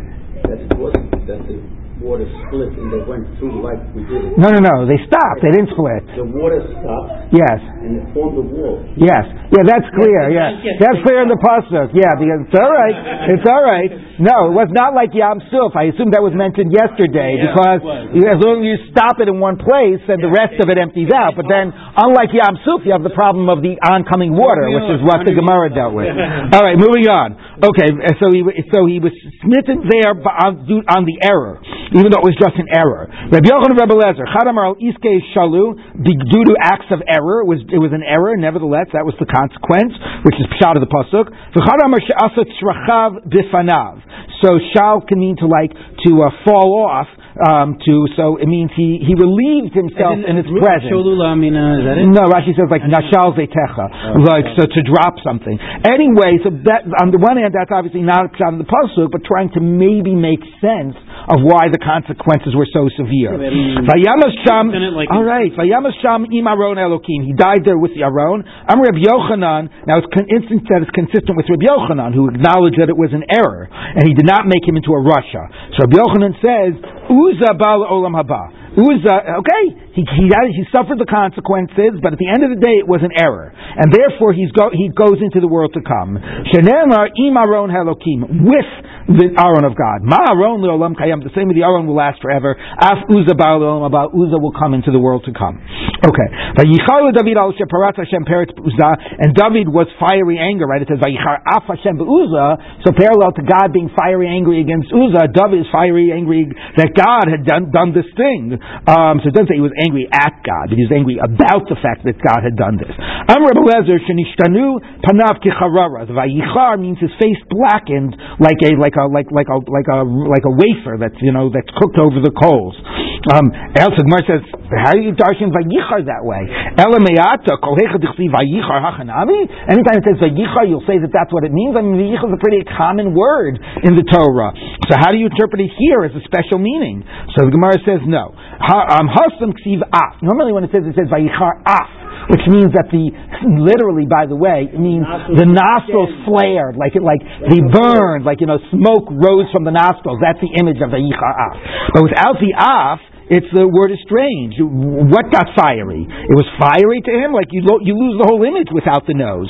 that 0.51 0.61
it 0.63 0.77
wasn't 0.77 1.11
that 1.29 1.47
the 1.47 1.80
water 2.01 2.25
split 2.49 2.73
and 2.77 2.89
they 2.93 3.05
went 3.05 3.25
through 3.39 3.61
like 3.63 3.81
we 3.93 4.03
did 4.09 4.33
it. 4.33 4.41
no, 4.41 4.49
no, 4.51 4.61
no. 4.61 4.89
They 4.89 4.99
stopped. 5.07 5.45
They 5.45 5.53
didn't 5.53 5.71
split. 5.77 6.03
The 6.17 6.25
water 6.27 6.61
stopped 6.65 7.31
Yes. 7.31 7.61
and 7.85 8.01
it 8.03 8.05
formed 8.17 8.37
a 8.41 8.45
wall. 8.45 8.83
Yes. 8.99 9.23
Yeah, 9.55 9.63
that's 9.69 9.87
clear. 9.95 10.33
Yeah. 10.35 10.51
That's 10.83 10.99
clear 11.07 11.23
in 11.23 11.31
the 11.31 11.39
pasuk. 11.39 11.95
Yeah, 11.95 12.17
because 12.19 12.41
it's 12.49 12.57
all 12.59 12.73
right. 12.73 12.97
It's 13.37 13.47
all 13.47 13.63
right. 13.63 13.91
No, 14.21 14.53
it 14.53 14.55
was 14.57 14.69
not 14.75 14.93
like 14.93 15.15
Yam 15.17 15.41
Suf. 15.49 15.73
I 15.79 15.89
assume 15.95 16.13
that 16.13 16.21
was 16.21 16.37
mentioned 16.37 16.75
yesterday 16.77 17.41
Yeah, 17.41 17.49
because 17.55 17.81
as 18.13 18.39
long 18.45 18.61
as 18.61 18.67
you 18.69 18.77
stop 18.93 19.17
it 19.23 19.29
in 19.33 19.41
one 19.41 19.57
place, 19.57 20.03
then 20.11 20.21
the 20.21 20.29
rest 20.29 20.61
of 20.61 20.69
it 20.69 20.77
empties 20.77 21.09
out. 21.15 21.39
But 21.41 21.49
then, 21.49 21.73
unlike 21.73 22.29
Yam 22.37 22.59
Suf, 22.67 22.85
you 22.85 22.93
have 22.93 23.01
the 23.07 23.15
problem 23.17 23.49
of 23.49 23.65
the 23.65 23.81
oncoming 23.81 24.37
water, 24.37 24.69
which 24.69 24.89
is 24.93 25.01
what 25.07 25.25
the 25.25 25.33
Gemara 25.33 25.73
dealt 25.73 25.95
with. 25.97 26.11
All 26.55 26.63
right, 26.65 26.77
moving 26.77 27.09
on. 27.09 27.33
Okay, 27.65 27.89
so 28.21 28.29
he 28.33 28.45
so 28.73 28.85
he 28.89 29.01
was 29.01 29.13
smitten 29.41 29.89
there 29.89 30.13
on, 30.17 30.69
on 30.89 31.03
the 31.09 31.17
error, 31.25 31.61
even 31.91 32.15
though 32.15 32.23
it 32.23 32.29
was 32.31 32.39
just 32.39 32.55
an 32.55 32.71
error. 32.71 33.11
Rabbi 33.11 33.47
Yochanan 33.51 33.75
Rebbe 33.75 33.97
Lezer, 33.99 34.27
Chadamar 34.31 34.75
al 34.75 34.77
Iske 34.79 35.11
Shalu, 35.35 35.75
due 35.99 36.45
to 36.47 36.55
acts 36.63 36.87
of 36.95 37.03
error, 37.03 37.43
it 37.43 37.49
was 37.51 37.61
it 37.67 37.81
was 37.83 37.91
an 37.91 38.07
error. 38.07 38.39
Nevertheless, 38.39 38.87
that 38.95 39.03
was 39.03 39.15
the 39.19 39.27
consequence, 39.27 39.95
which 40.23 40.39
is 40.39 40.47
pshat 40.59 40.79
of 40.79 40.83
the 40.87 40.91
pasuk. 40.91 41.27
V'chadamar 41.51 41.99
she'asat 41.99 42.49
shrachav 42.63 43.27
bifanav. 43.27 44.03
So 44.43 44.57
shal 44.73 45.03
can 45.03 45.19
mean 45.19 45.37
to 45.43 45.47
like 45.47 45.75
to 45.75 46.11
uh, 46.23 46.31
fall 46.47 46.87
off. 46.87 47.11
Um, 47.31 47.79
to 47.79 47.95
so 48.19 48.37
it 48.37 48.51
means 48.51 48.69
he 48.77 49.01
he 49.01 49.15
relieved 49.17 49.73
himself 49.73 50.19
in 50.19 50.35
his 50.37 50.45
presence. 50.51 50.93
Sholula, 50.93 51.33
I 51.33 51.39
mean, 51.39 51.55
uh, 51.57 51.79
it? 51.79 52.05
No, 52.11 52.27
Rashi 52.29 52.53
says 52.53 52.69
like 52.69 52.83
nashal 52.85 53.33
zetecha, 53.33 53.87
like 54.27 54.45
so 54.59 54.67
to 54.67 54.81
drop 54.83 55.17
something. 55.25 55.57
Anyway, 55.87 56.43
so 56.43 56.51
that 56.69 56.85
on 57.01 57.15
the 57.15 57.23
one 57.23 57.39
hand, 57.39 57.55
that's 57.55 57.71
obviously 57.73 58.03
not 58.03 58.29
a 58.29 58.31
pshat 58.35 58.51
in 58.51 58.59
the 58.59 58.69
pasuk, 58.69 59.15
but 59.15 59.25
trying 59.25 59.49
to 59.57 59.61
maybe 59.63 60.13
make 60.13 60.43
sense 60.61 60.99
of 61.31 61.47
why 61.47 61.71
the 61.71 61.79
consequences 61.79 62.59
were 62.59 62.67
so 62.75 62.91
severe. 62.99 63.39
Vayamas 63.39 64.35
Sham, 64.43 64.75
like 64.99 65.07
all 65.15 65.23
right, 65.23 65.55
Vayamas 65.55 65.95
im 66.03 66.47
Aron 66.47 66.75
Elokim. 66.77 67.23
He 67.23 67.33
died 67.33 67.63
there 67.63 67.79
with 67.79 67.95
the 67.95 68.03
Aron. 68.03 68.43
I'm 68.43 68.83
Reb 68.83 68.99
Yochanan. 68.99 69.87
Now 69.87 70.03
it's 70.03 70.11
con- 70.11 70.27
instant 70.27 70.67
that 70.75 70.83
it's 70.83 70.91
consistent 70.91 71.39
with 71.39 71.47
Reb 71.47 71.63
Yochanan, 71.63 72.11
who 72.13 72.27
acknowledged 72.35 72.83
that 72.83 72.91
it 72.91 72.99
was 72.99 73.15
an 73.15 73.23
error, 73.31 73.71
and 73.71 74.03
he 74.03 74.15
did 74.15 74.27
not 74.27 74.51
make 74.51 74.67
him 74.67 74.75
into 74.75 74.91
a 74.91 75.01
rasha. 75.01 75.47
So 75.79 75.87
Reb 75.87 75.95
Yochanan 75.95 76.35
says, 76.43 76.73
Uza 77.07 77.55
Bal 77.55 77.87
Olam 77.87 78.19
Haba. 78.19 78.59
Uza, 78.75 79.15
okay, 79.43 79.65
he, 79.95 80.03
he, 80.07 80.25
he 80.31 80.65
suffered 80.71 80.99
the 80.99 81.09
consequences, 81.09 81.99
but 82.03 82.15
at 82.15 82.19
the 82.19 82.31
end 82.31 82.47
of 82.47 82.51
the 82.55 82.61
day, 82.61 82.79
it 82.79 82.87
was 82.87 83.03
an 83.03 83.11
error, 83.15 83.51
and 83.51 83.91
therefore 83.91 84.33
he's 84.33 84.51
go, 84.53 84.71
he 84.71 84.91
goes 84.91 85.19
into 85.19 85.41
the 85.43 85.51
world 85.51 85.75
to 85.75 85.83
come. 85.83 86.19
Shenemar 86.55 87.11
im 87.15 87.35
Aron 87.37 87.71
Elokim 87.71 88.47
with 88.47 88.71
the 89.11 89.35
Aron 89.35 89.67
of 89.67 89.75
God. 89.75 90.07
Ma 90.07 90.23
Aron 90.31 90.63
leolam 90.63 90.95
kayam. 90.95 91.19
The 91.27 91.35
same 91.35 91.51
with 91.51 91.59
the 91.59 91.67
Aron 91.67 91.91
will 91.91 91.99
last 91.99 92.23
forever. 92.23 92.55
Af 92.55 93.11
Uza 93.11 93.35
Bal 93.35 93.59
Olam 93.59 93.83
Haba. 93.83 94.15
Uza 94.15 94.39
will 94.39 94.55
come 94.55 94.75
into 94.75 94.95
the 94.95 95.03
world 95.03 95.27
to 95.27 95.35
come. 95.35 95.59
Okay. 95.59 96.29
Vayichar 96.55 97.11
David 97.11 97.35
al 97.35 97.51
sheparat 97.51 97.99
Hashem 97.99 98.23
peretz 98.23 98.55
Uza, 98.55 98.91
and 99.19 99.35
David 99.35 99.67
was 99.67 99.91
fiery 99.99 100.39
anger. 100.39 100.67
Right? 100.71 100.83
It 100.83 100.89
says 100.89 101.03
Vayichar 101.03 101.43
Af 101.43 101.67
Hashem 101.67 101.99
Uza. 101.99 102.47
So 102.87 102.95
parallel 102.95 103.35
to 103.35 103.43
God 103.43 103.75
being 103.75 103.91
fiery 103.99 104.31
angry 104.31 104.63
against 104.63 104.95
Uza, 104.95 105.27
David 105.35 105.67
is 105.67 105.69
fiery 105.75 106.15
angry 106.15 106.47
that 106.79 106.95
God 106.95 107.27
had 107.27 107.43
done 107.43 107.75
done 107.75 107.91
this 107.91 108.09
thing. 108.15 108.55
Um, 108.87 109.19
so 109.23 109.33
it 109.33 109.35
doesn't 109.35 109.51
say 109.51 109.59
he 109.59 109.65
was 109.65 109.75
angry 109.81 110.07
at 110.13 110.45
God, 110.45 110.71
he 110.71 110.85
was 110.85 110.93
angry 110.93 111.17
about 111.17 111.65
the 111.67 111.81
fact 111.81 112.05
that 112.05 112.21
God 112.21 112.45
had 112.45 112.55
done 112.55 112.77
this. 112.77 112.93
Am 112.93 113.41
Rebbe 113.41 113.65
Lezer 113.65 113.99
shenishtanu 114.05 114.79
panav 115.01 115.41
Vayichar 115.41 116.81
means 116.81 116.99
his 117.01 117.11
face 117.19 117.41
blackened 117.49 118.17
like 118.39 118.61
a 118.61 118.77
like 118.77 118.97
a 119.01 119.09
like 119.09 119.29
like 119.33 119.49
a 119.49 119.59
like 119.65 119.89
a 119.89 119.99
like 120.05 120.45
a 120.45 120.53
wafer 120.53 121.01
that's 121.01 121.17
you 121.23 121.33
know 121.33 121.49
that's 121.49 121.71
cooked 121.81 121.99
over 121.99 122.21
the 122.21 122.33
coals. 122.37 122.77
Um, 123.21 123.53
El 123.77 123.93
Gemara 123.93 124.25
says, 124.25 124.43
how 124.81 124.97
do 124.97 125.05
you 125.05 125.13
darshan 125.13 125.53
Vayichar 125.53 126.09
that 126.09 126.25
way? 126.25 126.41
Elameata 126.81 127.61
kol 127.61 127.77
hecha 127.77 128.01
dichsi 128.01 128.33
Vayichar 128.33 128.81
hachanami. 128.81 129.45
Anytime 129.69 130.01
it 130.01 130.05
says 130.09 130.19
Vayichar, 130.25 130.65
you'll 130.65 130.87
say 130.89 130.97
that 130.97 131.13
that's 131.13 131.29
what 131.29 131.45
it 131.45 131.53
means. 131.53 131.77
I 131.77 131.85
mean, 131.85 132.01
Vayichar 132.01 132.33
is 132.33 132.37
a 132.37 132.41
pretty 132.41 132.65
common 132.65 133.13
word 133.13 133.61
in 133.85 133.93
the 133.93 134.05
Torah. 134.09 134.57
So 134.89 134.97
how 134.97 135.13
do 135.13 135.21
you 135.21 135.29
interpret 135.29 135.61
it 135.61 135.69
here 135.77 136.09
as 136.09 136.17
a 136.17 136.25
special 136.25 136.57
meaning? 136.57 137.05
So 137.37 137.45
the 137.45 137.53
Gemara 137.53 137.77
says 137.85 138.01
no. 138.09 138.33
Um, 138.61 139.09
Hasam 139.09 139.57
ksiv 139.57 139.81
af. 139.93 140.21
Normally 140.23 140.53
when 140.53 140.65
it 140.65 140.71
says 140.71 140.85
it 140.85 140.95
says 140.95 141.09
Vayichar 141.09 141.65
af 141.65 142.01
which 142.31 142.47
means 142.47 142.71
that 142.79 142.87
the 142.95 143.11
literally, 143.59 144.07
by 144.07 144.31
the 144.31 144.39
way, 144.39 144.71
it 144.71 144.79
means 144.79 145.03
the 145.35 145.49
nostrils 145.51 146.15
flared, 146.23 146.79
like 146.79 146.95
it, 146.95 147.03
like 147.03 147.19
they 147.51 147.59
burned, 147.59 148.23
like 148.23 148.39
you 148.39 148.47
know, 148.47 148.63
smoke 148.71 149.11
rose 149.11 149.51
from 149.51 149.67
the 149.67 149.75
nostrils. 149.75 150.23
That's 150.23 150.39
the 150.39 150.53
image 150.63 150.79
of 150.79 150.95
the 150.95 151.03
yicha'af. 151.03 151.53
But 151.91 152.07
without 152.07 152.39
the 152.39 152.55
af, 152.55 153.03
it's 153.31 153.47
the 153.55 153.63
word 153.63 153.95
is 153.95 154.03
strange. 154.03 154.59
What 154.59 155.31
got 155.31 155.55
fiery? 155.55 156.03
It 156.03 156.35
was 156.35 156.49
fiery 156.59 156.99
to 157.07 157.13
him, 157.15 157.31
like 157.31 157.55
you 157.55 157.63
lo- 157.63 157.79
you 157.79 157.95
lose 157.95 158.19
the 158.19 158.27
whole 158.27 158.43
image 158.43 158.75
without 158.75 159.07
the 159.07 159.15
nose. 159.15 159.47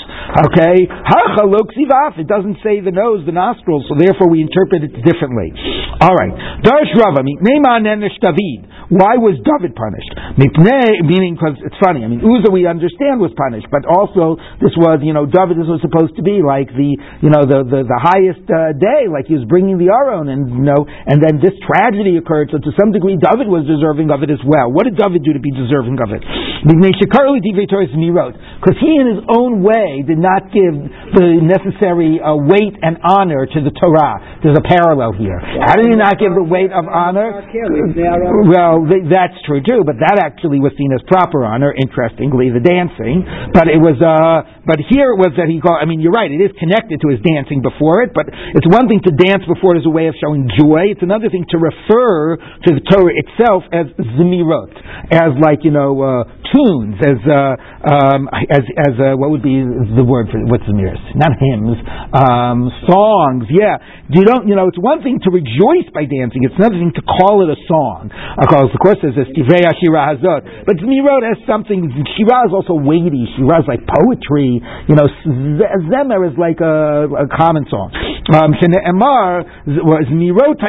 Okay, 0.52 0.84
It 0.84 2.28
doesn't 2.28 2.60
say 2.60 2.84
the 2.84 2.92
nose, 2.92 3.24
the 3.24 3.32
nostrils, 3.32 3.88
so 3.88 3.96
therefore 3.96 4.28
we 4.28 4.44
interpret 4.44 4.84
it 4.84 4.92
differently. 5.00 5.56
All 6.04 6.12
right, 6.12 6.60
Darsh 6.60 6.92
Rava, 7.00 7.24
David. 7.24 8.68
Why 8.90 9.16
was 9.22 9.38
David 9.46 9.72
punished? 9.78 10.12
Meaning, 10.36 11.38
because 11.38 11.56
it's 11.62 11.78
funny. 11.78 12.02
I 12.04 12.08
mean, 12.10 12.20
Uzzah 12.20 12.50
we 12.50 12.66
understand 12.66 13.22
was 13.22 13.30
punished, 13.38 13.70
but 13.70 13.86
also 13.86 14.34
this 14.58 14.74
was, 14.74 14.98
you 15.06 15.14
know, 15.14 15.24
David. 15.30 15.56
This 15.62 15.70
was 15.70 15.78
supposed 15.80 16.18
to 16.18 16.22
be 16.26 16.42
like 16.42 16.68
the, 16.74 16.90
you 17.22 17.30
know, 17.30 17.46
the 17.46 17.62
the, 17.64 17.80
the 17.86 18.00
highest 18.02 18.42
uh, 18.50 18.74
day, 18.74 19.06
like 19.06 19.30
he 19.30 19.38
was 19.38 19.46
bringing 19.46 19.78
the 19.78 19.94
Aron, 19.94 20.26
and 20.28 20.50
you 20.50 20.66
know, 20.66 20.82
and 20.84 21.22
then 21.22 21.38
this 21.38 21.54
tragedy 21.64 22.18
occurred. 22.18 22.50
So 22.50 22.58
to 22.58 22.70
some 22.74 22.90
degree, 22.90 23.14
David 23.14 23.46
was 23.46 23.69
deserving 23.70 24.10
of 24.10 24.26
it 24.26 24.30
as 24.34 24.42
well. 24.42 24.66
What 24.74 24.90
did 24.90 24.98
David 24.98 25.22
do 25.22 25.32
to 25.32 25.42
be 25.42 25.54
deserving 25.54 26.02
of 26.02 26.10
it? 26.10 26.26
Because 28.60 28.76
he, 28.80 28.92
in 29.00 29.06
his 29.16 29.22
own 29.32 29.64
way, 29.64 30.04
did 30.04 30.20
not 30.20 30.52
give 30.52 30.76
the 31.16 31.40
necessary 31.40 32.20
uh, 32.20 32.36
weight 32.36 32.76
and 32.84 33.00
honor 33.00 33.48
to 33.48 33.58
the 33.64 33.72
Torah. 33.72 34.40
There's 34.44 34.56
a 34.56 34.64
parallel 34.64 35.16
here. 35.16 35.40
How 35.40 35.76
did 35.80 35.88
he 35.88 35.96
not 35.96 36.20
give 36.20 36.36
the 36.36 36.44
weight 36.44 36.68
of 36.72 36.84
honor? 36.84 37.40
Well, 38.44 38.84
that's 39.08 39.36
true 39.48 39.64
too, 39.64 39.84
but 39.88 39.96
that 40.04 40.20
actually 40.20 40.60
was 40.60 40.76
seen 40.76 40.92
as 40.92 41.00
proper 41.08 41.44
honor. 41.44 41.72
Interestingly, 41.72 42.52
the 42.52 42.60
dancing, 42.60 43.24
but 43.56 43.68
it 43.68 43.80
was. 43.80 43.96
Uh, 44.00 44.44
but 44.68 44.78
here 44.92 45.16
it 45.16 45.18
was 45.18 45.32
that 45.40 45.48
he 45.48 45.60
called. 45.60 45.80
I 45.80 45.86
mean, 45.88 46.00
you're 46.04 46.14
right. 46.14 46.30
It 46.30 46.40
is 46.40 46.52
connected 46.60 47.00
to 47.00 47.08
his 47.08 47.20
dancing 47.24 47.64
before 47.64 48.04
it, 48.04 48.12
but 48.12 48.28
it's 48.28 48.68
one 48.68 48.86
thing 48.88 49.00
to 49.08 49.12
dance 49.12 49.44
before 49.48 49.76
it 49.76 49.80
as 49.80 49.86
a 49.88 49.92
way 49.92 50.06
of 50.08 50.14
showing 50.20 50.48
joy. 50.60 50.92
It's 50.92 51.02
another 51.02 51.32
thing 51.32 51.48
to 51.50 51.58
refer 51.58 52.36
to 52.36 52.70
the 52.70 52.82
Torah 52.92 53.12
itself 53.16 53.64
as 53.72 53.88
zemirot, 54.20 54.72
as 55.10 55.32
like 55.40 55.64
you 55.64 55.72
know 55.72 55.96
uh, 56.00 56.24
tunes, 56.50 56.98
as 57.02 57.20
uh, 57.26 57.54
um, 57.86 58.28
as 58.30 58.64
as 58.76 58.94
uh, 58.98 59.16
what 59.16 59.30
would 59.30 59.42
be 59.42 59.62
the 59.62 60.04
word 60.04 60.28
for 60.30 60.38
what's 60.46 60.66
zemiros? 60.66 61.00
Not 61.14 61.34
hymns, 61.38 61.78
um, 62.14 62.68
songs. 62.86 63.46
Yeah, 63.50 63.78
you 64.10 64.26
don't. 64.26 64.46
You 64.46 64.54
know, 64.58 64.68
it's 64.68 64.78
one 64.78 65.02
thing 65.02 65.18
to 65.24 65.30
rejoice 65.30 65.88
by 65.94 66.04
dancing. 66.06 66.42
It's 66.44 66.56
another 66.58 66.78
thing 66.78 66.92
to 66.98 67.02
call 67.02 67.42
it 67.46 67.50
a 67.50 67.58
song. 67.70 68.10
Of 68.10 68.78
course 68.82 68.98
there's 69.02 69.16
this 69.16 69.30
Tivrei 69.34 69.62
Shira 69.78 70.14
Hazot, 70.14 70.66
but 70.66 70.76
zemirot 70.78 71.22
has 71.26 71.38
something. 71.46 71.90
Shira 72.18 72.50
is 72.50 72.52
also 72.52 72.74
weighty. 72.74 73.26
Shira 73.38 73.62
is 73.62 73.68
like 73.70 73.82
poetry. 73.86 74.58
You 74.90 74.94
know, 74.94 75.06
zemer 75.86 76.26
is 76.26 76.36
like 76.38 76.60
a, 76.60 77.06
a 77.06 77.28
common 77.30 77.66
song. 77.70 77.94
Um, 78.30 78.54
Emar 78.54 79.42
was 79.66 80.06
mirot 80.12 80.60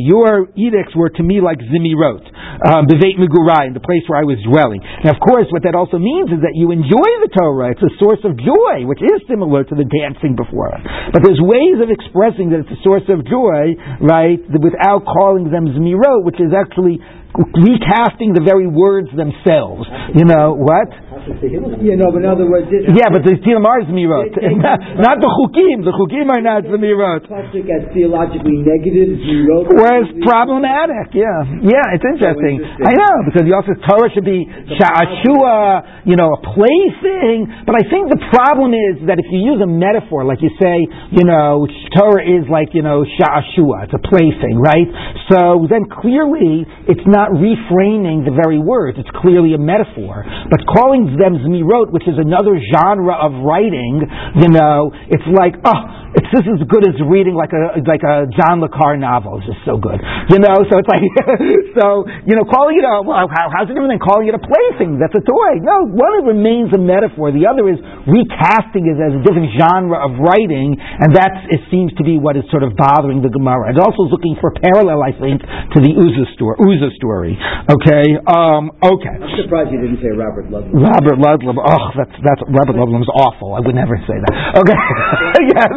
Your 0.00 0.48
edicts 0.56 0.94
were 0.94 1.08
to 1.08 1.22
me 1.22 1.40
like 1.40 1.58
zimirot, 1.58 2.24
um, 2.68 2.86
megurai, 2.86 3.72
the 3.72 3.80
place 3.80 4.04
where 4.06 4.20
I 4.20 4.24
was 4.24 4.36
dwelling. 4.44 4.77
Now, 5.04 5.12
of 5.14 5.20
course, 5.20 5.46
what 5.50 5.62
that 5.64 5.74
also 5.74 5.98
means 5.98 6.30
is 6.30 6.40
that 6.42 6.54
you 6.54 6.70
enjoy 6.72 7.10
the 7.22 7.30
Torah. 7.32 7.72
It's 7.74 7.84
a 7.84 7.94
source 7.98 8.22
of 8.24 8.38
joy, 8.38 8.86
which 8.86 9.02
is 9.02 9.22
similar 9.28 9.64
to 9.64 9.74
the 9.74 9.86
dancing 9.86 10.34
before. 10.34 10.74
But 11.12 11.22
there's 11.22 11.40
ways 11.40 11.78
of 11.82 11.90
expressing 11.90 12.50
that 12.50 12.66
it's 12.66 12.74
a 12.74 12.82
source 12.82 13.06
of 13.10 13.26
joy, 13.26 13.76
right, 14.00 14.40
without 14.48 15.04
calling 15.04 15.50
them 15.50 15.70
zmirot, 15.70 16.24
which 16.24 16.40
is 16.40 16.54
actually 16.54 16.98
recasting 17.36 18.32
the 18.32 18.40
very 18.40 18.66
words 18.66 19.12
themselves. 19.12 19.84
You 20.16 20.24
know 20.24 20.56
what? 20.56 20.88
You 21.28 21.98
know, 22.00 22.08
but 22.08 22.24
in 22.24 22.30
other 22.30 22.48
words, 22.48 22.72
this 22.72 22.88
Yeah, 22.88 23.12
but 23.12 23.20
the 23.20 23.36
Tilamar 23.44 23.84
is 23.84 23.90
mirot, 23.92 24.32
not, 25.04 25.20
the 25.20 25.28
chukim. 25.28 25.84
The 25.84 25.92
chukim 25.92 26.32
are 26.32 26.40
not 26.40 26.64
the 26.64 26.80
mirot. 26.80 27.28
Pasuk 27.28 27.68
as 27.68 27.84
theologically 27.92 28.64
negative, 28.64 29.20
zero. 29.28 29.68
Whereas 29.68 30.08
problematic, 30.24 31.12
yeah, 31.12 31.44
yeah, 31.60 31.94
it's 31.94 32.06
interesting. 32.06 32.64
interesting. 32.64 32.86
I 32.86 32.96
know 32.96 33.14
because 33.28 33.44
the 33.44 33.52
also 33.52 33.76
Torah 33.76 34.08
should 34.14 34.24
be 34.24 34.48
sha'ashua, 34.48 36.08
you 36.08 36.16
know, 36.16 36.32
a 36.32 36.40
plaything. 36.40 37.44
But 37.68 37.76
I 37.76 37.84
think 37.92 38.08
the 38.08 38.22
problem 38.32 38.72
is 38.72 39.04
that 39.04 39.20
if 39.20 39.28
you 39.28 39.44
use 39.44 39.60
a 39.60 39.68
metaphor, 39.68 40.24
like 40.24 40.40
you 40.40 40.54
say, 40.56 40.88
you 41.12 41.28
know, 41.28 41.68
Torah 41.92 42.24
is 42.24 42.48
like 42.48 42.72
you 42.72 42.80
know 42.80 43.04
sha'ashua, 43.04 43.90
it's 43.90 43.96
a 43.96 44.00
plaything, 44.00 44.56
right? 44.56 44.88
So 45.28 45.68
then 45.68 45.84
clearly 45.92 46.64
it's 46.88 47.04
not 47.04 47.17
reframing 47.34 48.22
the 48.22 48.34
very 48.34 48.58
words; 48.62 48.98
it's 48.98 49.10
clearly 49.18 49.54
a 49.54 49.60
metaphor. 49.60 50.22
But 50.50 50.62
calling 50.70 51.18
them 51.18 51.42
zmirot, 51.42 51.90
which 51.90 52.06
is 52.06 52.14
another 52.14 52.54
genre 52.70 53.18
of 53.18 53.34
writing, 53.42 54.06
you 54.38 54.50
know, 54.54 54.94
it's 55.10 55.26
like 55.34 55.58
oh. 55.66 56.06
It's 56.08 56.24
this 56.32 56.40
is 56.48 56.64
as 56.64 56.64
good 56.72 56.88
as 56.88 56.96
reading 57.04 57.36
like 57.36 57.52
a 57.52 57.84
like 57.84 58.00
a 58.00 58.24
John 58.32 58.64
Le 58.64 58.72
Carre 58.72 58.96
novel. 58.96 59.44
It's 59.44 59.52
just 59.52 59.60
so 59.68 59.76
good, 59.76 60.00
you 60.32 60.40
know. 60.40 60.56
So 60.64 60.80
it's 60.80 60.88
like 60.88 61.04
so 61.78 62.08
you 62.24 62.32
know, 62.32 62.48
calling 62.48 62.80
it 62.80 62.86
a 62.88 63.04
well, 63.04 63.28
how, 63.28 63.52
how's 63.52 63.68
it 63.68 63.76
different 63.76 63.92
than 63.92 64.00
calling 64.00 64.24
it 64.24 64.32
a 64.32 64.40
plaything? 64.40 64.96
That's 64.96 65.12
a 65.12 65.20
toy. 65.20 65.60
No, 65.60 65.84
one 65.84 66.16
it 66.16 66.24
remains 66.24 66.72
a 66.72 66.80
metaphor. 66.80 67.28
The 67.28 67.44
other 67.44 67.68
is 67.68 67.76
recasting 68.08 68.88
it 68.88 68.96
as 68.96 69.20
a 69.20 69.22
different 69.22 69.52
genre 69.60 70.00
of 70.00 70.16
writing, 70.16 70.80
and 70.80 71.12
that 71.12 71.44
it 71.52 71.60
seems 71.68 71.92
to 72.00 72.02
be 72.08 72.16
what 72.16 72.40
is 72.40 72.48
sort 72.48 72.64
of 72.64 72.72
bothering 72.72 73.20
the 73.20 73.28
Gemara. 73.28 73.76
It's 73.76 73.82
also 73.82 74.08
is 74.08 74.12
looking 74.12 74.40
for 74.40 74.48
parallel, 74.56 75.04
I 75.04 75.12
think, 75.12 75.44
to 75.44 75.78
the 75.84 75.92
Uzzah 75.92 76.28
story. 76.32 76.56
Uzzah 76.56 76.92
story. 77.08 77.32
Okay. 77.72 78.04
Um, 78.28 78.68
okay. 78.84 79.16
I'm 79.16 79.32
surprised 79.40 79.72
you 79.72 79.80
didn't 79.80 80.04
say 80.04 80.12
Robert 80.12 80.52
Ludlum. 80.52 80.76
Robert 80.76 81.16
Ludlum. 81.16 81.56
Oh, 81.56 81.88
that's 81.96 82.12
that's 82.20 82.42
Robert 82.52 82.76
Ludlum's 82.76 83.08
awful. 83.08 83.56
I 83.56 83.64
would 83.64 83.74
never 83.74 83.96
say 84.04 84.12
that. 84.20 84.60
Okay. 84.60 84.76
yes. 85.56 85.72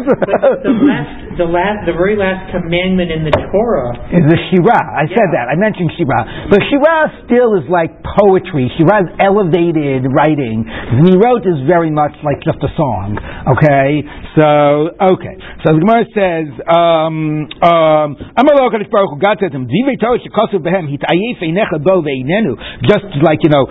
The 0.68 0.76
last, 0.76 1.31
the 1.42 1.50
last, 1.50 1.90
the 1.90 1.98
very 1.98 2.14
last 2.14 2.54
commandment 2.54 3.10
in 3.10 3.26
the 3.26 3.34
Torah 3.34 3.98
is 4.14 4.22
the 4.30 4.38
Shira. 4.54 4.78
I 4.78 5.10
said 5.10 5.34
that. 5.34 5.50
I 5.50 5.58
mentioned 5.58 5.90
Shira. 5.98 6.54
But 6.54 6.62
Shira 6.70 7.26
still 7.26 7.58
is 7.58 7.66
like 7.66 7.90
poetry. 8.06 8.70
Shira 8.78 9.10
is 9.10 9.12
elevated 9.18 10.06
writing. 10.14 10.62
Zmirot 11.02 11.42
is 11.50 11.66
very 11.66 11.90
much 11.90 12.14
like 12.22 12.38
just 12.46 12.62
a 12.62 12.70
song. 12.78 13.18
Okay? 13.58 14.06
So, 14.38 14.94
okay. 15.18 15.36
So 15.66 15.74
the 15.74 15.82
Gemara 15.82 16.06
says, 16.14 16.48
um, 16.70 17.50
um, 17.66 18.10
Amar 18.38 18.54
Lo 18.62 18.70
HaKadosh 18.70 18.94
Baruch 18.94 19.18
Hu, 19.18 19.18
God 19.18 19.42
says 19.42 19.50
to 19.50 19.58
him, 19.58 19.66
Divrei 19.66 19.98
Torah 19.98 20.22
shekasuv 20.22 20.62
behem, 20.62 20.86
hitayef 20.86 21.42
einecha 21.42 21.82
bo 21.82 22.06
ve'inenu. 22.06 22.54
Just 22.86 23.10
like, 23.26 23.42
you 23.42 23.50
know, 23.50 23.66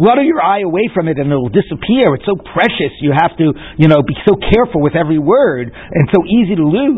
flutter 0.00 0.24
your 0.24 0.40
eye 0.40 0.64
away 0.64 0.88
from 0.96 1.12
it 1.12 1.20
and 1.20 1.28
it'll 1.28 1.52
disappear. 1.52 2.16
It's 2.16 2.24
so 2.24 2.40
precious. 2.40 2.96
You 3.04 3.12
have 3.12 3.36
to, 3.36 3.52
you 3.76 3.92
know, 3.92 4.00
be 4.00 4.16
so 4.24 4.40
careful 4.40 4.80
with 4.80 4.96
every 4.96 5.20
word 5.20 5.68
and 5.68 6.04
so 6.08 6.24
easy 6.24 6.56
to 6.56 6.64
lose. 6.64 6.93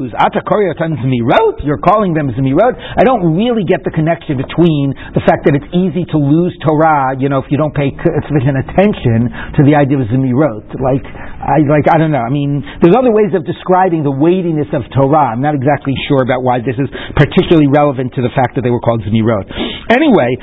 Zmirot, 1.01 1.65
you're 1.65 1.81
calling 1.81 2.13
them 2.13 2.29
Zmirot. 2.33 2.75
I 2.77 3.03
don't 3.05 3.37
really 3.37 3.65
get 3.65 3.81
the 3.83 3.91
connection 3.91 4.37
between 4.37 4.93
the 5.17 5.23
fact 5.25 5.49
that 5.49 5.57
it's 5.57 5.69
easy 5.73 6.05
to 6.13 6.19
lose 6.21 6.53
Torah, 6.61 7.17
you 7.17 7.33
know, 7.33 7.41
if 7.41 7.49
you 7.49 7.57
don't 7.57 7.73
pay 7.73 7.89
uh, 7.89 8.05
sufficient 8.29 8.61
attention 8.61 9.33
to 9.57 9.61
the 9.65 9.73
idea 9.73 9.99
of 10.01 10.09
Zmirot. 10.13 10.69
Like, 10.77 11.05
I, 11.07 11.65
like, 11.65 11.89
I 11.89 11.97
don't 11.97 12.13
know. 12.13 12.23
I 12.23 12.33
mean, 12.33 12.61
there's 12.85 12.97
other 12.97 13.13
ways 13.13 13.33
of 13.33 13.49
describing 13.49 14.05
the 14.05 14.13
weightiness 14.13 14.69
of 14.77 14.85
Torah. 14.93 15.33
I'm 15.33 15.43
not 15.43 15.57
exactly 15.57 15.97
sure 16.09 16.21
about 16.21 16.45
why 16.45 16.61
this 16.61 16.77
is 16.77 16.89
particularly 17.17 17.69
relevant 17.69 18.13
to 18.17 18.23
the 18.23 18.33
fact 18.37 18.57
that 18.57 18.63
they 18.63 18.73
were 18.73 18.83
called 18.85 19.01
Zmirot. 19.07 19.49
Anyway, 19.87 20.35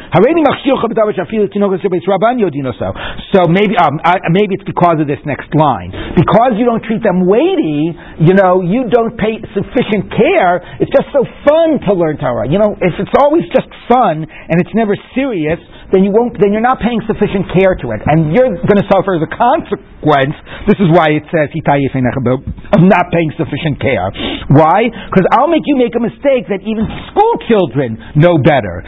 so 3.34 3.40
maybe, 3.52 3.76
um, 3.76 4.00
maybe 4.32 4.56
it's 4.56 4.64
because 4.64 4.98
of 5.04 5.08
this 5.08 5.20
next 5.28 5.52
line. 5.52 5.92
Because 6.16 6.56
you 6.56 6.64
don't 6.64 6.84
treat 6.84 7.04
them 7.04 7.28
weighty, 7.28 7.92
you 8.24 8.34
know, 8.40 8.64
you 8.64 8.88
don't 8.88 9.20
pay 9.20 9.44
sufficient 9.52 10.08
care. 10.16 10.64
It's 10.80 10.92
just 10.96 11.12
so 11.12 11.28
fun 11.44 11.84
to 11.88 11.94
learn 11.94 12.18
Torah. 12.18 12.48
You 12.48 12.60
know, 12.60 12.72
if 12.80 12.96
it's 12.96 13.12
always 13.20 13.44
just 13.52 13.68
fun 13.92 14.24
and 14.24 14.56
it's 14.64 14.72
never 14.74 14.96
serious, 15.12 15.60
then 15.94 16.02
you 16.02 16.10
won't, 16.10 16.34
then 16.42 16.50
you're 16.50 16.66
not 16.66 16.82
paying 16.82 16.98
sufficient 17.06 17.46
care 17.54 17.78
to 17.78 17.94
it. 17.94 18.02
And 18.10 18.34
you're 18.34 18.50
going 18.50 18.82
to 18.82 18.90
suffer 18.90 19.22
the 19.22 19.30
consequence. 19.30 20.34
This 20.66 20.82
is 20.82 20.90
why 20.90 21.14
it 21.14 21.22
says, 21.30 21.54
of 21.54 22.82
not 22.82 23.06
paying 23.14 23.30
sufficient 23.38 23.78
care. 23.78 24.10
Why? 24.50 24.90
Because 24.90 25.30
I'll 25.38 25.54
make 25.54 25.70
you 25.70 25.78
make 25.78 25.94
a 25.94 26.02
mistake 26.02 26.50
that 26.50 26.66
even 26.66 26.90
school 27.14 27.38
children 27.46 28.02
know 28.18 28.42
better. 28.42 28.82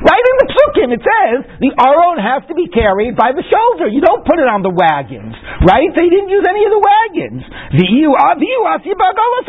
Right 0.00 0.24
in 0.26 0.36
the 0.42 0.48
psukim 0.50 0.88
it 0.90 1.02
says, 1.06 1.38
the 1.62 1.70
aron 1.78 2.18
has 2.18 2.42
to 2.50 2.54
be 2.58 2.66
carried 2.74 3.14
by 3.14 3.30
the 3.30 3.46
shoulder. 3.46 3.86
You 3.86 4.02
don't 4.02 4.26
put 4.26 4.42
it 4.42 4.50
on 4.50 4.66
the 4.66 4.74
wagons. 4.74 5.38
Right? 5.62 5.94
They 5.94 6.10
didn't 6.10 6.34
use 6.34 6.42
any 6.42 6.66
of 6.66 6.72
the 6.74 6.82
wagons. 6.82 7.46
The 7.70 7.86
ah, 8.18 8.34
ah, 8.34 8.82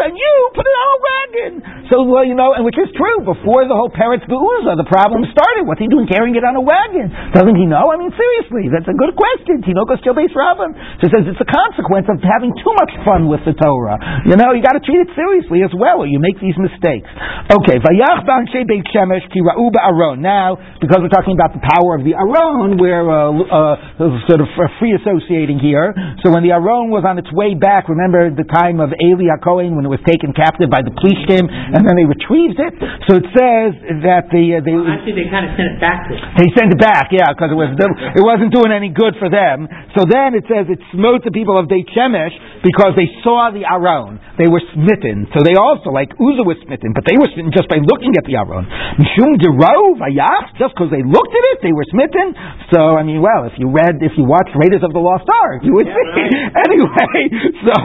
and 0.05 0.13
you 0.13 0.33
put 0.53 0.65
it 0.67 0.75
on 0.77 0.87
a 0.91 0.99
wagon. 1.01 1.53
So, 1.89 2.03
well, 2.03 2.25
you 2.25 2.35
know, 2.35 2.53
and 2.53 2.63
which 2.65 2.77
is 2.77 2.89
true 2.95 3.30
before 3.31 3.63
the 3.63 3.75
whole 3.77 3.87
Peretz 3.87 4.27
Be'uza, 4.27 4.75
the 4.75 4.87
problem 4.91 5.23
started. 5.31 5.63
What's 5.63 5.79
he 5.79 5.87
doing 5.87 6.11
carrying 6.11 6.35
it 6.35 6.43
on 6.43 6.59
a 6.59 6.63
wagon? 6.63 7.07
Doesn't 7.31 7.55
he 7.55 7.63
know? 7.63 7.87
I 7.87 7.95
mean, 7.95 8.11
seriously, 8.11 8.67
that's 8.67 8.91
a 8.91 8.97
good 8.97 9.15
question. 9.15 9.63
Tinokos 9.63 10.03
Beis 10.03 10.35
Rabban. 10.35 10.75
So 10.99 11.07
says 11.07 11.23
it's 11.31 11.39
a 11.39 11.47
consequence 11.47 12.11
of 12.11 12.19
having 12.19 12.51
too 12.59 12.73
much 12.75 12.91
fun 13.07 13.31
with 13.31 13.39
the 13.47 13.55
Torah. 13.55 13.95
You 14.27 14.35
know, 14.35 14.51
you 14.51 14.59
got 14.59 14.75
to 14.75 14.83
treat 14.83 14.99
it 14.99 15.11
seriously 15.15 15.63
as 15.63 15.71
well, 15.71 16.03
or 16.03 16.07
you 16.07 16.19
make 16.19 16.35
these 16.43 16.57
mistakes. 16.59 17.07
Okay, 17.47 17.79
Vayach 17.79 18.27
Beit 18.67 18.83
Shemesh 18.91 19.23
Ki 19.31 19.39
Ra'u 19.39 19.71
Aron. 19.71 20.19
Now, 20.19 20.59
because 20.83 20.99
we're 20.99 21.13
talking 21.13 21.39
about 21.39 21.55
the 21.55 21.63
power 21.63 21.95
of 21.95 22.03
the 22.03 22.17
Aron, 22.19 22.75
we're 22.75 23.07
uh, 23.07 23.31
uh, 23.47 24.27
sort 24.27 24.43
of 24.43 24.51
free 24.79 24.91
associating 24.99 25.63
here. 25.63 25.95
So 26.25 26.33
when 26.33 26.43
the 26.43 26.51
Aron 26.51 26.91
was 26.91 27.07
on 27.07 27.15
its 27.15 27.31
way 27.31 27.55
back, 27.55 27.87
remember 27.87 28.27
the 28.33 28.43
time 28.43 28.83
of 28.83 28.91
Eli 28.91 29.31
HaKohen 29.39 29.79
when 29.79 29.87
it 29.87 29.91
was 29.93 30.03
taken 30.03 30.35
captive 30.35 30.67
by 30.67 30.83
the 30.83 30.91
Plishtim, 30.91 31.47
and 31.47 31.87
then 31.87 31.95
they 31.95 32.03
retrieved 32.03 32.59
it. 32.59 32.73
So 33.07 33.20
it 33.21 33.27
says 33.37 33.71
that 34.01 34.33
the 34.33 34.57
uh, 34.57 34.65
they 34.65 34.73
well, 34.73 34.89
actually 34.89 35.21
they 35.21 35.29
kind 35.29 35.45
of 35.45 35.53
sent 35.53 35.77
it 35.77 35.79
back. 35.79 36.09
To 36.09 36.17
they 36.41 36.49
sent 36.57 36.73
it 36.73 36.81
back, 36.81 37.13
yeah, 37.13 37.29
because 37.29 37.53
it 37.53 37.59
was 37.59 37.69
it 37.77 38.25
wasn't 38.25 38.49
doing 38.49 38.73
any 38.73 38.89
good 38.89 39.13
for 39.21 39.29
them. 39.29 39.69
So 39.93 40.09
then 40.09 40.33
it 40.33 40.49
says 40.49 40.65
it 40.65 40.81
smote 40.89 41.21
the 41.21 41.29
people 41.29 41.53
of 41.61 41.69
Beit 41.69 41.85
Shemesh 41.93 42.33
because 42.65 42.97
they 42.97 43.05
saw 43.21 43.53
the 43.53 43.69
Aron. 43.69 44.17
They 44.41 44.49
were 44.49 44.63
smitten. 44.73 45.29
So 45.37 45.45
they 45.45 45.53
also, 45.53 45.93
like 45.93 46.09
Uzzah 46.17 46.47
was 46.47 46.57
smitten, 46.65 46.97
but 46.97 47.05
they 47.05 47.13
were 47.13 47.29
smitten 47.29 47.53
just 47.53 47.69
by 47.69 47.77
looking 47.77 48.17
at 48.17 48.25
the 48.25 48.41
Aron. 48.41 48.65
Mishum 48.97 49.37
vayach, 49.37 50.57
just 50.57 50.73
because 50.73 50.89
they 50.89 51.05
looked 51.05 51.33
at 51.33 51.45
it, 51.53 51.57
they 51.61 51.75
were 51.77 51.85
smitten. 51.93 52.33
So 52.73 52.97
I 52.97 53.05
mean, 53.05 53.21
well, 53.21 53.45
if 53.45 53.53
you 53.61 53.69
read, 53.69 54.01
if 54.01 54.17
you 54.17 54.25
watched 54.25 54.57
Raiders 54.57 54.81
of 54.81 54.97
the 54.97 55.03
Lost 55.03 55.29
Ark, 55.29 55.61
you 55.61 55.77
would 55.77 55.85
yeah, 55.85 55.93
see. 55.93 56.25
Right. 56.25 56.63
anyway, 56.65 57.21
so 57.69 57.75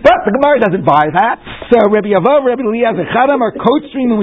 but 0.00 0.18
the 0.24 0.32
Gemara 0.40 0.56
doesn't 0.62 0.86
buy 0.88 1.12
that. 1.12 1.36
So 1.70 1.78
Rabbi 1.86 2.10
Yavov, 2.10 2.42
Rabbi 2.42 2.66
Eliezer, 2.66 3.06
Chadam 3.14 3.38
are 3.38 3.54
stream 3.94 4.10
and 4.10 4.18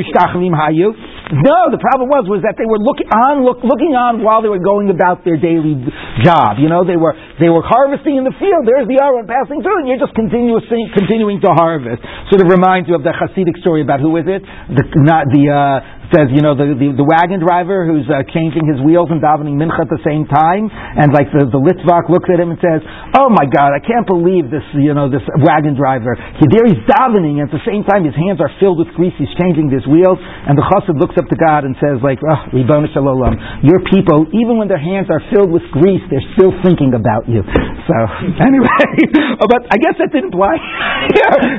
Hayu. 0.52 0.92
No, 1.32 1.72
the 1.72 1.80
problem 1.80 2.12
was 2.12 2.28
was 2.28 2.44
that 2.44 2.60
they 2.60 2.68
were 2.68 2.80
looking 2.80 3.08
on, 3.08 3.44
look, 3.44 3.64
looking 3.64 3.96
on 3.96 4.20
while 4.20 4.44
they 4.44 4.52
were 4.52 4.60
going 4.64 4.92
about 4.92 5.24
their 5.24 5.40
daily 5.40 5.80
job. 6.28 6.60
You 6.60 6.68
know, 6.68 6.84
they 6.84 7.00
were 7.00 7.16
they 7.40 7.48
were 7.48 7.64
harvesting 7.64 8.20
in 8.20 8.28
the 8.28 8.36
field. 8.36 8.68
There's 8.68 8.88
the 8.88 9.00
Aron 9.00 9.28
passing 9.28 9.64
through, 9.64 9.84
and 9.84 9.88
you're 9.88 10.00
just 10.00 10.16
continuing 10.16 10.60
continuing 10.92 11.40
to 11.44 11.52
harvest. 11.56 12.04
Sort 12.32 12.44
of 12.44 12.52
reminds 12.52 12.92
you 12.92 12.96
of 13.00 13.04
the 13.08 13.16
Hasidic 13.16 13.60
story 13.64 13.80
about 13.80 14.04
who 14.04 14.16
is 14.20 14.28
it? 14.28 14.44
The 14.72 14.84
not 15.00 15.28
the 15.32 15.44
uh, 15.48 15.97
says, 16.14 16.32
you 16.32 16.40
know, 16.40 16.56
the, 16.56 16.72
the, 16.78 16.96
the 16.96 17.08
wagon 17.08 17.44
driver 17.44 17.84
who's 17.84 18.08
uh, 18.08 18.24
changing 18.32 18.64
his 18.64 18.80
wheels 18.80 19.12
and 19.12 19.20
davening 19.20 19.60
mincha 19.60 19.84
at 19.84 19.92
the 19.92 20.00
same 20.08 20.24
time, 20.30 20.72
and 20.72 21.12
like 21.12 21.28
the, 21.36 21.52
the 21.52 21.60
Litvak 21.60 22.08
looks 22.08 22.32
at 22.32 22.40
him 22.40 22.56
and 22.56 22.60
says, 22.64 22.80
oh 23.20 23.28
my 23.28 23.44
God, 23.44 23.76
I 23.76 23.82
can't 23.84 24.08
believe 24.08 24.48
this, 24.48 24.64
you 24.80 24.96
know, 24.96 25.12
this 25.12 25.24
wagon 25.44 25.76
driver. 25.76 26.16
There 26.16 26.64
he's 26.64 26.80
davening, 26.88 27.44
and 27.44 27.52
at 27.52 27.54
the 27.54 27.64
same 27.68 27.84
time 27.84 28.08
his 28.08 28.16
hands 28.16 28.40
are 28.40 28.52
filled 28.64 28.80
with 28.80 28.88
grease, 28.96 29.16
he's 29.20 29.32
changing 29.36 29.68
his 29.68 29.84
wheels, 29.84 30.16
and 30.22 30.56
the 30.56 30.64
chassid 30.72 30.96
looks 30.96 31.20
up 31.20 31.28
to 31.28 31.38
God 31.38 31.68
and 31.68 31.76
says, 31.84 32.00
like, 32.00 32.24
oh, 32.24 32.56
Shalom, 32.96 33.36
your 33.68 33.84
people, 33.92 34.32
even 34.32 34.56
when 34.56 34.72
their 34.72 34.80
hands 34.80 35.12
are 35.12 35.20
filled 35.34 35.52
with 35.52 35.66
grease, 35.76 36.04
they're 36.08 36.24
still 36.40 36.56
thinking 36.64 36.96
about 36.96 37.28
you. 37.28 37.44
So, 37.44 37.96
anyway, 38.48 38.86
but 39.52 39.68
I 39.68 39.78
guess 39.80 40.00
that 40.00 40.16
didn't 40.16 40.32
apply. 40.32 40.56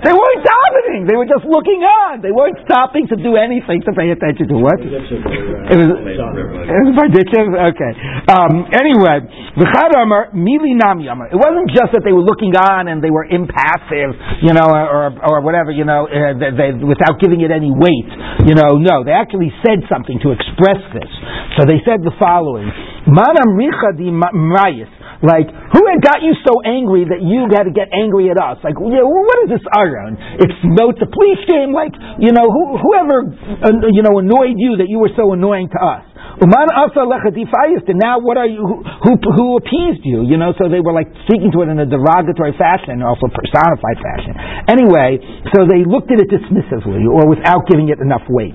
they 0.09 0.14
weren't 0.14 0.42
davening, 0.44 1.03
they 1.05 1.16
were 1.20 1.28
just 1.28 1.44
looking 1.44 1.84
on. 1.84 2.24
They 2.24 2.32
weren't 2.32 2.57
stopping 2.64 3.09
to 3.12 3.16
do 3.20 3.36
anything 3.36 3.84
to 3.84 3.92
pay 3.92 4.09
attention 4.09 4.38
to 4.47 4.57
what? 4.61 4.78
It 4.78 4.93
was, 4.93 5.91
it 5.91 6.82
was 6.86 6.95
Berditchev? 6.95 7.47
Okay. 7.74 7.93
Um, 8.30 8.70
anyway, 8.70 9.26
It 9.59 11.41
wasn't 11.41 11.68
just 11.74 11.91
that 11.97 12.03
they 12.07 12.12
were 12.14 12.22
looking 12.22 12.55
on 12.55 12.86
and 12.86 13.03
they 13.03 13.11
were 13.11 13.26
impassive, 13.26 14.14
you 14.47 14.55
know, 14.55 14.68
or, 14.70 15.11
or 15.18 15.41
whatever, 15.43 15.72
you 15.74 15.82
know, 15.89 16.07
uh, 16.07 16.39
they, 16.39 16.53
they, 16.55 16.70
without 16.78 17.18
giving 17.18 17.41
it 17.43 17.51
any 17.51 17.72
weight. 17.72 18.11
You 18.47 18.55
know, 18.55 18.78
no, 18.78 19.03
they 19.03 19.16
actually 19.16 19.51
said 19.66 19.82
something 19.91 20.20
to 20.22 20.30
express 20.30 20.78
this. 20.95 21.11
So 21.59 21.66
they 21.66 21.82
said 21.82 22.07
the 22.07 22.14
following. 22.20 22.70
Manam 23.09 23.57
Richa 23.59 23.97
di 23.97 24.12
Mayis. 24.12 24.97
Like, 25.18 25.50
who 25.50 25.82
had 25.90 25.98
got 25.98 26.22
you 26.22 26.30
so 26.46 26.62
angry 26.62 27.02
that 27.10 27.18
you 27.18 27.50
had 27.50 27.66
to 27.66 27.74
get 27.74 27.90
angry 27.90 28.30
at 28.30 28.38
us? 28.38 28.62
Like, 28.62 28.78
yeah, 28.78 29.02
what 29.02 29.38
is 29.46 29.58
this 29.58 29.66
Aron? 29.74 30.14
It's 30.38 30.60
note 30.62 30.94
the 31.02 31.10
police 31.10 31.42
game. 31.50 31.74
Like, 31.74 31.90
you 32.22 32.30
know, 32.30 32.46
who, 32.46 32.78
whoever, 32.78 33.26
uh, 33.26 33.90
you 33.90 34.06
know, 34.06 34.22
annoyed 34.22 34.54
you 34.54 34.78
that 34.78 34.86
you 34.86 35.02
were 35.02 35.10
so 35.18 35.34
annoying 35.34 35.74
to 35.74 35.80
us. 35.82 36.06
Uman 36.38 36.70
asa 36.70 37.02
and 37.02 37.98
now 37.98 38.22
what 38.22 38.38
are 38.38 38.46
you, 38.46 38.62
who, 38.62 38.78
who, 39.02 39.12
who 39.18 39.46
appeased 39.58 40.06
you? 40.06 40.22
You 40.22 40.38
know, 40.38 40.54
so 40.54 40.70
they 40.70 40.78
were 40.78 40.94
like 40.94 41.10
speaking 41.26 41.50
to 41.50 41.66
it 41.66 41.68
in 41.68 41.82
a 41.82 41.88
derogatory 41.88 42.54
fashion, 42.54 43.02
also 43.02 43.26
personified 43.26 43.98
fashion. 43.98 44.38
Anyway, 44.70 45.18
so 45.50 45.66
they 45.66 45.82
looked 45.82 46.14
at 46.14 46.22
it 46.22 46.30
dismissively 46.30 47.02
or 47.10 47.26
without 47.26 47.66
giving 47.66 47.90
it 47.90 47.98
enough 47.98 48.22
weight. 48.30 48.54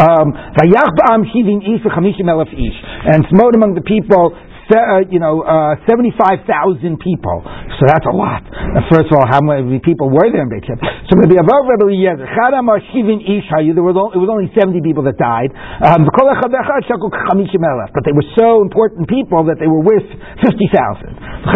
Um, 0.00 0.32
and 3.08 3.20
smote 3.28 3.52
among 3.52 3.76
the 3.76 3.84
people 3.84 4.32
uh, 4.68 5.08
you 5.08 5.16
know, 5.16 5.40
uh, 5.40 5.80
75,000 5.88 6.44
people. 7.00 7.40
So 7.80 7.88
that's 7.88 8.04
a 8.04 8.12
lot. 8.12 8.44
First 8.92 9.08
of 9.08 9.16
all, 9.16 9.24
how 9.24 9.40
many 9.40 9.80
people 9.80 10.12
were 10.12 10.28
there 10.28 10.44
in 10.44 10.52
Beit 10.52 10.68
Shemesh? 10.68 11.08
So 11.08 11.16
maybe 11.16 11.40
above 11.40 11.64
Rebbe 11.64 11.88
Eliezer, 11.88 12.28
there 12.28 13.86
was 13.86 13.96
only, 13.96 14.12
it 14.12 14.20
was 14.20 14.28
only 14.28 14.52
70 14.52 14.84
people 14.84 15.08
that 15.08 15.16
died. 15.16 15.56
Um, 15.80 16.04
but 16.04 18.04
they 18.04 18.12
were 18.12 18.28
so 18.36 18.60
important 18.60 19.08
people 19.08 19.48
that 19.48 19.56
they 19.56 19.70
were 19.70 19.80
worth 19.80 20.04
50,000. 20.44 21.48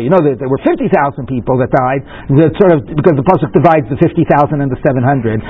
You 0.00 0.08
know, 0.08 0.24
there, 0.24 0.40
there 0.40 0.48
were 0.48 0.62
50,000 0.64 0.88
people 1.28 1.60
that 1.60 1.68
died, 1.74 2.00
that 2.40 2.56
sort 2.56 2.72
of, 2.72 2.88
because 2.88 3.20
the 3.20 3.26
Pasuk 3.26 3.52
divides 3.52 3.84
the 3.92 4.00
50,000 4.00 4.64
and 4.64 4.72
the 4.72 4.80
700. 4.80 5.44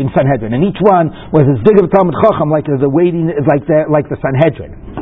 in 0.00 0.08
Sanhedrin. 0.16 0.56
And 0.56 0.64
each 0.64 0.80
one 0.80 1.12
was 1.36 1.44
as 1.50 1.60
big 1.66 1.76
of 1.76 1.84
a 1.84 1.90
Talmud 1.92 2.16
Chacham 2.22 2.48
like 2.48 2.64
the 2.64 2.88
waiting, 2.88 3.28
like 3.44 3.66
the, 3.68 3.84
like 3.90 4.08
the 4.08 4.16
Sanhedrin. 4.22 5.01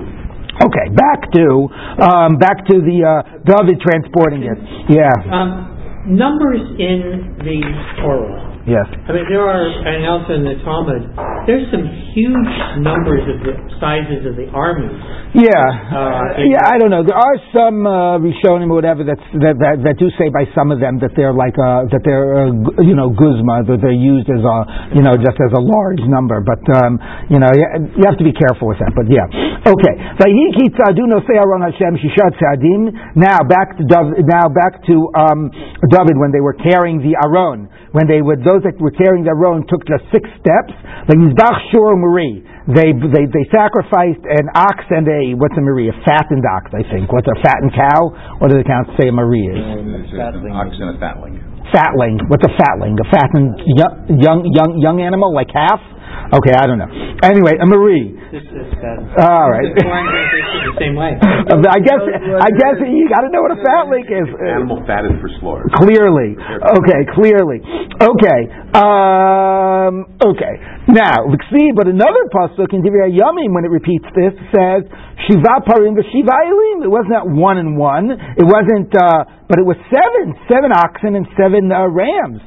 Okay, 0.61 0.93
back 0.93 1.33
to 1.33 1.69
um, 2.05 2.37
back 2.37 2.67
to 2.67 2.81
the 2.85 3.01
uh, 3.01 3.39
David 3.49 3.81
transporting 3.81 4.45
it. 4.45 4.59
Yeah. 4.93 5.09
Um, 5.33 5.71
numbers 6.07 6.61
in 6.79 7.37
the 7.39 7.61
Torah 8.03 8.50
Yes. 8.69 8.85
I 8.93 9.17
mean, 9.17 9.25
there 9.33 9.41
are, 9.41 9.65
and 9.89 10.05
also 10.05 10.37
in 10.37 10.45
the 10.45 10.61
Talmud, 10.61 11.09
there's 11.49 11.65
some 11.73 11.81
huge 12.13 12.53
numbers 12.85 13.25
of 13.25 13.41
the 13.41 13.57
sizes 13.81 14.29
of 14.29 14.37
the 14.37 14.53
armies. 14.53 14.93
Yeah. 15.33 15.49
Uh, 15.49 16.45
yeah, 16.45 16.69
I 16.69 16.77
don't 16.77 16.93
know. 16.93 17.01
There 17.01 17.17
are 17.17 17.39
some 17.57 17.89
uh, 17.89 18.21
Rishonim 18.21 18.69
or 18.69 18.77
whatever 18.77 19.01
that's, 19.01 19.23
that, 19.41 19.57
that, 19.65 19.81
that 19.87 19.97
do 19.97 20.13
say 20.21 20.29
by 20.29 20.45
some 20.53 20.69
of 20.69 20.83
them 20.83 21.01
that 21.01 21.17
they're 21.17 21.33
like, 21.33 21.57
uh, 21.57 21.89
that 21.89 22.03
they're, 22.05 22.53
uh, 22.53 22.85
you 22.85 22.93
know, 22.93 23.09
guzma, 23.09 23.65
that 23.65 23.81
they're 23.81 23.97
used 23.97 24.29
as 24.29 24.45
a, 24.45 24.59
you 24.93 25.01
know, 25.01 25.17
just 25.17 25.41
as 25.41 25.53
a 25.57 25.63
large 25.63 26.05
number. 26.05 26.45
But, 26.45 26.61
um, 26.77 27.01
you 27.33 27.41
know, 27.41 27.49
you 27.57 28.05
have 28.05 28.21
to 28.21 28.27
be 28.27 28.37
careful 28.37 28.69
with 28.69 28.83
that. 28.85 28.93
But 28.93 29.09
yeah. 29.09 29.25
Okay. 29.65 29.95
Now 33.17 33.39
back 33.49 33.69
to 33.79 33.85
David, 33.89 34.27
now 34.29 34.47
back 34.53 34.85
to 34.85 34.95
um, 35.17 35.49
David 35.89 36.17
when 36.21 36.29
they 36.35 36.45
were 36.45 36.59
carrying 36.61 37.01
the 37.01 37.17
Aron. 37.17 37.71
When 37.93 38.07
they 38.07 38.23
would, 38.23 38.47
those 38.47 38.63
that 38.63 38.79
were 38.79 38.95
carrying 38.95 39.27
their 39.27 39.39
own 39.47 39.67
took 39.67 39.83
just 39.87 40.07
six 40.15 40.25
steps. 40.39 40.73
The 41.11 41.17
Yizbach 41.19 41.59
Shur 41.75 41.97
Marie, 41.99 42.43
they, 42.71 42.95
they, 42.95 43.25
they 43.27 43.45
sacrificed 43.51 44.23
an 44.27 44.47
ox 44.55 44.87
and 44.95 45.07
a, 45.11 45.35
what's 45.35 45.59
a 45.59 45.65
Marie? 45.65 45.91
A 45.91 45.97
fattened 46.07 46.47
ox, 46.47 46.71
I 46.71 46.87
think. 46.87 47.11
What's 47.11 47.27
a 47.27 47.39
fattened 47.43 47.75
cow? 47.75 48.01
What 48.39 48.55
does 48.55 48.63
the 48.63 48.69
count 48.69 48.95
say 48.95 49.11
a 49.11 49.15
Marie 49.15 49.51
is? 49.51 49.59
It's 49.59 50.15
an 50.15 50.55
ox 50.55 50.71
and 50.79 50.95
a 50.95 50.99
fatling. 51.03 51.35
Fatling. 51.75 52.17
What's 52.31 52.47
a 52.47 52.55
fatling? 52.55 52.95
A 52.99 53.07
fattened 53.11 53.59
young, 53.75 53.95
young, 54.23 54.41
young, 54.55 54.71
young 54.79 54.99
animal, 55.03 55.35
like 55.35 55.51
calf? 55.51 55.83
Okay, 56.31 56.55
I 56.55 56.65
don't 56.71 56.79
know. 56.79 56.87
Anyway, 57.27 57.59
a 57.59 57.67
Marie. 57.67 58.15
This 58.31 58.47
is 58.47 58.71
bad. 58.79 59.03
All 59.19 59.51
right. 59.51 59.67
The 59.67 59.83
foreign 59.83 60.07
translation 60.07 60.59
the 60.71 60.77
same 60.79 60.95
way. 60.95 61.19
I 61.75 61.79
guess, 61.83 62.03
I 62.07 62.51
guess 62.55 62.77
you 62.87 63.11
got 63.11 63.27
to 63.27 63.31
know 63.35 63.43
what 63.43 63.51
a 63.51 63.59
fatling 63.59 64.07
is. 64.07 64.31
Animal 64.39 64.87
fat 64.87 65.03
is 65.11 65.19
for 65.19 65.27
slaughter. 65.43 65.67
Clearly. 65.75 66.39
Okay, 66.39 67.01
clearly. 67.19 67.59
Okay. 67.99 68.41
Um, 68.79 70.07
okay. 70.23 70.55
Now, 70.87 71.27
see, 71.51 71.75
but 71.75 71.91
another 71.91 72.23
pasuk 72.31 72.71
in 72.79 72.87
Divrei 72.87 73.11
Yamim, 73.11 73.51
when 73.51 73.67
it 73.67 73.73
repeats 73.75 74.07
this, 74.15 74.31
says, 74.55 74.87
Shiva 75.27 75.67
parim 75.67 75.99
v'shiva 75.99 76.37
elim. 76.47 76.87
It 76.87 76.93
wasn't 76.95 77.19
that 77.19 77.27
one 77.27 77.59
and 77.59 77.75
one. 77.75 78.15
It 78.15 78.47
wasn't, 78.47 78.95
uh, 78.95 79.40
but 79.51 79.59
it 79.59 79.67
was 79.67 79.75
seven. 79.91 80.39
Seven 80.47 80.71
oxen 80.71 81.19
and 81.19 81.27
seven 81.35 81.67
uh, 81.75 81.91
rams. 81.91 82.39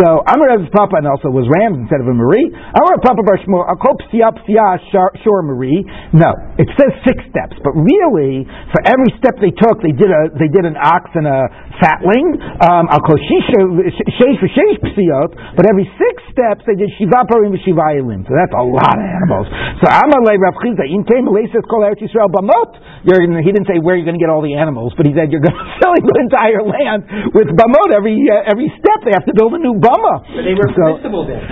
So, 0.00 0.24
Amar 0.24 0.56
Papa, 0.72 0.96
and 0.96 1.04
also 1.04 1.28
was 1.28 1.44
rams 1.44 1.76
instead 1.76 2.00
of 2.00 2.08
a 2.08 2.16
Marie. 2.16 2.48
Amar 2.48 2.96
Papa 3.04 3.20
Bar 3.20 3.36
Shmuel, 3.44 3.68
Akop 3.68 4.00
Psiyah 4.08 4.80
Shor 5.20 5.44
Marie. 5.44 5.84
No, 6.16 6.32
it 6.56 6.72
says 6.80 6.88
six 7.04 7.20
steps, 7.28 7.60
but 7.60 7.76
really, 7.76 8.48
for 8.72 8.80
every 8.88 9.12
step 9.20 9.36
they 9.44 9.52
took, 9.52 9.84
they 9.84 9.92
did 9.92 10.08
a, 10.08 10.32
they 10.40 10.48
did 10.48 10.64
an 10.64 10.80
ox 10.80 11.12
and 11.12 11.28
a 11.28 11.52
fatling. 11.76 12.40
Um, 12.64 12.88
Al 12.88 13.04
Sheish 13.04 14.40
for 14.40 14.48
Sheish 14.48 14.80
Psiyot, 14.96 15.30
but 15.52 15.68
every 15.68 15.84
six 16.00 16.16
steps 16.32 16.64
they 16.64 16.80
did 16.80 16.88
Shiva 16.96 17.28
Parim 17.28 17.52
Shiva 17.60 18.00
Elim. 18.00 18.24
So 18.24 18.32
that's 18.32 18.56
a 18.56 18.64
lot 18.64 18.96
of 18.96 19.04
animals. 19.04 19.52
So 19.84 19.92
Amalei 19.92 20.40
Rav 20.40 20.56
Chisda, 20.64 20.88
In 20.88 21.04
says 21.04 21.64
Kol 21.68 21.84
Eretz 21.84 22.00
Yisrael 22.00 22.32
Bamot. 22.32 22.72
He 23.04 23.52
didn't 23.52 23.68
say 23.68 23.76
where 23.84 24.00
you're 24.00 24.08
going 24.08 24.16
to 24.16 24.22
get 24.22 24.32
all 24.32 24.40
the 24.40 24.56
animals, 24.56 24.96
but 24.96 25.04
he 25.04 25.12
said 25.12 25.28
you're 25.28 25.44
going 25.44 25.52
to 25.60 25.68
fill 25.76 25.92
the 25.92 26.37
entire 26.38 26.62
land 26.62 27.34
with 27.34 27.50
Bamot. 27.50 27.90
Every 27.90 28.14
uh, 28.30 28.46
every 28.46 28.70
step 28.78 29.02
they 29.02 29.10
have 29.10 29.26
to 29.26 29.34
build 29.34 29.58
a 29.58 29.60
new 29.60 29.74
Bama. 29.82 30.22
But 30.22 30.46
they 30.46 30.54
were 30.54 30.70
So- 30.70 31.02
permissible 31.02 31.26
then. 31.26 31.42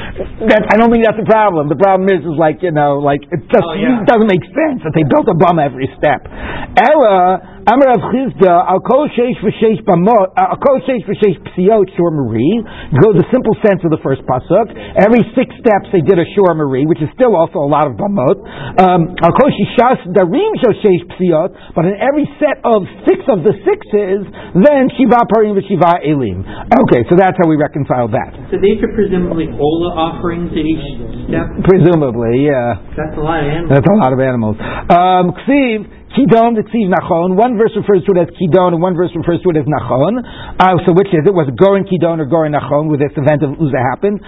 that, 0.47 0.62
I 0.70 0.78
don't 0.78 0.95
think 0.95 1.03
that's 1.03 1.18
the 1.18 1.26
problem. 1.26 1.66
The 1.66 1.78
problem 1.80 2.07
is, 2.07 2.22
is 2.22 2.39
like 2.39 2.62
you 2.62 2.70
know, 2.70 3.03
like 3.03 3.26
it 3.26 3.43
just 3.51 3.66
Oh, 3.66 3.74
yeah. 3.74 4.03
it 4.03 4.07
doesn't 4.07 4.30
make 4.30 4.45
sense 4.55 4.87
that 4.87 4.95
they 4.95 5.03
built 5.03 5.26
a 5.26 5.34
bum 5.34 5.59
every 5.59 5.91
step. 5.99 6.22
Ella 6.76 7.57
Amar 7.66 7.99
Rav 7.99 8.03
Chisda 8.14 8.53
Al 8.70 8.78
Kol 8.78 9.11
Sheish 9.16 9.39
V'Sheish 9.43 9.82
Bamot 9.82 10.30
uh, 10.39 10.55
Al 10.55 10.59
Kol 10.62 10.78
Sheish 10.87 11.03
V'Sheish 11.09 11.34
Psiot 11.51 11.89
Shor 11.99 12.11
Marie. 12.14 12.62
Go 13.03 13.11
the 13.11 13.26
simple 13.34 13.57
sense 13.66 13.82
of 13.82 13.91
the 13.91 13.99
first 14.07 14.22
pasuk. 14.22 14.70
Every 14.95 15.24
six 15.34 15.51
steps 15.59 15.91
they 15.91 16.05
did 16.05 16.14
a 16.20 16.26
Shor 16.39 16.55
Marie, 16.55 16.87
which 16.87 17.03
is 17.03 17.11
still 17.18 17.34
also 17.34 17.59
a 17.59 17.66
lot 17.66 17.91
of 17.91 17.99
Bamot. 17.99 18.39
Um, 18.78 19.01
Al 19.18 19.32
Kol 19.34 19.51
Shishas 19.51 19.99
Darim 20.14 20.53
Sheish 20.62 21.05
Psiot. 21.18 21.51
But 21.74 21.91
in 21.91 21.97
every 21.99 22.28
set 22.39 22.62
of 22.62 22.87
six 23.09 23.24
of 23.26 23.43
the 23.43 23.55
sixes, 23.66 24.22
then 24.62 24.76
Shiva 24.97 25.24
Parim 25.33 25.57
V'Shiva 25.57 26.05
Elim. 26.05 26.45
Okay, 26.45 27.03
so 27.09 27.16
that's 27.16 27.37
how 27.41 27.49
we 27.49 27.57
reconcile 27.57 28.09
that. 28.12 28.37
So 28.53 28.61
these 28.61 28.79
are 28.85 28.93
presumably 28.93 29.49
Ola 29.49 29.91
offerings 29.97 30.53
at 30.53 30.64
each 30.64 30.85
step. 31.29 31.47
Presumably, 31.64 32.45
yeah. 32.47 32.81
That's 32.93 33.16
a 33.16 33.24
lot 33.24 33.41
of 33.41 33.49
animals. 33.49 33.70
That's 33.72 33.89
a 33.89 33.97
lot 33.97 34.12
of 34.12 34.20
animals. 34.20 34.57
Um, 34.93 35.24
Ksiv, 35.45 35.77
Kidon, 36.15 36.55
Ksiv 36.55 36.87
Nachon. 36.87 37.35
One 37.35 37.59
verse 37.59 37.75
refers 37.75 38.07
to 38.07 38.15
it 38.15 38.29
as 38.29 38.31
Kidon, 38.39 38.79
and 38.79 38.83
one 38.83 38.95
verse 38.95 39.11
refers 39.17 39.43
to 39.43 39.51
it 39.51 39.59
as 39.59 39.67
Nachon. 39.67 40.23
Uh, 40.57 40.79
so 40.87 40.95
which 40.95 41.11
is 41.11 41.27
it? 41.27 41.35
Was 41.35 41.51
it 41.51 41.59
Goren 41.59 41.83
Kidon 41.83 42.23
or 42.23 42.27
Goren 42.31 42.55
Nachon, 42.55 42.87
where 42.87 43.01
this 43.01 43.13
event 43.19 43.43
of 43.43 43.59
Uzzah 43.59 43.83
happened? 43.91 44.23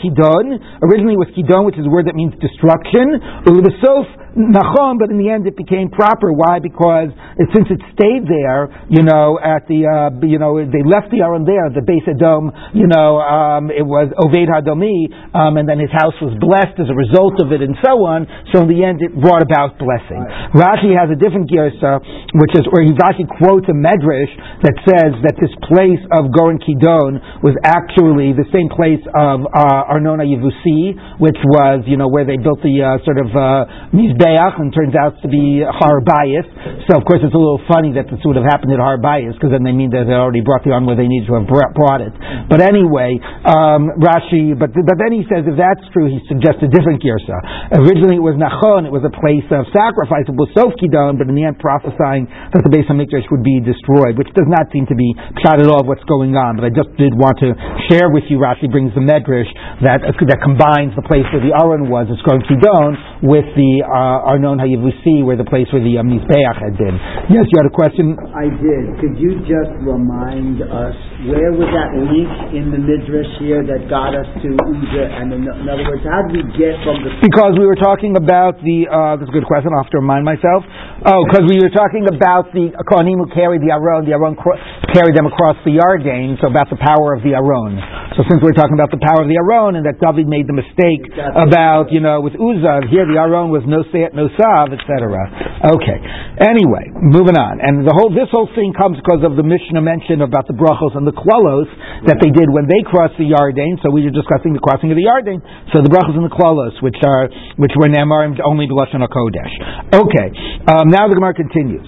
Kidon. 0.00 0.46
Originally 0.80 1.20
was 1.20 1.28
Kidon, 1.36 1.68
which 1.68 1.76
is 1.76 1.84
a 1.84 1.92
word 1.92 2.08
that 2.08 2.16
means 2.16 2.32
destruction. 2.40 3.20
Ulebesof 3.44 4.08
Nachon, 4.38 5.02
but 5.02 5.10
in 5.10 5.18
the 5.18 5.28
end 5.28 5.46
it 5.46 5.56
became 5.58 5.90
proper. 5.90 6.30
Why? 6.30 6.62
Because 6.62 7.10
it, 7.36 7.50
since 7.50 7.66
it 7.74 7.82
stayed 7.90 8.24
there, 8.30 8.70
you 8.86 9.02
know, 9.02 9.38
at 9.42 9.66
the, 9.66 9.82
uh, 9.82 10.14
you 10.22 10.38
know, 10.38 10.62
they 10.62 10.86
left 10.86 11.10
the 11.10 11.26
Aron 11.26 11.42
there, 11.42 11.66
the 11.74 11.82
base 11.82 12.06
of 12.06 12.22
Dome, 12.22 12.54
you 12.70 12.86
know, 12.86 13.18
um, 13.18 13.70
it 13.74 13.82
was 13.82 14.06
Oved 14.14 14.46
Hadomi, 14.46 15.10
um, 15.34 15.58
and 15.58 15.66
then 15.66 15.82
his 15.82 15.90
house 15.90 16.14
was 16.22 16.38
blessed 16.38 16.78
as 16.78 16.86
a 16.86 16.94
result 16.94 17.42
of 17.42 17.50
it, 17.50 17.60
and 17.66 17.74
so 17.82 18.06
on. 18.06 18.30
So 18.54 18.62
in 18.62 18.68
the 18.70 18.86
end, 18.86 19.02
it 19.02 19.10
brought 19.18 19.42
about 19.42 19.74
blessing. 19.80 20.22
Rashi 20.54 20.96
has 20.96 21.12
a 21.12 21.18
different 21.18 21.50
girsa, 21.50 22.00
which 22.36 22.54
is 22.56 22.64
where 22.72 22.84
he 22.84 22.92
actually 22.96 23.28
quotes 23.36 23.68
a 23.68 23.76
medrash 23.76 24.32
that 24.64 24.76
says 24.88 25.12
that 25.24 25.36
this 25.36 25.52
place 25.68 26.00
of 26.16 26.32
Goren 26.32 26.56
Kidon 26.60 27.44
was 27.44 27.52
actually 27.64 28.32
the 28.32 28.48
same 28.52 28.72
place 28.72 29.02
of 29.12 29.44
uh, 29.44 29.92
Arnona 29.92 30.24
Yevusi, 30.24 31.20
which 31.20 31.36
was, 31.44 31.84
you 31.84 31.96
know, 31.96 32.08
where 32.08 32.24
they 32.24 32.40
built 32.40 32.64
the 32.64 32.80
uh, 32.80 32.96
sort 33.04 33.20
of 33.20 33.28
uh, 33.32 33.92
Mizbeach, 33.92 34.54
and 34.60 34.72
turns 34.72 34.96
out 34.96 35.20
to 35.20 35.28
be 35.28 35.60
Har 35.64 36.00
Bayis. 36.00 36.46
So 36.88 36.96
of 36.96 37.04
course 37.04 37.20
it's 37.20 37.34
a 37.34 37.40
little 37.40 37.60
funny 37.68 37.92
that 37.96 38.08
this 38.08 38.20
would 38.24 38.36
have 38.36 38.48
happened 38.48 38.72
at 38.72 38.80
Har 38.80 38.96
Bayis, 38.96 39.36
because 39.36 39.52
then 39.52 39.64
they 39.64 39.76
mean 39.76 39.92
that 39.92 40.08
they 40.08 40.16
already 40.16 40.40
brought 40.40 40.64
the 40.64 40.72
on 40.72 40.88
where 40.88 40.96
they 40.96 41.08
needed 41.08 41.28
to 41.28 41.36
have 41.36 41.48
brought 41.48 42.00
it. 42.00 42.12
But 42.48 42.64
anyway, 42.64 43.20
um, 43.44 43.92
Rashi, 44.00 44.56
but 44.56 44.72
but 44.72 44.96
then 44.96 45.12
he 45.12 45.24
says 45.28 45.44
if 45.44 45.56
that's 45.56 45.84
true, 45.92 46.08
he 46.08 46.20
suggests 46.28 46.64
a 46.64 46.70
different 46.70 47.04
girsa. 47.04 47.36
Originally 47.84 48.16
it 48.16 48.24
was 48.24 48.36
Nachon, 48.36 48.86
it 48.88 48.94
was 48.94 49.04
a 49.04 49.12
place 49.12 49.44
of 49.52 49.68
sacrifice, 49.72 50.28
was 50.38 50.48
Kidon, 50.78 51.18
but 51.18 51.26
in 51.26 51.34
the 51.34 51.44
end 51.44 51.58
prophesying 51.58 52.30
that 52.54 52.62
the 52.62 52.70
base 52.70 52.86
of 52.86 52.94
Mikdash 52.94 53.26
would 53.28 53.42
be 53.42 53.58
destroyed, 53.58 54.14
which 54.14 54.30
does 54.38 54.46
not 54.46 54.70
seem 54.70 54.86
to 54.86 54.94
be 54.94 55.10
shot 55.42 55.58
at 55.58 55.66
all 55.66 55.82
of 55.82 55.86
what's 55.90 56.06
going 56.06 56.38
on. 56.38 56.56
But 56.56 56.70
I 56.70 56.72
just 56.72 56.94
did 56.94 57.12
want 57.12 57.42
to 57.42 57.52
share 57.90 58.08
with 58.08 58.24
you, 58.30 58.38
Rashi 58.38 58.70
brings 58.70 58.94
the 58.94 59.02
Medrash 59.02 59.50
that 59.82 60.06
that 60.06 60.40
combines 60.40 60.94
the 60.94 61.02
place 61.02 61.26
where 61.34 61.42
the 61.42 61.50
Aron 61.50 61.90
was, 61.90 62.06
it's 62.06 62.22
going 62.22 62.40
Kidon, 62.46 62.94
with 63.22 63.46
the 63.58 63.72
uh, 63.82 64.30
Arnon 64.30 64.62
Hayavusi, 64.62 65.26
where 65.26 65.34
the 65.34 65.46
place 65.46 65.66
where 65.74 65.82
the 65.82 65.98
um, 65.98 66.06
Mizbeach 66.06 66.58
had 66.58 66.78
been. 66.78 66.94
Yes, 67.26 67.50
you 67.50 67.56
had 67.58 67.66
a 67.66 67.74
question? 67.74 68.14
I 68.30 68.46
did. 68.46 68.84
Could 69.02 69.18
you 69.18 69.42
just 69.42 69.74
remind 69.82 70.62
us 70.62 70.94
where 71.26 71.50
was 71.50 71.66
that 71.74 71.90
link 71.98 72.30
in 72.54 72.70
the 72.70 72.78
midrash 72.78 73.30
here 73.42 73.66
that 73.66 73.90
got 73.90 74.14
us 74.14 74.28
to 74.38 74.48
Uzzah? 74.54 75.08
And 75.18 75.34
in, 75.34 75.42
in 75.50 75.66
other 75.66 75.82
words, 75.82 76.06
how 76.06 76.22
did 76.30 76.38
we 76.38 76.44
get 76.54 76.78
from 76.86 77.02
the 77.02 77.10
Because 77.18 77.58
we 77.58 77.66
were 77.66 77.78
talking 77.78 78.14
about 78.14 78.62
the, 78.62 78.86
uh, 78.86 79.18
that's 79.18 79.30
a 79.30 79.34
good 79.34 79.46
question, 79.50 79.74
I'll 79.74 79.82
have 79.82 79.94
to 79.98 80.02
remind 80.02 80.22
myself. 80.22 80.62
Oh, 80.98 81.22
because 81.30 81.46
we 81.46 81.62
were 81.62 81.70
talking 81.70 82.10
about 82.10 82.50
the 82.50 82.74
Kohanim 82.74 83.22
who 83.22 83.30
carried 83.30 83.62
the 83.62 83.70
Aron, 83.70 84.02
the 84.02 84.18
Aron 84.18 84.34
cro- 84.34 84.58
carried 84.90 85.14
them 85.14 85.30
across 85.30 85.54
the 85.62 85.78
Yarden, 85.78 86.34
so 86.42 86.50
about 86.50 86.66
the 86.74 86.80
power 86.80 87.14
of 87.14 87.22
the 87.22 87.38
Aron. 87.38 87.78
So 88.18 88.26
since 88.26 88.42
we're 88.42 88.56
talking 88.58 88.74
about 88.74 88.90
the 88.90 88.98
power 88.98 89.22
of 89.22 89.30
the 89.30 89.38
Aron 89.38 89.78
and 89.78 89.86
that 89.86 90.02
David 90.02 90.26
made 90.26 90.50
the 90.50 90.58
mistake 90.58 91.06
about, 91.14 91.94
you 91.94 92.02
know, 92.02 92.18
with 92.18 92.34
Uzzah, 92.34 92.90
here 92.90 93.06
the 93.06 93.14
Aron 93.14 93.54
was 93.54 93.62
no 93.62 93.86
Seit, 93.94 94.10
no 94.10 94.26
Sav, 94.34 94.74
etc. 94.74 95.70
Okay. 95.70 95.98
Anyway, 96.42 96.90
moving 96.98 97.38
on. 97.38 97.62
And 97.62 97.86
the 97.86 97.94
whole, 97.94 98.10
this 98.10 98.26
whole 98.34 98.50
thing 98.58 98.74
comes 98.74 98.98
because 98.98 99.22
of 99.22 99.38
the 99.38 99.46
Mishnah 99.46 99.78
mention 99.78 100.26
about 100.26 100.50
the 100.50 100.56
brachos 100.58 100.98
and 100.98 101.06
the 101.06 101.14
klalos 101.14 101.70
that 102.10 102.18
they 102.18 102.34
did 102.34 102.50
when 102.50 102.66
they 102.66 102.82
crossed 102.82 103.14
the 103.22 103.30
Yarden. 103.30 103.78
So 103.86 103.94
we 103.94 104.02
were 104.02 104.14
discussing 104.14 104.50
the 104.50 104.62
crossing 104.62 104.90
of 104.90 104.98
the 104.98 105.06
Yarden. 105.06 105.38
So 105.70 105.78
the 105.78 105.94
brachos 105.94 106.18
and 106.18 106.26
the 106.26 106.34
klalos, 106.34 106.74
which 106.82 106.98
are, 107.06 107.30
which 107.54 107.74
were 107.78 107.86
Nemarim 107.86 108.34
only 108.42 108.66
B'Lashon 108.66 108.98
HaKodesh. 108.98 109.94
Okay. 109.94 110.28
Um, 110.66 110.87
now 110.88 111.08
the 111.08 111.14
Gemara 111.14 111.34
continues. 111.36 111.84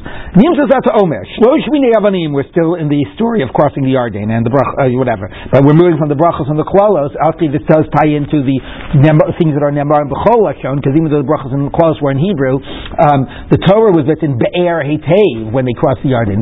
We're 2.31 2.49
still 2.53 2.77
in 2.77 2.89
the 2.89 3.01
story 3.17 3.43
of 3.43 3.49
crossing 3.57 3.85
the 3.85 3.97
Yarden 3.97 4.29
and 4.29 4.45
the 4.45 4.53
brach, 4.53 4.69
uh, 4.77 4.93
whatever. 4.95 5.31
But 5.51 5.65
we're 5.65 5.79
moving 5.79 5.97
from 5.97 6.13
the 6.13 6.19
brachos 6.19 6.47
and 6.47 6.59
the 6.59 6.69
klalos. 6.69 7.17
Actually, 7.17 7.57
this 7.57 7.65
does 7.67 7.89
tie 7.97 8.13
into 8.13 8.45
the 8.45 8.61
things 9.41 9.57
that 9.57 9.65
are 9.65 9.73
Nemarim 9.73 10.13
B'Chol 10.13 10.45
Lashon, 10.45 10.79
because 10.79 10.95
even 10.95 11.09
though 11.09 11.25
the 11.25 11.31
brachos 11.31 11.55
and 11.55 11.67
the 11.67 11.75
klalos 11.75 11.99
were 12.03 12.13
in 12.13 12.21
Hebrew, 12.21 12.61
um, 13.01 13.25
the 13.49 13.57
Torah 13.65 13.97
was 13.97 14.05
written 14.05 14.37
Be'er 14.37 14.85
Hetev 14.85 15.55
when 15.55 15.65
they 15.65 15.73
crossed 15.73 16.05
the 16.05 16.13
Hetev, 16.13 16.37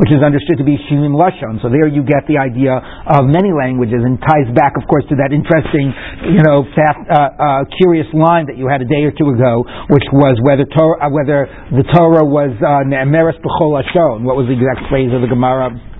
which 0.00 0.10
is 0.10 0.24
understood 0.24 0.58
to 0.58 0.64
be 0.64 0.78
Shivim 0.88 1.12
Lashon. 1.12 1.60
So 1.60 1.68
there 1.68 1.86
you 1.86 2.02
get 2.06 2.24
the 2.30 2.38
idea 2.38 2.78
of 2.78 3.26
many 3.26 3.50
languages 3.52 4.00
and 4.00 4.16
ties 4.22 4.48
back, 4.54 4.78
of 4.78 4.86
course, 4.88 5.04
to 5.10 5.18
that 5.18 5.34
interesting, 5.34 5.92
you 6.30 6.42
know, 6.46 6.64
fast, 6.74 7.02
uh, 7.10 7.34
uh, 7.34 7.64
curious 7.82 8.06
line 8.14 8.46
that 8.46 8.56
you 8.56 8.70
had 8.70 8.80
a 8.80 8.88
day 8.88 9.02
or 9.04 9.10
two 9.10 9.26
ago, 9.26 9.33
which 9.90 10.06
was 10.12 10.38
whether 10.42 10.64
Torah, 10.64 10.98
uh, 11.02 11.10
whether 11.10 11.46
the 11.70 11.84
Torah 11.94 12.24
was 12.24 12.52
uh. 12.60 12.84
What 14.24 14.36
was 14.36 14.46
the 14.46 14.54
exact 14.54 14.88
phrase 14.90 15.12
of 15.14 15.22
the 15.22 15.28
Gemara? 15.28 15.93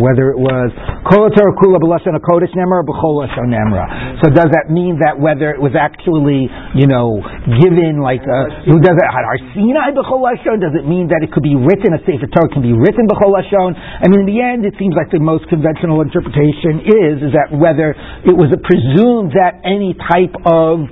Whether 0.00 0.30
it 0.30 0.38
was 0.38 0.70
Kol 1.06 1.30
Torah 1.30 1.54
Kula 1.58 1.78
B'Lashon 1.82 2.14
HaKodesh 2.14 2.54
Nemra 2.54 2.86
or 2.86 3.26
Lashon 3.26 3.50
Nemra. 3.50 4.22
So 4.22 4.30
does 4.30 4.50
that 4.54 4.70
mean 4.70 4.98
that 5.02 5.18
whether 5.18 5.50
it 5.50 5.60
was 5.60 5.74
actually, 5.74 6.46
you 6.74 6.86
know, 6.86 7.18
given 7.62 7.98
like, 8.02 8.22
uh, 8.22 8.68
who 8.68 8.78
does 8.78 8.94
it? 8.94 9.08
Does 9.08 10.74
it 10.74 10.86
mean 10.86 11.08
that 11.10 11.20
it 11.22 11.30
could 11.32 11.42
be 11.42 11.56
written, 11.56 11.94
a 11.94 12.00
Sefer 12.06 12.28
Torah 12.30 12.50
can 12.52 12.62
be 12.62 12.74
written 12.74 13.06
B'chol? 13.08 13.34
I 13.38 14.06
mean, 14.08 14.24
in 14.24 14.28
the 14.28 14.40
end, 14.40 14.64
it 14.64 14.74
seems 14.78 14.94
like 14.94 15.10
the 15.10 15.20
most 15.22 15.48
conventional 15.48 16.00
interpretation 16.00 16.84
is, 16.84 17.14
is 17.28 17.32
that 17.34 17.52
whether 17.54 17.94
it 18.24 18.34
was 18.34 18.52
presumed 18.64 19.32
that 19.34 19.60
any 19.64 19.96
type 19.96 20.34
of 20.44 20.86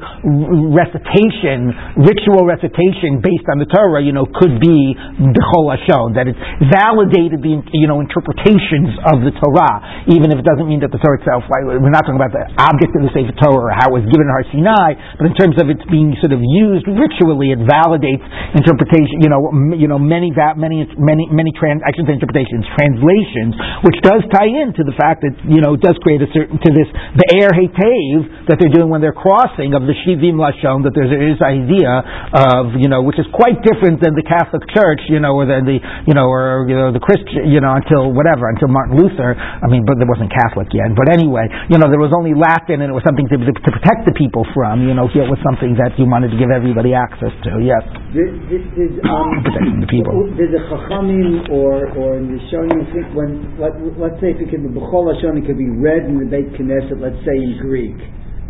recitation, 0.72 1.72
ritual 2.00 2.46
recitation 2.46 3.20
based 3.20 3.46
on 3.52 3.58
the 3.60 3.68
Torah, 3.68 4.02
you 4.02 4.12
know, 4.12 4.26
could 4.26 4.58
be 4.60 4.94
B'chol 4.96 6.14
that 6.16 6.28
it 6.28 6.36
validated 6.72 7.42
the, 7.42 7.60
you 7.72 7.88
know, 7.88 8.00
interpretations 8.00 8.95
of 9.04 9.22
the 9.22 9.32
Torah, 9.36 10.06
even 10.08 10.32
if 10.32 10.40
it 10.40 10.46
doesn't 10.46 10.66
mean 10.66 10.80
that 10.80 10.92
the 10.92 11.00
Torah 11.02 11.18
itself, 11.20 11.44
we're 11.50 11.92
not 11.92 12.06
talking 12.06 12.20
about 12.20 12.32
the 12.32 12.44
object 12.56 12.92
of 12.96 13.02
the 13.04 13.12
Sefer 13.12 13.34
Torah 13.36 13.68
or 13.68 13.74
how 13.74 13.92
it 13.92 14.00
was 14.00 14.06
given 14.08 14.28
in 14.28 14.32
Har 14.32 14.44
Sinai, 14.48 14.90
but 15.20 15.28
in 15.28 15.34
terms 15.36 15.56
of 15.60 15.68
its 15.68 15.82
being 15.88 16.14
sort 16.22 16.32
of 16.32 16.40
used 16.40 16.86
ritually, 16.88 17.52
it 17.52 17.60
validates 17.64 18.24
interpretation, 18.56 19.20
you 19.20 19.30
know, 19.30 19.50
you 19.76 19.88
know, 19.88 19.98
many, 19.98 20.32
many, 20.56 20.86
many, 20.96 21.24
many 21.28 21.52
trans, 21.56 21.82
I 21.84 21.92
shouldn't 21.92 22.12
say 22.12 22.16
interpretations, 22.16 22.64
translations, 22.76 23.52
which 23.84 23.98
does 24.04 24.22
tie 24.32 24.48
into 24.48 24.86
the 24.86 24.94
fact 24.96 25.24
that, 25.26 25.34
you 25.44 25.60
know, 25.60 25.74
it 25.74 25.82
does 25.82 25.98
create 26.00 26.22
a 26.22 26.30
certain, 26.32 26.56
to 26.60 26.70
this, 26.72 26.88
the 27.16 27.26
air 27.36 27.50
hetev 27.52 28.48
that 28.48 28.60
they're 28.60 28.72
doing 28.72 28.88
when 28.88 29.00
they're 29.02 29.16
crossing 29.16 29.74
of 29.74 29.84
the 29.84 29.96
Shivim 30.04 30.38
Lashon, 30.38 30.84
that 30.86 30.94
there's 30.94 31.10
this 31.10 31.42
idea 31.42 31.90
of, 32.32 32.76
you 32.78 32.88
know, 32.88 33.02
which 33.02 33.18
is 33.18 33.26
quite 33.32 33.58
different 33.64 34.00
than 34.00 34.14
the 34.14 34.24
Catholic 34.24 34.62
Church, 34.72 35.00
you 35.08 35.18
know, 35.18 35.34
or 35.36 35.46
than 35.46 35.64
the, 35.66 35.78
you 36.06 36.14
know, 36.14 36.28
or, 36.28 36.66
you 36.68 36.76
know, 36.76 36.92
the 36.92 37.02
Christian, 37.02 37.50
you 37.50 37.60
know, 37.60 37.74
until 37.74 38.12
whatever, 38.12 38.48
until 38.48 38.68
Martin 38.76 39.00
Luther, 39.00 39.32
I 39.32 39.64
mean, 39.72 39.88
but 39.88 39.96
there 39.96 40.08
wasn't 40.08 40.28
Catholic 40.28 40.68
yet, 40.76 40.92
but 40.92 41.08
anyway, 41.08 41.48
you 41.72 41.80
know, 41.80 41.88
there 41.88 42.02
was 42.02 42.12
only 42.12 42.36
Latin 42.36 42.84
and 42.84 42.92
it 42.92 42.96
was 42.96 43.04
something 43.08 43.24
to, 43.32 43.36
to 43.40 43.70
protect 43.72 44.04
the 44.04 44.12
people 44.12 44.44
from, 44.52 44.84
you 44.84 44.92
know, 44.92 45.08
here 45.08 45.24
it 45.24 45.32
was 45.32 45.40
something 45.40 45.72
that 45.80 45.96
you 45.96 46.04
wanted 46.04 46.36
to 46.36 46.38
give 46.38 46.52
everybody 46.52 46.92
access 46.92 47.32
to, 47.48 47.64
yes. 47.64 47.80
Did, 48.12 48.36
did, 48.52 48.64
did, 48.76 48.92
um, 49.08 49.40
Protecting 49.48 49.80
the 49.80 49.88
people. 49.88 50.28
Did 50.36 50.52
the 50.52 50.60
Chachamim 50.68 51.48
or 51.48 51.88
or 51.96 52.18
in 52.18 52.28
the 52.28 52.40
Shonim 52.52 53.14
when 53.14 53.56
let, 53.58 53.72
let's 53.96 54.20
say 54.20 54.34
if 54.34 54.40
it 54.40 54.50
could 54.50 54.62
be 54.62 54.68
B'chol 54.68 55.08
Lashon, 55.08 55.38
it 55.40 55.46
could 55.46 55.58
be 55.58 55.70
read 55.70 56.04
in 56.04 56.18
the 56.18 56.26
Beit 56.26 56.52
Knesset, 56.58 57.00
let's 57.00 57.18
say 57.24 57.36
in 57.36 57.58
Greek. 57.60 57.96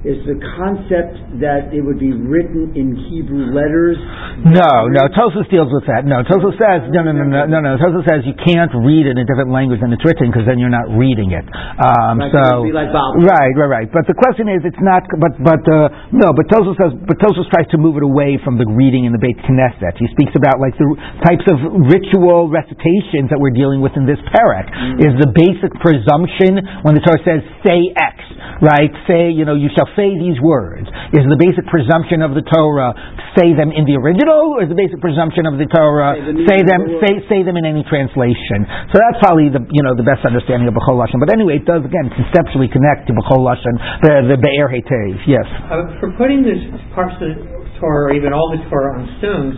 Is 0.05 0.23
the 0.29 0.39
concept 0.61 1.41
that 1.43 1.73
it 1.75 1.83
would 1.83 1.99
be 1.99 2.13
written 2.15 2.77
in 2.77 2.95
Hebrew 3.11 3.51
letters? 3.51 3.97
No, 4.45 4.87
no. 4.93 5.09
Tosfos 5.11 5.49
deals 5.51 5.73
with 5.73 5.89
that. 5.91 6.07
No, 6.07 6.23
Tosfos 6.23 6.55
says 6.61 6.87
no, 6.95 7.03
no, 7.03 7.11
no, 7.11 7.27
no, 7.27 7.43
no, 7.49 7.59
no. 7.59 7.75
Tosfos 7.81 8.07
says 8.07 8.23
you 8.23 8.37
can't 8.39 8.71
read 8.87 9.09
it 9.09 9.19
in 9.19 9.25
a 9.25 9.27
different 9.27 9.51
language 9.51 9.83
than 9.83 9.91
it's 9.91 10.05
written 10.07 10.31
because 10.31 10.47
then 10.47 10.63
you're 10.63 10.71
not 10.71 10.87
reading 10.95 11.35
it. 11.35 11.43
Um, 11.83 12.23
Like, 12.23 12.31
so 12.31 12.69
it 12.69 12.77
like 12.77 12.93
right, 12.93 13.51
right, 13.57 13.73
right. 13.83 13.89
But 13.91 14.07
the 14.07 14.15
question 14.15 14.47
is, 14.47 14.63
it's 14.63 14.79
not. 14.79 15.03
But 15.11 15.43
but 15.43 15.63
uh, 15.67 15.91
no. 16.15 16.31
But 16.37 16.55
Tosfos 16.55 16.79
says. 16.79 16.95
But 17.03 17.19
Tosfos 17.19 17.49
tries 17.51 17.67
to 17.75 17.79
move 17.81 17.99
it 17.99 18.05
away 18.07 18.39
from 18.47 18.63
the 18.63 18.69
reading 18.69 19.09
in 19.09 19.17
the 19.17 19.19
Beit 19.19 19.43
Knesset. 19.43 19.99
He 19.99 20.07
speaks 20.15 20.37
about 20.39 20.63
like 20.63 20.79
the 20.79 20.87
types 21.27 21.47
of 21.51 21.59
ritual 21.91 22.47
recitations 22.53 23.33
that 23.35 23.43
we're 23.43 23.57
dealing 23.57 23.83
with 23.83 23.99
in 23.99 24.07
this 24.07 24.21
parak. 24.31 24.71
Is 25.03 25.19
the 25.19 25.35
basic 25.35 25.75
presumption 25.83 26.63
when 26.87 26.95
the 26.95 27.03
Torah 27.03 27.19
says 27.27 27.43
say 27.67 27.91
X, 27.91 28.17
right? 28.63 28.93
Say 29.11 29.35
you 29.35 29.43
know 29.43 29.59
you 29.59 29.73
shall 29.75 29.86
say 29.95 30.17
these 30.19 30.41
words. 30.43 30.89
Is 31.15 31.23
the 31.29 31.39
basic 31.39 31.69
presumption 31.71 32.25
of 32.25 32.35
the 32.35 32.43
Torah 32.43 32.97
say 33.39 33.55
them 33.55 33.71
in 33.71 33.87
the 33.87 33.95
original, 34.01 34.59
or 34.59 34.67
is 34.67 34.71
the 34.73 34.79
basic 34.79 34.99
presumption 34.99 35.47
of 35.47 35.61
the 35.61 35.69
Torah 35.71 36.17
Say 36.17 36.27
the 36.27 36.35
meaning 36.35 36.49
say 36.49 36.59
of 36.61 36.67
them 36.67 36.81
say 37.05 37.13
say 37.29 37.41
them 37.47 37.57
in 37.61 37.65
any 37.69 37.87
translation? 37.87 38.67
So 38.91 38.99
that's 38.99 39.21
probably 39.23 39.53
the 39.53 39.63
you 39.71 39.83
know 39.87 39.95
the 39.95 40.07
best 40.07 40.27
understanding 40.27 40.67
of 40.67 40.75
B'chol 40.75 40.99
Lashon. 40.99 41.23
But 41.23 41.31
anyway, 41.31 41.63
it 41.63 41.67
does 41.69 41.85
again 41.87 42.11
conceptually 42.11 42.67
connect 42.73 43.07
to 43.07 43.13
B'chol 43.15 43.45
Lashon, 43.45 43.75
the 44.03 44.35
the 44.35 44.39
Be'er 44.41 44.67
Hetev. 44.73 45.23
Yes. 45.29 45.47
Uh, 45.71 46.01
for 46.03 46.11
putting 46.19 46.43
this 46.43 46.59
parts 46.97 47.15
of 47.21 47.31
the 47.31 47.37
Torah, 47.79 48.11
or 48.11 48.17
even 48.17 48.33
all 48.33 48.51
the 48.51 48.63
Torah, 48.67 48.99
on 48.99 49.05
stones, 49.21 49.57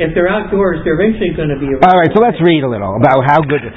if 0.00 0.16
they're 0.16 0.32
outdoors, 0.32 0.80
they're 0.84 0.96
eventually 0.96 1.36
going 1.36 1.52
to 1.52 1.60
be. 1.60 1.68
All 1.76 1.98
right, 1.98 2.08
so 2.14 2.24
let's 2.24 2.40
read 2.40 2.64
a 2.64 2.70
little 2.70 2.96
about 2.96 3.20
how 3.28 3.44
good 3.44 3.60
it 3.60 3.76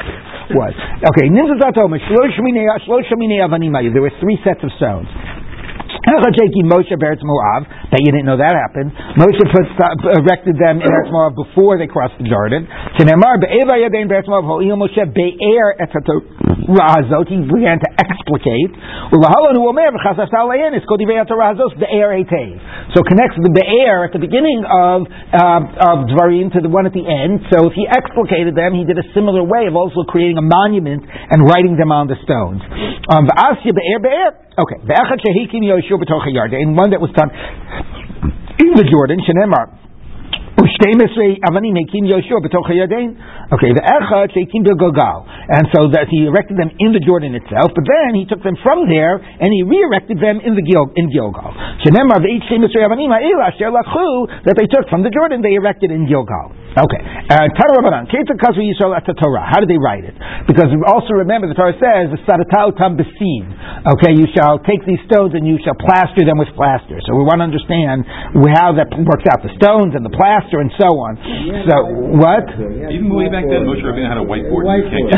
was. 0.55 0.71
Okay, 1.03 1.27
Nimzat 1.27 1.59
Atoma, 1.59 1.99
Shlosh 1.99 2.37
Minei 2.39 2.63
Shlosh 2.87 3.11
Minei 3.19 3.43
Avanim 3.43 3.75
There 3.91 4.01
were 4.01 4.15
three 4.23 4.39
sets 4.43 4.63
of 4.63 4.71
stones. 4.79 5.07
Moshe 6.67 6.91
Beretz. 6.99 7.23
Bet 7.23 7.99
you 8.03 8.11
didn't 8.11 8.27
know 8.27 8.35
that 8.37 8.55
happened. 8.55 8.91
Moshe 9.15 9.39
put, 9.39 9.65
uh, 9.79 10.19
erected 10.19 10.59
them 10.59 10.83
in 10.83 10.87
Eretz 10.87 11.11
Moav 11.11 11.35
before 11.35 11.77
they 11.79 11.87
crossed 11.87 12.17
the 12.19 12.27
Jordan. 12.27 12.67
Shenemar 12.99 13.39
Be'eva 13.39 13.79
Yadein 13.79 14.11
Beretz. 14.11 14.27
He 17.29 17.39
began 17.47 17.79
to 17.79 17.89
explicate. 17.99 18.71
So 22.93 23.01
connects 23.03 23.37
the 23.39 23.51
Be'er 23.51 24.03
at 24.05 24.11
the 24.13 24.19
beginning 24.19 24.63
of 24.67 25.07
uh, 25.07 25.61
of 25.91 25.97
Dvarim 26.11 26.51
to 26.53 26.59
the 26.61 26.69
one 26.69 26.85
at 26.85 26.93
the 26.93 27.03
end. 27.03 27.47
So 27.51 27.67
if 27.67 27.73
he 27.73 27.87
explicated 27.87 28.55
them, 28.55 28.75
he 28.75 28.83
did 28.85 28.97
a 28.99 29.07
similar 29.13 29.43
way 29.43 29.67
of 29.67 29.75
also 29.75 30.03
creating 30.07 30.37
a 30.37 30.45
monument 30.45 31.03
and 31.07 31.43
writing 31.47 31.75
them 31.79 31.91
on 31.91 32.07
the 32.07 32.15
stones. 32.23 32.61
Um. 33.11 33.27
Okay. 34.53 34.77
HaYarden. 35.99 36.75
One 36.77 36.89
that 36.91 37.01
was 37.01 37.11
done 37.13 37.29
in 38.59 38.73
the 38.73 38.85
Jordan. 38.89 39.19
Shenemar. 39.21 39.83
Okay, 40.53 40.93
the 43.73 43.83
echad 43.83 44.29
shekim 44.31 44.61
Gilgal, 44.63 45.25
and 45.27 45.67
so 45.75 45.89
that 45.91 46.07
he 46.09 46.25
erected 46.29 46.57
them 46.57 46.71
in 46.79 46.93
the 46.93 47.01
Jordan 47.01 47.35
itself, 47.35 47.73
but 47.75 47.83
then 47.83 48.15
he 48.15 48.25
took 48.29 48.41
them 48.43 48.55
from 48.63 48.87
there 48.87 49.17
and 49.17 49.49
he 49.51 49.65
re-erected 49.65 50.21
them 50.21 50.39
in 50.45 50.55
the 50.55 50.61
Gil 50.61 50.93
in 50.95 51.11
Gilgal. 51.11 51.51
Shenemar 51.83 52.21
ve'ich 52.21 52.47
shtemesrei 52.47 52.85
avanim 52.85 53.11
that 53.11 54.55
they 54.55 54.67
took 54.69 54.87
from 54.89 55.03
the 55.03 55.09
Jordan 55.09 55.41
they 55.41 55.55
erected 55.57 55.91
in 55.91 56.07
Gilgal. 56.07 56.53
Okay, 56.73 57.01
uh, 57.29 57.53
Torah 57.53 57.85
Rabbanan, 57.85 58.09
Yisrael 58.09 58.97
at 58.97 59.05
Torah. 59.05 59.45
How 59.45 59.61
did 59.61 59.69
they 59.69 59.77
write 59.77 60.01
it? 60.09 60.17
Because 60.49 60.73
also 60.89 61.13
remember 61.13 61.45
the 61.45 61.53
Torah 61.53 61.77
says 61.77 62.09
Saratau 62.25 62.73
tam 62.73 62.97
besid. 62.97 63.45
Okay, 63.93 64.17
you 64.17 64.25
shall 64.33 64.57
take 64.65 64.81
these 64.89 65.01
stones 65.05 65.37
and 65.37 65.45
you 65.45 65.61
shall 65.61 65.77
plaster 65.77 66.25
them 66.25 66.41
with 66.41 66.49
plaster. 66.57 66.97
So 67.05 67.13
we 67.13 67.29
want 67.29 67.45
to 67.45 67.47
understand 67.53 68.09
how 68.57 68.73
that 68.73 68.89
works 68.89 69.25
out. 69.29 69.45
The 69.45 69.53
stones 69.61 69.93
and 69.93 70.01
the 70.01 70.13
plaster 70.13 70.57
and 70.57 70.73
so 70.81 70.89
on. 70.97 71.13
So 71.69 71.75
what? 72.17 72.45
Even 72.89 73.13
way 73.13 73.29
back 73.29 73.45
then, 73.45 73.69
Moshe 73.69 73.85
Rabbeinu 73.85 74.09
had 74.09 74.17
a 74.17 74.25
whiteboard. 74.25 74.65
Whiteboard. 74.65 75.13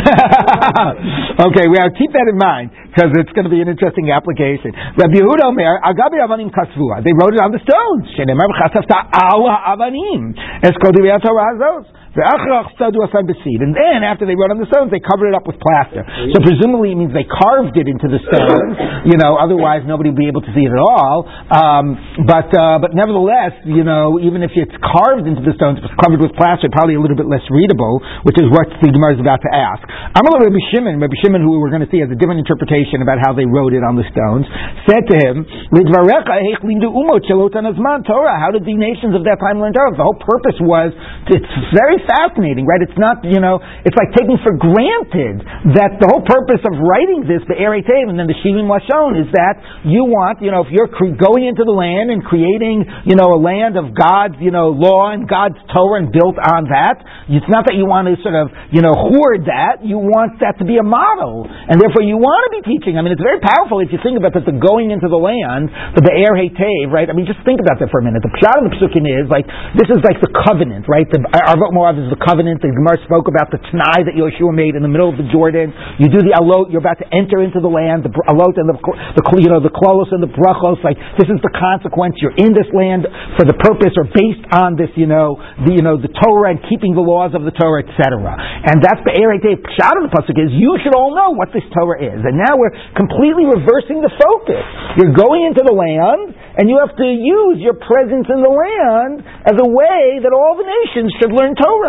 okay, 1.51 1.65
we 1.71 1.79
have 1.79 1.95
to 1.95 1.97
keep 1.97 2.11
that 2.11 2.27
in 2.27 2.35
mind 2.35 2.75
because 2.91 3.15
it's 3.15 3.31
going 3.31 3.47
to 3.47 3.53
be 3.53 3.63
an 3.63 3.71
interesting 3.71 4.11
application. 4.11 4.75
Rabbi 4.99 5.23
Yehuda 5.23 5.55
Omer, 5.55 5.79
Agabi 5.87 6.19
Avanim 6.19 6.51
Kasvua. 6.51 6.99
They 6.99 7.15
wrote 7.15 7.31
it 7.31 7.41
on 7.43 7.55
the 7.55 7.63
stones. 7.63 8.11
Shenemar 8.19 8.51
Chasafta 8.59 9.07
Al 9.07 9.47
Avanim. 9.47 10.35
Es 10.63 10.75
Kol 10.83 10.91
Divrei 10.91 11.15
Torah 11.23 11.44
Hazos. 11.45 11.87
And 12.15 13.75
then, 13.75 13.99
after 14.07 14.23
they 14.23 14.39
wrote 14.39 14.55
on 14.55 14.59
the 14.63 14.69
stones, 14.71 14.87
they 14.87 15.03
covered 15.03 15.31
it 15.31 15.35
up 15.35 15.43
with 15.43 15.59
plaster. 15.59 16.07
So 16.31 16.39
presumably 16.39 16.95
it 16.95 16.97
means 16.97 17.11
they 17.11 17.27
carved 17.27 17.75
it 17.75 17.91
into 17.91 18.07
the 18.07 18.23
stones. 18.23 18.75
You 19.05 19.21
know, 19.21 19.37
otherwise 19.37 19.85
nobody 19.85 20.09
would 20.09 20.17
be 20.17 20.25
able 20.25 20.41
to 20.41 20.49
see 20.57 20.65
it 20.65 20.73
at 20.73 20.81
all. 20.81 21.29
Um, 21.29 21.93
but 22.25 22.49
uh, 22.57 22.81
but 22.81 22.97
nevertheless, 22.97 23.53
you 23.61 23.85
know, 23.85 24.17
even 24.17 24.41
if 24.41 24.49
it's 24.57 24.73
carved 24.81 25.29
into 25.29 25.45
the 25.45 25.53
stones, 25.53 25.77
it 25.77 25.85
was 25.85 25.93
covered 26.01 26.25
with 26.25 26.33
plaster, 26.33 26.65
probably 26.73 26.97
a 26.97 27.01
little 27.01 27.13
bit 27.13 27.29
less 27.29 27.45
readable, 27.53 28.01
which 28.25 28.33
is 28.41 28.49
what 28.49 28.65
the 28.81 28.89
Gemara 28.89 29.13
is 29.13 29.21
about 29.21 29.45
to 29.45 29.51
ask. 29.53 29.85
Amalek 30.17 30.49
Rabbi 30.49 30.61
Shimon, 30.73 30.97
Rabbi 30.97 31.13
Shimon, 31.21 31.45
who 31.45 31.61
we're 31.61 31.69
going 31.69 31.85
to 31.85 31.91
see 31.93 32.01
has 32.01 32.09
a 32.09 32.17
different 32.17 32.41
interpretation 32.41 33.05
about 33.05 33.21
how 33.21 33.29
they 33.37 33.45
wrote 33.45 33.77
it 33.77 33.85
on 33.85 33.93
the 33.93 34.05
stones, 34.09 34.49
said 34.89 35.05
to 35.05 35.15
him, 35.21 35.45
"Lidvarecha 35.69 36.33
heich 36.41 36.65
lindu 36.65 36.89
umot 36.89 37.21
shelot 37.29 37.53
anazman 37.53 38.09
Torah." 38.09 38.41
How 38.41 38.49
did 38.49 38.65
the 38.65 38.73
nations 38.73 39.13
of 39.13 39.21
that 39.29 39.37
time 39.37 39.61
learn 39.61 39.77
Torah? 39.77 39.93
The 39.93 40.01
whole 40.01 40.17
purpose 40.17 40.57
was 40.65 40.97
it's 41.29 41.51
very 41.77 42.01
fascinating, 42.05 42.65
right? 42.65 42.81
It's 42.81 42.97
not, 42.97 43.25
you 43.25 43.41
know, 43.41 43.59
it's 43.83 43.97
like 43.97 44.13
taking 44.15 44.37
for 44.41 44.53
granted 44.55 45.41
that 45.75 45.97
the 45.99 46.07
whole 46.07 46.23
purpose 46.23 46.61
of 46.63 46.73
writing 46.77 47.25
this, 47.25 47.41
the 47.49 47.57
Eretev, 47.57 48.07
and 48.09 48.17
then 48.17 48.29
the 48.29 48.37
Shivim 48.45 48.69
Lashon, 48.69 49.17
is 49.19 49.29
that 49.33 49.59
you 49.83 50.05
want, 50.05 50.41
you 50.41 50.53
know, 50.53 50.61
if 50.61 50.69
you're 50.69 50.89
cre- 50.89 51.17
going 51.17 51.49
into 51.49 51.65
the 51.65 51.73
land 51.73 52.13
and 52.13 52.21
creating, 52.21 52.85
you 53.09 53.17
know, 53.17 53.33
a 53.33 53.39
land 53.41 53.75
of 53.75 53.97
God's, 53.97 54.37
you 54.37 54.53
know, 54.53 54.69
law 54.69 55.09
and 55.11 55.25
God's 55.25 55.57
Torah 55.73 56.05
and 56.05 56.13
built 56.13 56.37
on 56.37 56.69
that, 56.69 57.01
it's 57.25 57.49
not 57.49 57.65
that 57.65 57.73
you 57.73 57.89
want 57.89 58.05
to 58.05 58.13
sort 58.21 58.37
of, 58.37 58.53
you 58.69 58.85
know, 58.85 58.93
hoard 58.93 59.49
that. 59.49 59.81
You 59.81 59.97
want 59.97 60.37
that 60.45 60.61
to 60.61 60.65
be 60.65 60.77
a 60.77 60.85
model, 60.85 61.49
and 61.49 61.81
therefore 61.81 62.05
you 62.05 62.21
want 62.21 62.45
to 62.47 62.51
be 62.53 62.61
teaching. 62.69 62.97
I 62.97 63.01
mean, 63.01 63.17
it's 63.17 63.25
very 63.25 63.41
powerful 63.41 63.81
if 63.81 63.89
you 63.89 63.97
think 64.05 64.21
about 64.21 64.37
that. 64.37 64.45
The 64.45 64.53
going 64.53 64.93
into 64.93 65.09
the 65.09 65.17
land, 65.17 65.73
the 65.97 66.05
Be'er 66.05 66.37
Hetev, 66.37 66.93
right? 66.93 67.09
I 67.09 67.13
mean, 67.17 67.25
just 67.25 67.41
think 67.41 67.57
about 67.57 67.81
that 67.81 67.89
for 67.89 67.97
a 67.97 68.05
minute. 68.05 68.21
The 68.21 68.33
pshat 68.37 68.61
of 68.61 68.69
the 68.69 68.73
psukim 68.77 69.09
is 69.09 69.25
like 69.25 69.49
this 69.73 69.89
is 69.89 70.05
like 70.05 70.21
the 70.21 70.29
covenant, 70.45 70.85
right? 70.85 71.09
The 71.09 71.25
Arvot 71.25 71.73
Moav 71.73 71.94
of 71.99 72.07
is 72.07 72.11
the 72.11 72.21
covenant. 72.21 72.59
The 72.61 72.71
Gemara 72.71 72.99
spoke 73.07 73.27
about 73.31 73.51
the 73.51 73.59
Tanai 73.59 74.07
that 74.07 74.15
Yeshua 74.15 74.51
made 74.51 74.75
in 74.75 74.83
the 74.83 74.91
middle 74.91 75.07
of 75.07 75.17
the 75.17 75.27
Jordan. 75.31 75.71
You 75.99 76.11
do 76.11 76.19
the 76.23 76.35
alot, 76.35 76.71
you're 76.71 76.83
about 76.83 76.99
to 76.99 77.07
enter 77.11 77.41
into 77.41 77.63
the 77.63 77.71
land, 77.71 78.03
the 78.03 78.11
alot 78.27 78.55
and 78.59 78.67
the, 78.67 78.77
the 79.15 79.23
you 79.39 79.51
know 79.51 79.59
the 79.63 79.71
klolos 79.71 80.11
and 80.11 80.19
the 80.19 80.31
brachos. 80.31 80.79
Like 80.83 80.99
this 81.19 81.27
is 81.27 81.39
the 81.43 81.53
consequence. 81.55 82.19
You're 82.19 82.35
in 82.35 82.55
this 82.55 82.67
land 82.71 83.07
for 83.39 83.47
the 83.47 83.55
purpose 83.55 83.95
or 83.95 84.07
based 84.11 84.43
on 84.51 84.75
this, 84.75 84.91
you 84.95 85.07
know, 85.07 85.39
the 85.63 85.71
you 85.75 85.83
know 85.83 85.95
the 85.99 86.11
Torah 86.11 86.55
and 86.55 86.59
keeping 86.67 86.95
the 86.95 87.03
laws 87.03 87.31
of 87.35 87.43
the 87.47 87.55
Torah, 87.55 87.83
etc. 87.83 88.19
And 88.65 88.83
that's 88.83 89.01
the 89.03 89.15
Eretei 89.15 89.59
Pshat 89.59 89.93
of 89.99 90.07
the 90.07 90.13
pasuk 90.13 90.35
is 90.39 90.51
you 90.55 90.75
should 90.83 90.95
all 90.95 91.15
know 91.15 91.35
what 91.35 91.51
this 91.51 91.65
Torah 91.71 91.99
is. 91.99 92.19
And 92.23 92.35
now 92.35 92.57
we're 92.57 92.73
completely 92.95 93.47
reversing 93.47 94.01
the 94.01 94.11
focus. 94.15 94.63
You're 94.97 95.15
going 95.15 95.47
into 95.47 95.63
the 95.63 95.75
land 95.75 96.35
and 96.57 96.71
you 96.71 96.79
have 96.79 96.95
to 96.95 97.07
use 97.07 97.59
your 97.59 97.75
presence 97.75 98.31
in 98.31 98.39
the 98.39 98.49
land 98.49 99.19
as 99.43 99.59
a 99.59 99.67
way 99.67 100.23
that 100.23 100.31
all 100.31 100.55
the 100.55 100.63
nations 100.63 101.11
should 101.19 101.35
learn 101.35 101.51
Torah, 101.53 101.84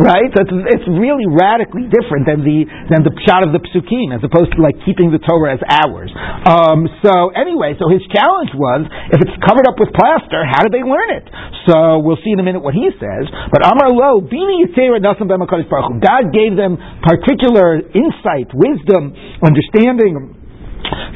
right? 0.00 0.30
It's, 0.30 0.54
it's 0.78 0.86
really 0.88 1.26
radically 1.26 1.86
different 1.90 2.24
than 2.26 2.42
the 2.42 2.64
than 2.88 3.02
the 3.04 3.12
shot 3.26 3.44
of 3.44 3.52
the 3.52 3.60
psukim, 3.60 4.14
as 4.14 4.22
opposed 4.22 4.52
to 4.54 4.58
like 4.62 4.78
keeping 4.86 5.10
the 5.10 5.20
Torah 5.20 5.54
as 5.54 5.62
ours. 5.66 6.10
Um, 6.46 6.88
so 7.04 7.30
anyway, 7.36 7.76
so 7.76 7.90
his 7.90 8.02
challenge 8.10 8.52
was 8.56 8.88
if 9.12 9.20
it's 9.20 9.36
covered 9.44 9.66
up 9.68 9.76
with 9.78 9.92
plaster, 9.92 10.42
how 10.46 10.64
did 10.64 10.72
they 10.72 10.82
learn 10.82 11.10
it? 11.18 11.26
So 11.68 12.00
we'll 12.00 12.20
see 12.24 12.32
in 12.32 12.40
a 12.40 12.46
minute 12.46 12.64
what 12.64 12.74
he 12.74 12.88
says. 12.96 13.28
But 13.52 13.66
Amar 13.66 13.92
Lo, 13.92 14.20
Bini 14.24 14.66
God 16.00 16.24
gave 16.32 16.56
them 16.56 16.78
particular 17.02 17.78
insight, 17.92 18.48
wisdom, 18.54 19.12
understanding 19.42 20.39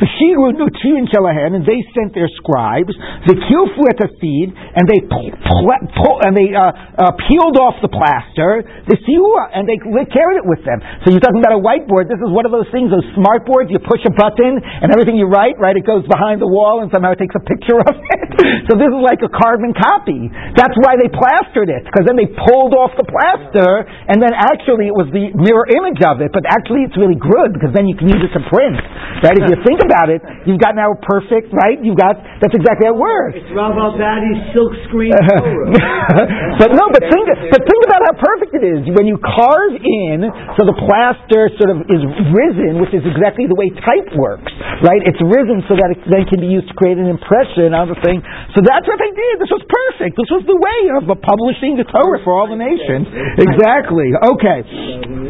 the 0.01 0.09
Shiru 0.21 0.53
Nutrian 0.55 1.07
Shalahan, 1.11 1.55
and 1.57 1.63
they 1.63 1.81
sent 1.95 2.15
their 2.15 2.29
scribes, 2.41 2.93
the 3.27 3.37
Kilfu 3.37 3.83
et 3.89 4.01
seed, 4.21 4.53
and 4.53 4.85
they 4.87 5.01
and 5.07 6.33
they 6.35 6.53
uh, 6.53 6.71
uh, 6.99 7.13
peeled 7.29 7.57
off 7.57 7.79
the 7.81 7.91
plaster, 7.91 8.65
the 8.91 8.97
Siua, 9.01 9.55
and 9.55 9.65
they, 9.69 9.79
they 9.81 10.07
carried 10.11 10.43
it 10.43 10.47
with 10.47 10.61
them. 10.67 10.83
So 11.05 11.13
you're 11.13 11.23
talking 11.23 11.41
about 11.41 11.57
a 11.57 11.63
whiteboard. 11.63 12.11
This 12.11 12.21
is 12.21 12.31
one 12.31 12.45
of 12.45 12.53
those 12.53 12.69
things, 12.75 12.91
those 12.91 13.07
smart 13.17 13.47
boards. 13.47 13.71
You 13.71 13.81
push 13.81 14.03
a 14.05 14.13
button, 14.13 14.61
and 14.61 14.93
everything 14.93 15.17
you 15.17 15.31
write, 15.31 15.57
right, 15.57 15.77
it 15.77 15.87
goes 15.87 16.05
behind 16.11 16.43
the 16.43 16.51
wall, 16.51 16.83
and 16.83 16.91
somehow 16.91 17.15
it 17.15 17.21
takes 17.21 17.35
a 17.35 17.45
picture 17.45 17.79
of 17.81 17.95
it. 17.95 18.29
so 18.69 18.77
this 18.77 18.91
is 18.91 19.03
like 19.03 19.23
a 19.23 19.31
carbon 19.31 19.73
copy. 19.75 20.29
That's 20.57 20.75
why 20.83 20.99
they 20.99 21.09
plastered 21.11 21.71
it, 21.71 21.87
because 21.87 22.05
then 22.05 22.19
they 22.19 22.29
pulled 22.29 22.75
off 22.75 22.93
the 22.99 23.07
plaster, 23.07 23.87
and 24.11 24.21
then 24.21 24.35
actually 24.35 24.91
it 24.91 24.97
was 24.97 25.09
the 25.15 25.33
mirror 25.35 25.67
image 25.71 26.03
of 26.05 26.21
it. 26.21 26.35
But 26.35 26.45
actually, 26.51 26.87
it's 26.87 26.99
really 26.99 27.19
good 27.19 27.55
because 27.55 27.73
then 27.73 27.87
you 27.87 27.97
can 27.97 28.11
use 28.11 28.23
it 28.23 28.33
to 28.37 28.43
print. 28.51 28.79
Right? 29.23 29.37
If 29.39 29.47
you 29.49 29.54
think 29.63 29.85
about 29.85 30.11
it, 30.11 30.21
you've 30.49 30.59
got 30.59 30.75
now 30.75 30.97
perfect, 30.99 31.55
right? 31.55 31.79
You've 31.79 31.99
got, 32.01 32.19
that's 32.43 32.55
exactly 32.55 32.91
how 32.91 32.97
it 32.97 33.01
works. 33.01 33.39
It's 33.39 33.53
Rav 33.55 33.77
Albadi's 33.79 34.51
silk 34.57 34.73
screen 34.91 35.15
but 36.61 36.71
no, 36.75 36.85
but 36.91 37.03
think, 37.07 37.25
but 37.53 37.61
think 37.63 37.83
about 37.87 38.03
how 38.11 38.15
perfect 38.19 38.53
it 38.57 38.65
is. 38.65 38.81
When 38.95 39.07
you 39.07 39.21
carve 39.21 39.75
in, 39.79 40.27
so 40.59 40.67
the 40.67 40.77
plaster 40.77 41.51
sort 41.61 41.71
of 41.75 41.87
is 41.91 42.03
risen, 42.33 42.81
which 42.83 42.95
is 42.95 43.05
exactly 43.05 43.47
the 43.47 43.57
way 43.59 43.71
type 43.85 44.11
works, 44.17 44.51
right? 44.83 45.03
It's 45.05 45.21
risen 45.21 45.63
so 45.69 45.77
that 45.79 45.95
it 45.95 46.01
then 46.09 46.25
can 46.27 46.41
be 46.41 46.51
used 46.51 46.71
to 46.71 46.75
create 46.75 46.99
an 46.99 47.11
impression 47.11 47.75
on 47.75 47.91
the 47.91 47.99
thing. 48.03 48.23
So 48.55 48.63
that's 48.63 48.87
what 48.87 48.99
they 48.99 49.13
did. 49.13 49.35
This 49.43 49.53
was 49.53 49.65
perfect. 49.67 50.17
This 50.17 50.31
was 50.31 50.43
the 50.47 50.57
way 50.59 50.81
of 50.99 51.07
publishing 51.23 51.77
the 51.77 51.87
Torah 51.89 52.21
for 52.23 52.33
all 52.35 52.49
the 52.49 52.59
nations. 52.59 53.09
Exactly. 53.39 54.11
Okay. 54.15 54.61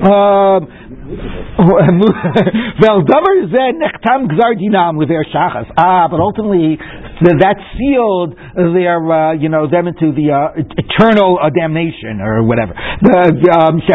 Um, 0.04 0.68
well, 2.82 3.02
gzar 4.28 4.54
dinam 4.58 4.98
their 5.08 5.24
shachas. 5.24 5.70
Ah, 5.76 6.08
but 6.10 6.20
ultimately 6.20 6.78
that 7.22 7.58
sealed 7.78 8.34
their, 8.74 8.98
uh, 8.98 9.32
you 9.34 9.48
know, 9.48 9.70
them 9.70 9.86
into 9.86 10.10
the 10.10 10.32
uh, 10.34 10.56
eternal 10.56 11.38
uh, 11.38 11.50
damnation 11.50 12.18
or 12.18 12.42
whatever. 12.42 12.74
Um, 12.74 13.78
it 13.84 13.92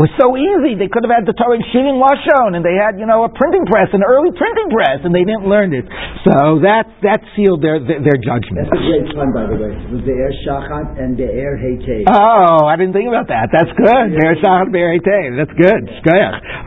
was 0.00 0.12
so 0.18 0.34
easy; 0.34 0.74
they 0.78 0.88
could 0.88 1.04
have 1.06 1.14
had 1.14 1.26
the 1.26 1.36
Torah 1.36 1.58
in 1.58 1.64
Shivim 1.70 2.00
Lashon, 2.00 2.56
and 2.56 2.64
they 2.64 2.74
had, 2.74 2.98
you 2.98 3.06
know, 3.06 3.22
a 3.26 3.30
printing 3.30 3.66
press, 3.68 3.88
an 3.92 4.02
early 4.02 4.30
printing 4.34 4.70
press, 4.72 5.04
and 5.04 5.14
they 5.14 5.22
didn't 5.22 5.46
learn 5.46 5.74
it. 5.74 5.86
So 6.26 6.62
that 6.62 6.88
that 7.02 7.20
sealed 7.34 7.62
their 7.62 7.78
their, 7.78 8.02
their 8.02 8.18
judgment. 8.18 8.70
That's 8.70 8.78
a 8.78 8.86
great 8.86 9.06
pun, 9.14 9.30
by 9.34 9.46
the 9.46 9.58
way. 9.58 9.72
The 10.02 10.14
air 10.14 10.34
shachat 10.42 10.98
and 10.98 11.14
the 11.18 11.28
air 11.28 11.54
hate. 11.58 12.06
Oh, 12.06 12.66
I 12.66 12.76
didn't 12.78 12.94
think 12.94 13.08
about 13.10 13.28
that. 13.28 13.50
That's 13.50 13.70
good. 13.74 14.06
Be'er 14.14 14.38
shachat, 14.38 14.70
be'er 14.72 14.94
hate. 14.94 15.34
That's 15.38 15.54
good. 15.54 15.82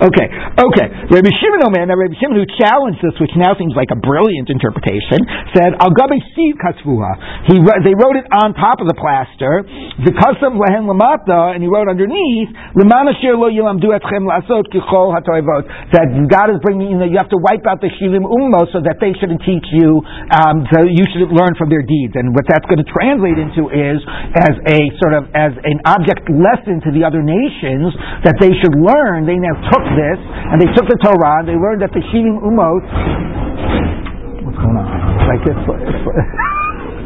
Okay, 0.03 0.27
okay. 0.59 0.87
Rabbi 1.07 1.31
Shimon 1.39 1.61
Omer, 1.65 1.85
now 1.87 1.95
Rabbi 1.95 2.15
Shimon 2.19 2.35
who 2.39 2.47
challenged 2.59 2.99
this, 2.99 3.15
which 3.19 3.31
now 3.39 3.55
seems 3.55 3.73
like 3.75 3.89
a 3.91 3.99
brilliant 3.99 4.44
interpretation, 4.49 5.21
said 5.53 5.77
Al 5.79 5.91
Gabi 5.93 6.19
Seed 6.33 6.55
Kasvuha. 6.59 7.45
He 7.49 7.55
they 7.83 7.95
wrote 7.95 8.17
it 8.17 8.27
on 8.31 8.53
top 8.53 8.81
of 8.81 8.87
the 8.87 8.97
plaster. 8.97 9.63
The 10.03 10.13
custom 10.15 10.57
lehen 10.57 10.87
lamata, 10.89 11.53
and 11.53 11.63
he 11.63 11.69
wrote 11.69 11.87
underneath 11.87 12.49
Lemana 12.77 13.13
Shir 13.21 13.37
Lo 13.37 13.49
Yilamdu 13.49 13.93
Etchem 13.93 14.25
Lasot 14.25 14.67
Kichol 14.71 15.13
Hatoivot. 15.13 15.67
That 15.93 16.07
God 16.29 16.53
is 16.53 16.59
bringing 16.61 16.93
you 16.93 16.97
know 16.99 17.07
you 17.07 17.17
have 17.17 17.31
to 17.31 17.41
wipe 17.41 17.65
out 17.65 17.79
the 17.81 17.91
Shivim 17.97 18.25
Ummo 18.25 18.67
so 18.71 18.81
that 18.83 18.97
they 18.99 19.13
shouldn't 19.17 19.41
teach 19.45 19.65
you. 19.73 20.01
Um, 20.31 20.65
so 20.73 20.83
you 20.85 21.05
should 21.13 21.29
learn 21.31 21.55
from 21.57 21.69
their 21.69 21.83
deeds, 21.83 22.13
and 22.15 22.33
what 22.33 22.45
that's 22.47 22.65
going 22.65 22.81
to 22.81 22.89
translate 22.89 23.37
into 23.37 23.69
is 23.71 23.99
as 24.37 24.55
a 24.67 24.79
sort 25.01 25.13
of 25.15 25.29
as 25.33 25.53
an 25.63 25.79
object 25.85 26.27
lesson 26.29 26.81
to 26.85 26.89
the 26.91 27.03
other 27.05 27.23
nations 27.23 27.93
that 28.23 28.37
they 28.39 28.51
should 28.61 28.75
learn. 28.75 29.25
They 29.25 29.39
now 29.39 29.55
took 29.71 29.85
this 29.95 30.19
and 30.51 30.61
they 30.61 30.69
took 30.73 30.87
the 30.87 30.99
Torah. 31.01 31.41
and 31.41 31.47
They 31.47 31.57
learned 31.57 31.81
that 31.81 31.91
the 31.93 32.03
Shivim 32.11 32.41
Umot. 32.41 34.14
What's 34.55 34.63
going 34.63 34.79
on? 34.79 34.87
Like 35.27 35.43
it's, 35.51 35.63
it's 35.67 36.55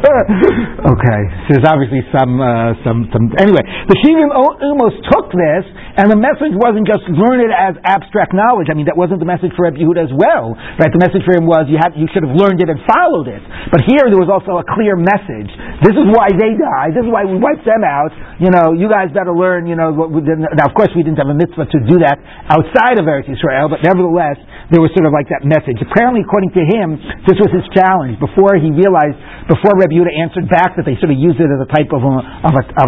okay, 0.00 1.20
there's 1.52 1.66
obviously 1.68 2.00
some, 2.08 2.40
uh, 2.40 2.72
some, 2.80 3.04
some. 3.12 3.28
Anyway, 3.36 3.60
the 3.84 3.96
Shivim 4.00 4.32
almost 4.32 4.96
took 5.12 5.28
this, 5.28 5.64
and 6.00 6.08
the 6.08 6.16
message 6.16 6.56
wasn't 6.56 6.88
just 6.88 7.04
learn 7.10 7.44
it 7.44 7.52
as 7.52 7.76
abstract 7.84 8.32
knowledge. 8.32 8.72
I 8.72 8.74
mean, 8.78 8.88
that 8.88 8.96
wasn't 8.96 9.20
the 9.20 9.28
message 9.28 9.52
for 9.58 9.68
Rabbi 9.68 9.84
Yehuda 9.84 10.08
as 10.08 10.14
well, 10.16 10.56
right? 10.80 10.88
The 10.88 11.02
message 11.04 11.20
for 11.28 11.36
him 11.36 11.44
was 11.44 11.68
you 11.68 11.76
had, 11.76 11.92
you 12.00 12.08
should 12.16 12.24
have 12.24 12.32
learned 12.32 12.64
it 12.64 12.72
and 12.72 12.80
followed 12.88 13.28
it. 13.28 13.44
But 13.68 13.84
here 13.84 14.08
there 14.08 14.16
was 14.16 14.32
also 14.32 14.56
a 14.56 14.64
clear 14.72 14.96
message. 14.96 15.52
This 15.84 15.92
is 15.92 16.06
why 16.16 16.32
they 16.32 16.56
died. 16.56 16.96
This 16.96 17.04
is 17.04 17.12
why 17.12 17.28
we 17.28 17.36
wiped 17.36 17.68
them 17.68 17.84
out. 17.84 18.14
You 18.40 18.48
know, 18.48 18.72
you 18.72 18.88
guys 18.88 19.12
better 19.12 19.36
learn. 19.36 19.68
You 19.68 19.76
know, 19.76 19.92
now 19.92 20.64
of 20.64 20.72
course 20.72 20.96
we 20.96 21.04
didn't 21.04 21.20
have 21.20 21.28
a 21.28 21.36
mitzvah 21.36 21.68
to 21.68 21.78
do 21.84 22.00
that 22.00 22.16
outside 22.48 22.96
of 22.96 23.04
Eretz 23.04 23.28
Israel, 23.28 23.68
but 23.68 23.84
nevertheless 23.84 24.40
there 24.70 24.82
was 24.82 24.94
sort 24.94 25.06
of 25.06 25.12
like 25.12 25.26
that 25.34 25.42
message. 25.42 25.82
Apparently, 25.82 26.22
according 26.22 26.54
to 26.54 26.62
him, 26.62 26.94
this 27.26 27.38
was 27.42 27.50
his 27.50 27.66
challenge 27.74 28.18
before 28.22 28.54
he 28.54 28.70
realized 28.70 29.18
before 29.50 29.74
Rabbi 29.74 29.98
Yehuda 29.98 30.14
answered 30.14 30.46
back 30.46 30.78
that 30.78 30.86
they 30.86 30.94
sort 31.02 31.10
of 31.10 31.18
used 31.18 31.42
it 31.42 31.50
as 31.50 31.58
a 31.58 31.66
type 31.66 31.90
of 31.90 32.06
a, 32.06 32.22
of 32.78 32.86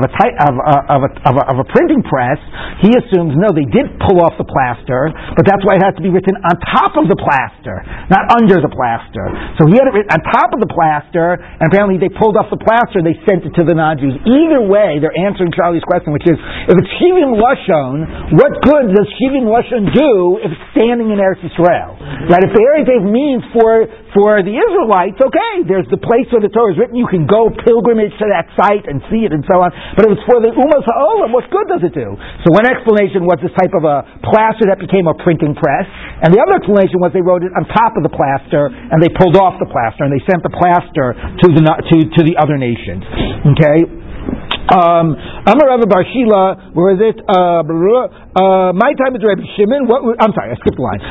a, 1.59 1.67
printing 1.75 2.07
press, 2.07 2.39
he 2.87 2.95
assumes 2.95 3.35
no, 3.35 3.51
they 3.51 3.67
did 3.67 3.99
pull 4.07 4.23
off 4.23 4.39
the 4.39 4.47
plaster, 4.47 5.11
but 5.35 5.43
that's 5.43 5.67
why 5.67 5.75
it 5.75 5.83
has 5.83 5.95
to 5.99 6.05
be 6.05 6.11
written 6.15 6.39
on 6.39 6.55
top 6.71 6.95
of 6.95 7.11
the 7.11 7.19
plaster, 7.19 7.83
not 8.11 8.31
under 8.39 8.63
the 8.63 8.71
plaster. 8.71 9.27
So 9.59 9.67
he 9.67 9.75
had 9.75 9.91
it 9.91 9.95
written 9.95 10.15
on 10.15 10.23
top 10.31 10.55
of 10.55 10.63
the 10.63 10.71
plaster, 10.71 11.35
and 11.35 11.67
apparently 11.67 11.99
they 11.99 12.13
pulled 12.15 12.39
off 12.39 12.47
the 12.47 12.63
plaster 12.63 13.03
and 13.03 13.07
they 13.07 13.19
sent 13.27 13.43
it 13.43 13.59
to 13.59 13.67
the 13.67 13.75
non-Jews. 13.75 14.23
Either 14.23 14.63
way, 14.63 15.03
they're 15.03 15.19
answering 15.19 15.51
Charlie's 15.51 15.83
question, 15.83 16.15
which 16.15 16.31
is, 16.31 16.39
if 16.71 16.79
it's 16.79 16.93
Shivim 17.03 17.35
Lashon, 17.35 18.39
what 18.39 18.63
good 18.63 18.95
does 18.95 19.09
Shivim 19.19 19.51
Lashon 19.51 19.91
do 19.91 20.39
if 20.39 20.55
it's 20.55 20.67
standing 20.79 21.11
in 21.11 21.19
Eretz 21.19 21.43
Israel? 21.73 21.97
Right? 22.29 22.45
If 22.45 22.53
the 22.53 22.63
Eretz 22.63 23.03
means 23.09 23.43
for, 23.51 23.89
for 24.13 24.45
the 24.45 24.53
Israelites, 24.53 25.19
okay, 25.19 25.65
there's 25.65 25.89
the 25.89 25.99
place 25.99 26.29
where 26.31 26.45
the 26.45 26.53
Torah 26.53 26.77
is 26.77 26.79
written, 26.79 26.95
you 26.95 27.09
can 27.09 27.25
go 27.25 27.49
pilgrimage 27.49 28.13
to 28.21 28.27
that 28.29 28.47
site 28.55 28.85
and 28.87 29.01
see 29.09 29.25
it 29.25 29.33
and 29.33 29.43
so 29.49 29.59
on. 29.59 29.73
But 29.97 30.07
if 30.07 30.21
it's 30.21 30.27
for 30.29 30.39
the 30.39 30.53
Ummah 30.53 30.85
Ha'olam, 30.85 31.33
what 31.33 31.49
good 31.49 31.67
does 31.67 31.83
it 31.83 31.97
do? 31.97 32.15
So 32.45 32.47
one 32.53 32.69
explanation 32.69 33.25
was 33.25 33.41
this 33.41 33.55
type 33.57 33.73
of 33.73 33.85
a 33.89 34.05
plaster 34.23 34.69
that 34.69 34.79
became 34.79 35.09
a 35.09 35.17
printing 35.17 35.57
press, 35.57 35.87
and 36.23 36.31
the 36.31 36.41
other 36.41 36.61
explanation 36.61 37.01
was 37.01 37.11
they 37.17 37.25
wrote 37.25 37.43
it 37.43 37.53
on 37.57 37.67
top 37.73 37.97
of 37.97 38.05
the 38.05 38.13
plaster 38.13 38.71
and 38.71 39.03
they 39.03 39.11
pulled 39.11 39.35
off 39.35 39.59
the 39.59 39.69
plaster 39.69 40.05
and 40.05 40.13
they 40.13 40.23
sent 40.29 40.45
the 40.45 40.53
plaster 40.53 41.17
to 41.17 41.47
the 41.51 41.63
to, 41.65 41.97
to 42.15 42.21
the 42.23 42.37
other 42.39 42.61
nations. 42.61 43.03
Okay. 43.57 44.02
Um, 44.63 45.19
Amar 45.43 45.75
Rava 45.75 45.91
Bar 45.91 46.07
Shila, 46.07 46.71
where 46.71 46.95
is 46.95 47.03
it? 47.03 47.19
Uh, 47.27 47.67
uh, 47.67 48.71
my 48.71 48.95
time 48.95 49.19
is 49.19 49.23
Rabbi 49.27 49.43
Shimon. 49.59 49.91
What, 49.91 50.07
I'm 50.23 50.31
sorry, 50.39 50.55
I 50.55 50.57
skipped 50.63 50.79
the 50.79 50.87
line. 50.87 51.03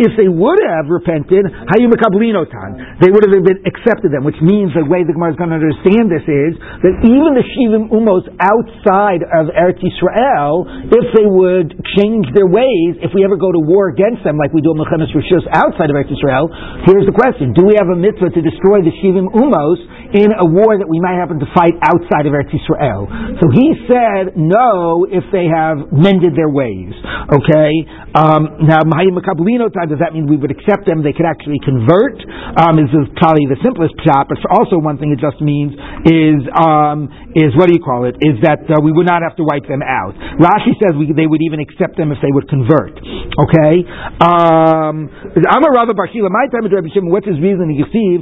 If 0.00 0.12
they 0.16 0.30
would 0.32 0.60
have 0.64 0.86
repented, 0.88 1.44
they 1.52 3.10
would 3.12 3.22
have 3.28 3.44
been 3.44 3.60
accepted 3.68 4.08
them, 4.08 4.24
which 4.24 4.40
means 4.40 4.72
the 4.72 4.88
way 4.88 5.04
the 5.04 5.12
Gemara 5.12 5.36
is 5.36 5.38
going 5.38 5.52
to 5.52 5.60
understand 5.60 6.08
this 6.08 6.24
is 6.24 6.56
that 6.80 7.04
even 7.04 7.36
the 7.36 7.44
Shivim 7.44 7.92
Umos 7.92 8.24
outside 8.40 9.20
of 9.36 9.52
Eretz 9.52 9.84
Yisrael, 9.84 10.64
if 10.88 11.06
they 11.12 11.28
would 11.28 11.76
change 12.00 12.24
their 12.32 12.48
ways, 12.48 12.96
if 13.04 13.12
we 13.12 13.20
ever 13.22 13.36
go 13.36 13.52
to 13.52 13.60
war 13.60 13.92
against 13.92 14.24
them, 14.24 14.40
like 14.40 14.56
we 14.56 14.64
do 14.64 14.72
in 14.72 14.80
Mechemes 14.80 15.12
Rishus 15.12 15.44
outside 15.52 15.92
of 15.92 15.96
Eretz 16.00 16.08
Yisrael, 16.08 16.48
here's 16.88 17.04
the 17.04 17.12
question: 17.12 17.52
Do 17.52 17.68
we 17.68 17.76
have 17.76 17.92
a 17.92 17.98
mitzvah 17.98 18.32
to 18.32 18.40
destroy 18.40 18.80
the 18.80 18.90
Shivim 18.98 19.09
Shivim 19.10 19.26
Umos 19.34 19.82
in 20.14 20.30
a 20.38 20.46
war 20.46 20.78
that 20.78 20.86
we 20.86 21.02
might 21.02 21.18
happen 21.18 21.42
to 21.42 21.48
fight 21.54 21.74
outside 21.82 22.26
of 22.26 22.34
Eretz 22.34 22.50
Yisrael. 22.54 23.06
So 23.42 23.50
he 23.50 23.74
said 23.90 24.38
no 24.38 25.06
if 25.06 25.26
they 25.34 25.50
have 25.50 25.90
mended 25.90 26.34
their 26.38 26.50
ways. 26.50 26.94
Okay. 27.30 27.70
Um, 28.14 28.66
now, 28.66 28.82
Mahayim 28.86 29.14
Makablino 29.14 29.70
time, 29.70 29.90
does 29.90 30.02
that 30.02 30.14
mean 30.14 30.26
we 30.26 30.34
would 30.34 30.50
accept 30.50 30.86
them? 30.86 31.02
They 31.02 31.14
could 31.14 31.26
actually 31.26 31.62
convert. 31.62 32.18
Um, 32.58 32.78
this 32.78 32.90
is 32.90 33.06
probably 33.18 33.46
the 33.46 33.58
simplest 33.62 33.94
shot, 34.02 34.26
but 34.26 34.38
also 34.50 34.82
one 34.82 34.98
thing 34.98 35.14
it 35.14 35.22
just 35.22 35.38
means 35.38 35.74
is 36.06 36.42
um, 36.58 37.06
is 37.38 37.54
what 37.54 37.70
do 37.70 37.74
you 37.74 37.82
call 37.82 38.06
it? 38.10 38.18
Is 38.18 38.42
that 38.42 38.66
uh, 38.66 38.82
we 38.82 38.90
would 38.90 39.06
not 39.06 39.22
have 39.22 39.38
to 39.38 39.46
wipe 39.46 39.66
them 39.70 39.82
out. 39.82 40.18
Rashi 40.42 40.74
says 40.82 40.98
we, 40.98 41.14
they 41.14 41.30
would 41.30 41.42
even 41.42 41.62
accept 41.62 41.94
them 41.94 42.10
if 42.10 42.18
they 42.18 42.34
would 42.34 42.50
convert. 42.50 42.98
Okay. 42.98 43.86
Um, 44.26 45.06
a 45.06 45.70
Rava 45.70 45.94
Barshila, 45.94 46.34
my 46.34 46.50
time 46.50 46.66
at 46.66 46.74
Rabbi 46.74 46.90
Shimon. 46.90 47.14
What's 47.14 47.30
his 47.30 47.38
reason? 47.38 47.70
You 47.70 47.86
see, 47.94 48.18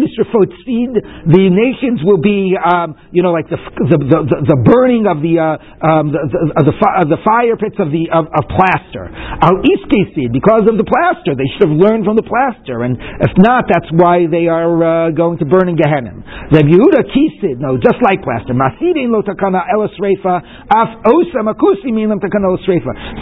the 0.00 1.44
nations 1.50 2.00
will 2.04 2.20
be, 2.20 2.54
um, 2.54 2.94
you 3.10 3.22
know, 3.22 3.32
like 3.32 3.48
the 3.50 3.58
the, 3.58 3.98
the, 3.98 4.38
the 4.54 4.58
burning 4.62 5.06
of 5.06 5.20
the 5.24 5.38
uh, 5.38 5.56
um, 5.82 6.12
the, 6.14 6.20
the, 6.28 6.64
the, 6.68 7.16
the, 7.16 7.20
fire 7.24 7.56
pits 7.56 7.76
of 7.78 7.90
the 7.90 8.08
of, 8.12 8.26
of 8.30 8.44
plaster. 8.46 9.10
Al 9.10 9.58
iskesi 9.64 10.30
because 10.30 10.68
of 10.68 10.78
the 10.78 10.86
plaster, 10.86 11.34
they 11.34 11.48
should 11.56 11.72
have 11.72 11.78
learned 11.78 12.04
from 12.04 12.14
the 12.14 12.26
plaster, 12.26 12.84
and 12.84 12.98
if 12.98 13.32
not, 13.38 13.66
that's 13.66 13.88
why 13.94 14.28
they 14.28 14.46
are 14.46 14.76
uh, 14.78 15.10
going 15.10 15.38
to 15.38 15.46
burn 15.46 15.68
in 15.68 15.76
Gehenna. 15.76 16.14
Rabbi 16.52 16.68
Yehuda 16.68 17.02
kisid, 17.10 17.58
no, 17.58 17.78
just 17.80 17.98
like 18.04 18.22
plaster. 18.22 18.54
Masidin 18.54 19.08
af 19.08 20.90
osa. 21.08 21.40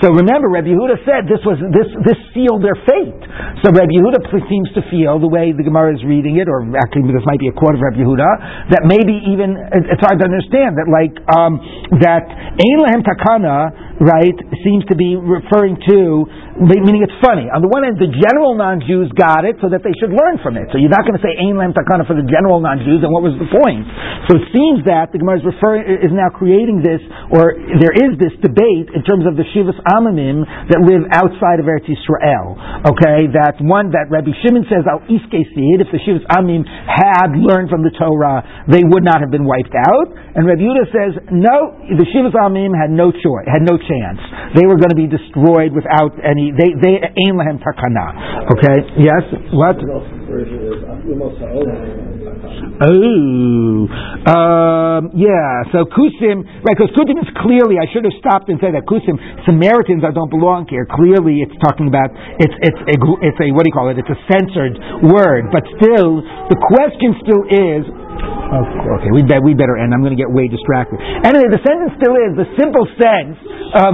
So 0.03 0.07
remember, 0.11 0.49
Rabbi 0.51 0.69
Yehuda 0.75 0.97
said 1.07 1.31
this 1.31 1.43
was 1.47 1.59
this 1.71 1.89
this 2.05 2.19
sealed 2.35 2.63
their 2.63 2.77
fate. 2.85 3.23
So 3.63 3.71
Rabbi 3.71 3.95
Yehuda 3.95 4.27
seems 4.49 4.69
to 4.75 4.83
feel 4.91 5.19
the 5.19 5.29
way 5.31 5.53
the 5.53 5.63
Gemara 5.63 5.95
is 5.95 6.03
reading 6.05 6.37
it, 6.39 6.49
or 6.49 6.66
actually 6.75 7.13
this 7.13 7.23
might 7.29 7.39
be 7.39 7.47
a 7.47 7.55
quote 7.55 7.79
of 7.79 7.81
Rabbi 7.85 8.03
Yehuda, 8.03 8.75
that 8.75 8.83
maybe 8.89 9.15
even 9.31 9.55
it's 9.87 10.03
hard 10.03 10.19
to 10.19 10.27
understand 10.27 10.81
that 10.81 10.91
like 10.91 11.15
um, 11.31 11.63
that 12.03 12.27
ein 12.27 12.79
lahem 12.83 13.07
takana 13.07 13.87
right, 14.01 14.37
seems 14.61 14.85
to 14.93 14.97
be 14.97 15.17
referring 15.17 15.81
to, 15.89 16.29
meaning 16.61 17.01
it's 17.01 17.17
funny. 17.25 17.49
On 17.49 17.65
the 17.65 17.71
one 17.73 17.85
hand, 17.85 17.97
the 17.97 18.13
general 18.13 18.53
non-Jews 18.57 19.13
got 19.17 19.49
it 19.49 19.57
so 19.61 19.73
that 19.73 19.81
they 19.81 19.93
should 19.97 20.13
learn 20.13 20.41
from 20.45 20.61
it. 20.61 20.69
So 20.73 20.77
you're 20.77 20.93
not 20.93 21.09
going 21.09 21.17
to 21.17 21.25
say 21.25 21.33
Ein 21.33 21.57
Lam 21.57 21.73
Takana 21.73 22.05
for 22.05 22.17
the 22.17 22.25
general 22.29 22.61
non-Jews, 22.61 23.01
and 23.01 23.13
what 23.13 23.25
was 23.25 23.37
the 23.41 23.49
point? 23.49 23.89
So 24.29 24.37
it 24.41 24.47
seems 24.53 24.85
that 24.85 25.17
the 25.17 25.19
Gemara 25.21 25.41
is 25.41 25.47
referring, 25.49 25.89
is 25.89 26.13
now 26.13 26.29
creating 26.29 26.85
this, 26.85 27.01
or 27.33 27.57
there 27.81 27.95
is 27.97 28.21
this 28.21 28.37
debate 28.45 28.93
in 28.93 29.01
terms 29.05 29.25
of 29.25 29.37
the 29.37 29.47
Shivas 29.57 29.77
Amamim 29.89 30.45
that 30.73 30.81
live 30.85 31.09
outside 31.13 31.61
of 31.61 31.69
Eretz 31.69 31.89
Yisrael. 31.89 32.57
Okay, 32.93 33.33
that 33.33 33.57
one, 33.65 33.93
that 33.97 34.13
Rabbi 34.13 34.33
Shimon 34.45 34.69
says, 34.69 34.85
Al 34.85 35.05
Iske 35.09 35.41
if 35.57 35.89
the 35.93 36.01
Shivas 36.05 36.25
Amamim 36.33 36.56
had 36.65 37.35
learned 37.37 37.69
from 37.69 37.83
the 37.83 37.93
Torah, 37.99 38.41
they 38.71 38.87
would 38.87 39.05
not 39.05 39.21
have 39.21 39.35
been 39.35 39.45
wiped 39.45 39.75
out. 39.75 40.09
And 40.37 40.47
Rabbi 40.47 40.63
Yehuda 40.63 40.85
says, 40.95 41.13
no, 41.35 41.77
the 41.91 42.07
Shivas 42.15 42.33
Amamim 42.33 42.73
had 42.73 42.89
no 42.89 43.11
choice, 43.11 43.49
had 43.51 43.67
no 43.67 43.77
chance. 43.77 44.21
They 44.55 44.65
were 44.65 44.79
going 44.79 44.95
to 44.95 45.01
be 45.01 45.11
destroyed 45.11 45.75
without 45.75 46.17
any. 46.23 46.55
They 46.55 46.73
they 46.79 47.03
lahem 47.35 47.59
takana. 47.61 48.49
Okay. 48.55 48.79
Yes. 49.03 49.25
What? 49.53 49.77
Oh, 52.77 53.87
um, 54.27 55.15
yeah. 55.15 55.63
So 55.71 55.87
Kusim, 55.87 56.43
right? 56.67 56.75
Because 56.75 56.91
Kusim 56.99 57.15
is 57.23 57.31
clearly. 57.41 57.79
I 57.79 57.87
should 57.95 58.03
have 58.05 58.17
stopped 58.19 58.51
and 58.51 58.59
said 58.59 58.75
that 58.75 58.85
Kusim 58.91 59.17
Samaritans 59.47 60.03
I 60.03 60.11
don't 60.11 60.31
belong 60.31 60.67
here. 60.69 60.85
Clearly, 60.85 61.47
it's 61.47 61.55
talking 61.63 61.87
about 61.87 62.11
it's 62.43 62.55
it's 62.59 62.81
a 62.91 62.97
it's 63.23 63.39
a 63.39 63.55
what 63.55 63.63
do 63.65 63.71
you 63.71 63.77
call 63.77 63.89
it? 63.89 64.03
It's 64.03 64.11
a 64.11 64.21
censored 64.27 64.77
word, 65.07 65.49
but 65.55 65.63
still, 65.79 66.21
the 66.51 66.59
question 66.59 67.15
still 67.23 67.47
is 67.47 67.87
okay, 68.17 69.11
we, 69.15 69.23
be, 69.23 69.37
we 69.43 69.53
better 69.55 69.79
end. 69.79 69.95
I'm 69.95 70.03
going 70.03 70.17
to 70.17 70.21
get 70.21 70.29
way 70.29 70.51
distracted. 70.51 70.99
Anyway, 71.01 71.49
the 71.49 71.63
sentence 71.63 71.97
still 71.97 72.15
is 72.17 72.33
the 72.37 72.49
simple 72.59 72.85
sense 72.99 73.39
of 73.77 73.93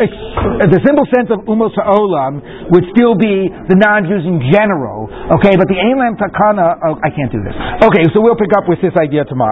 eh, 0.00 0.70
the 0.70 0.80
simple 0.86 1.04
sense 1.10 1.28
of 1.32 1.44
umos 1.44 1.74
ha'olam 1.76 2.70
would 2.72 2.86
still 2.94 3.16
be 3.16 3.48
the 3.50 3.76
non-Jews 3.76 4.24
in 4.24 4.40
general. 4.52 5.08
Okay, 5.40 5.56
but 5.56 5.66
the 5.68 5.78
Ein 5.78 6.16
Takana. 6.16 6.78
Oh, 6.80 6.96
I 7.00 7.10
can't 7.10 7.32
do 7.32 7.40
this. 7.42 7.56
Okay, 7.84 8.04
so 8.12 8.20
we'll 8.22 8.38
pick 8.38 8.52
up 8.56 8.68
with 8.68 8.80
this 8.80 8.94
idea 8.96 9.24
tomorrow. 9.24 9.48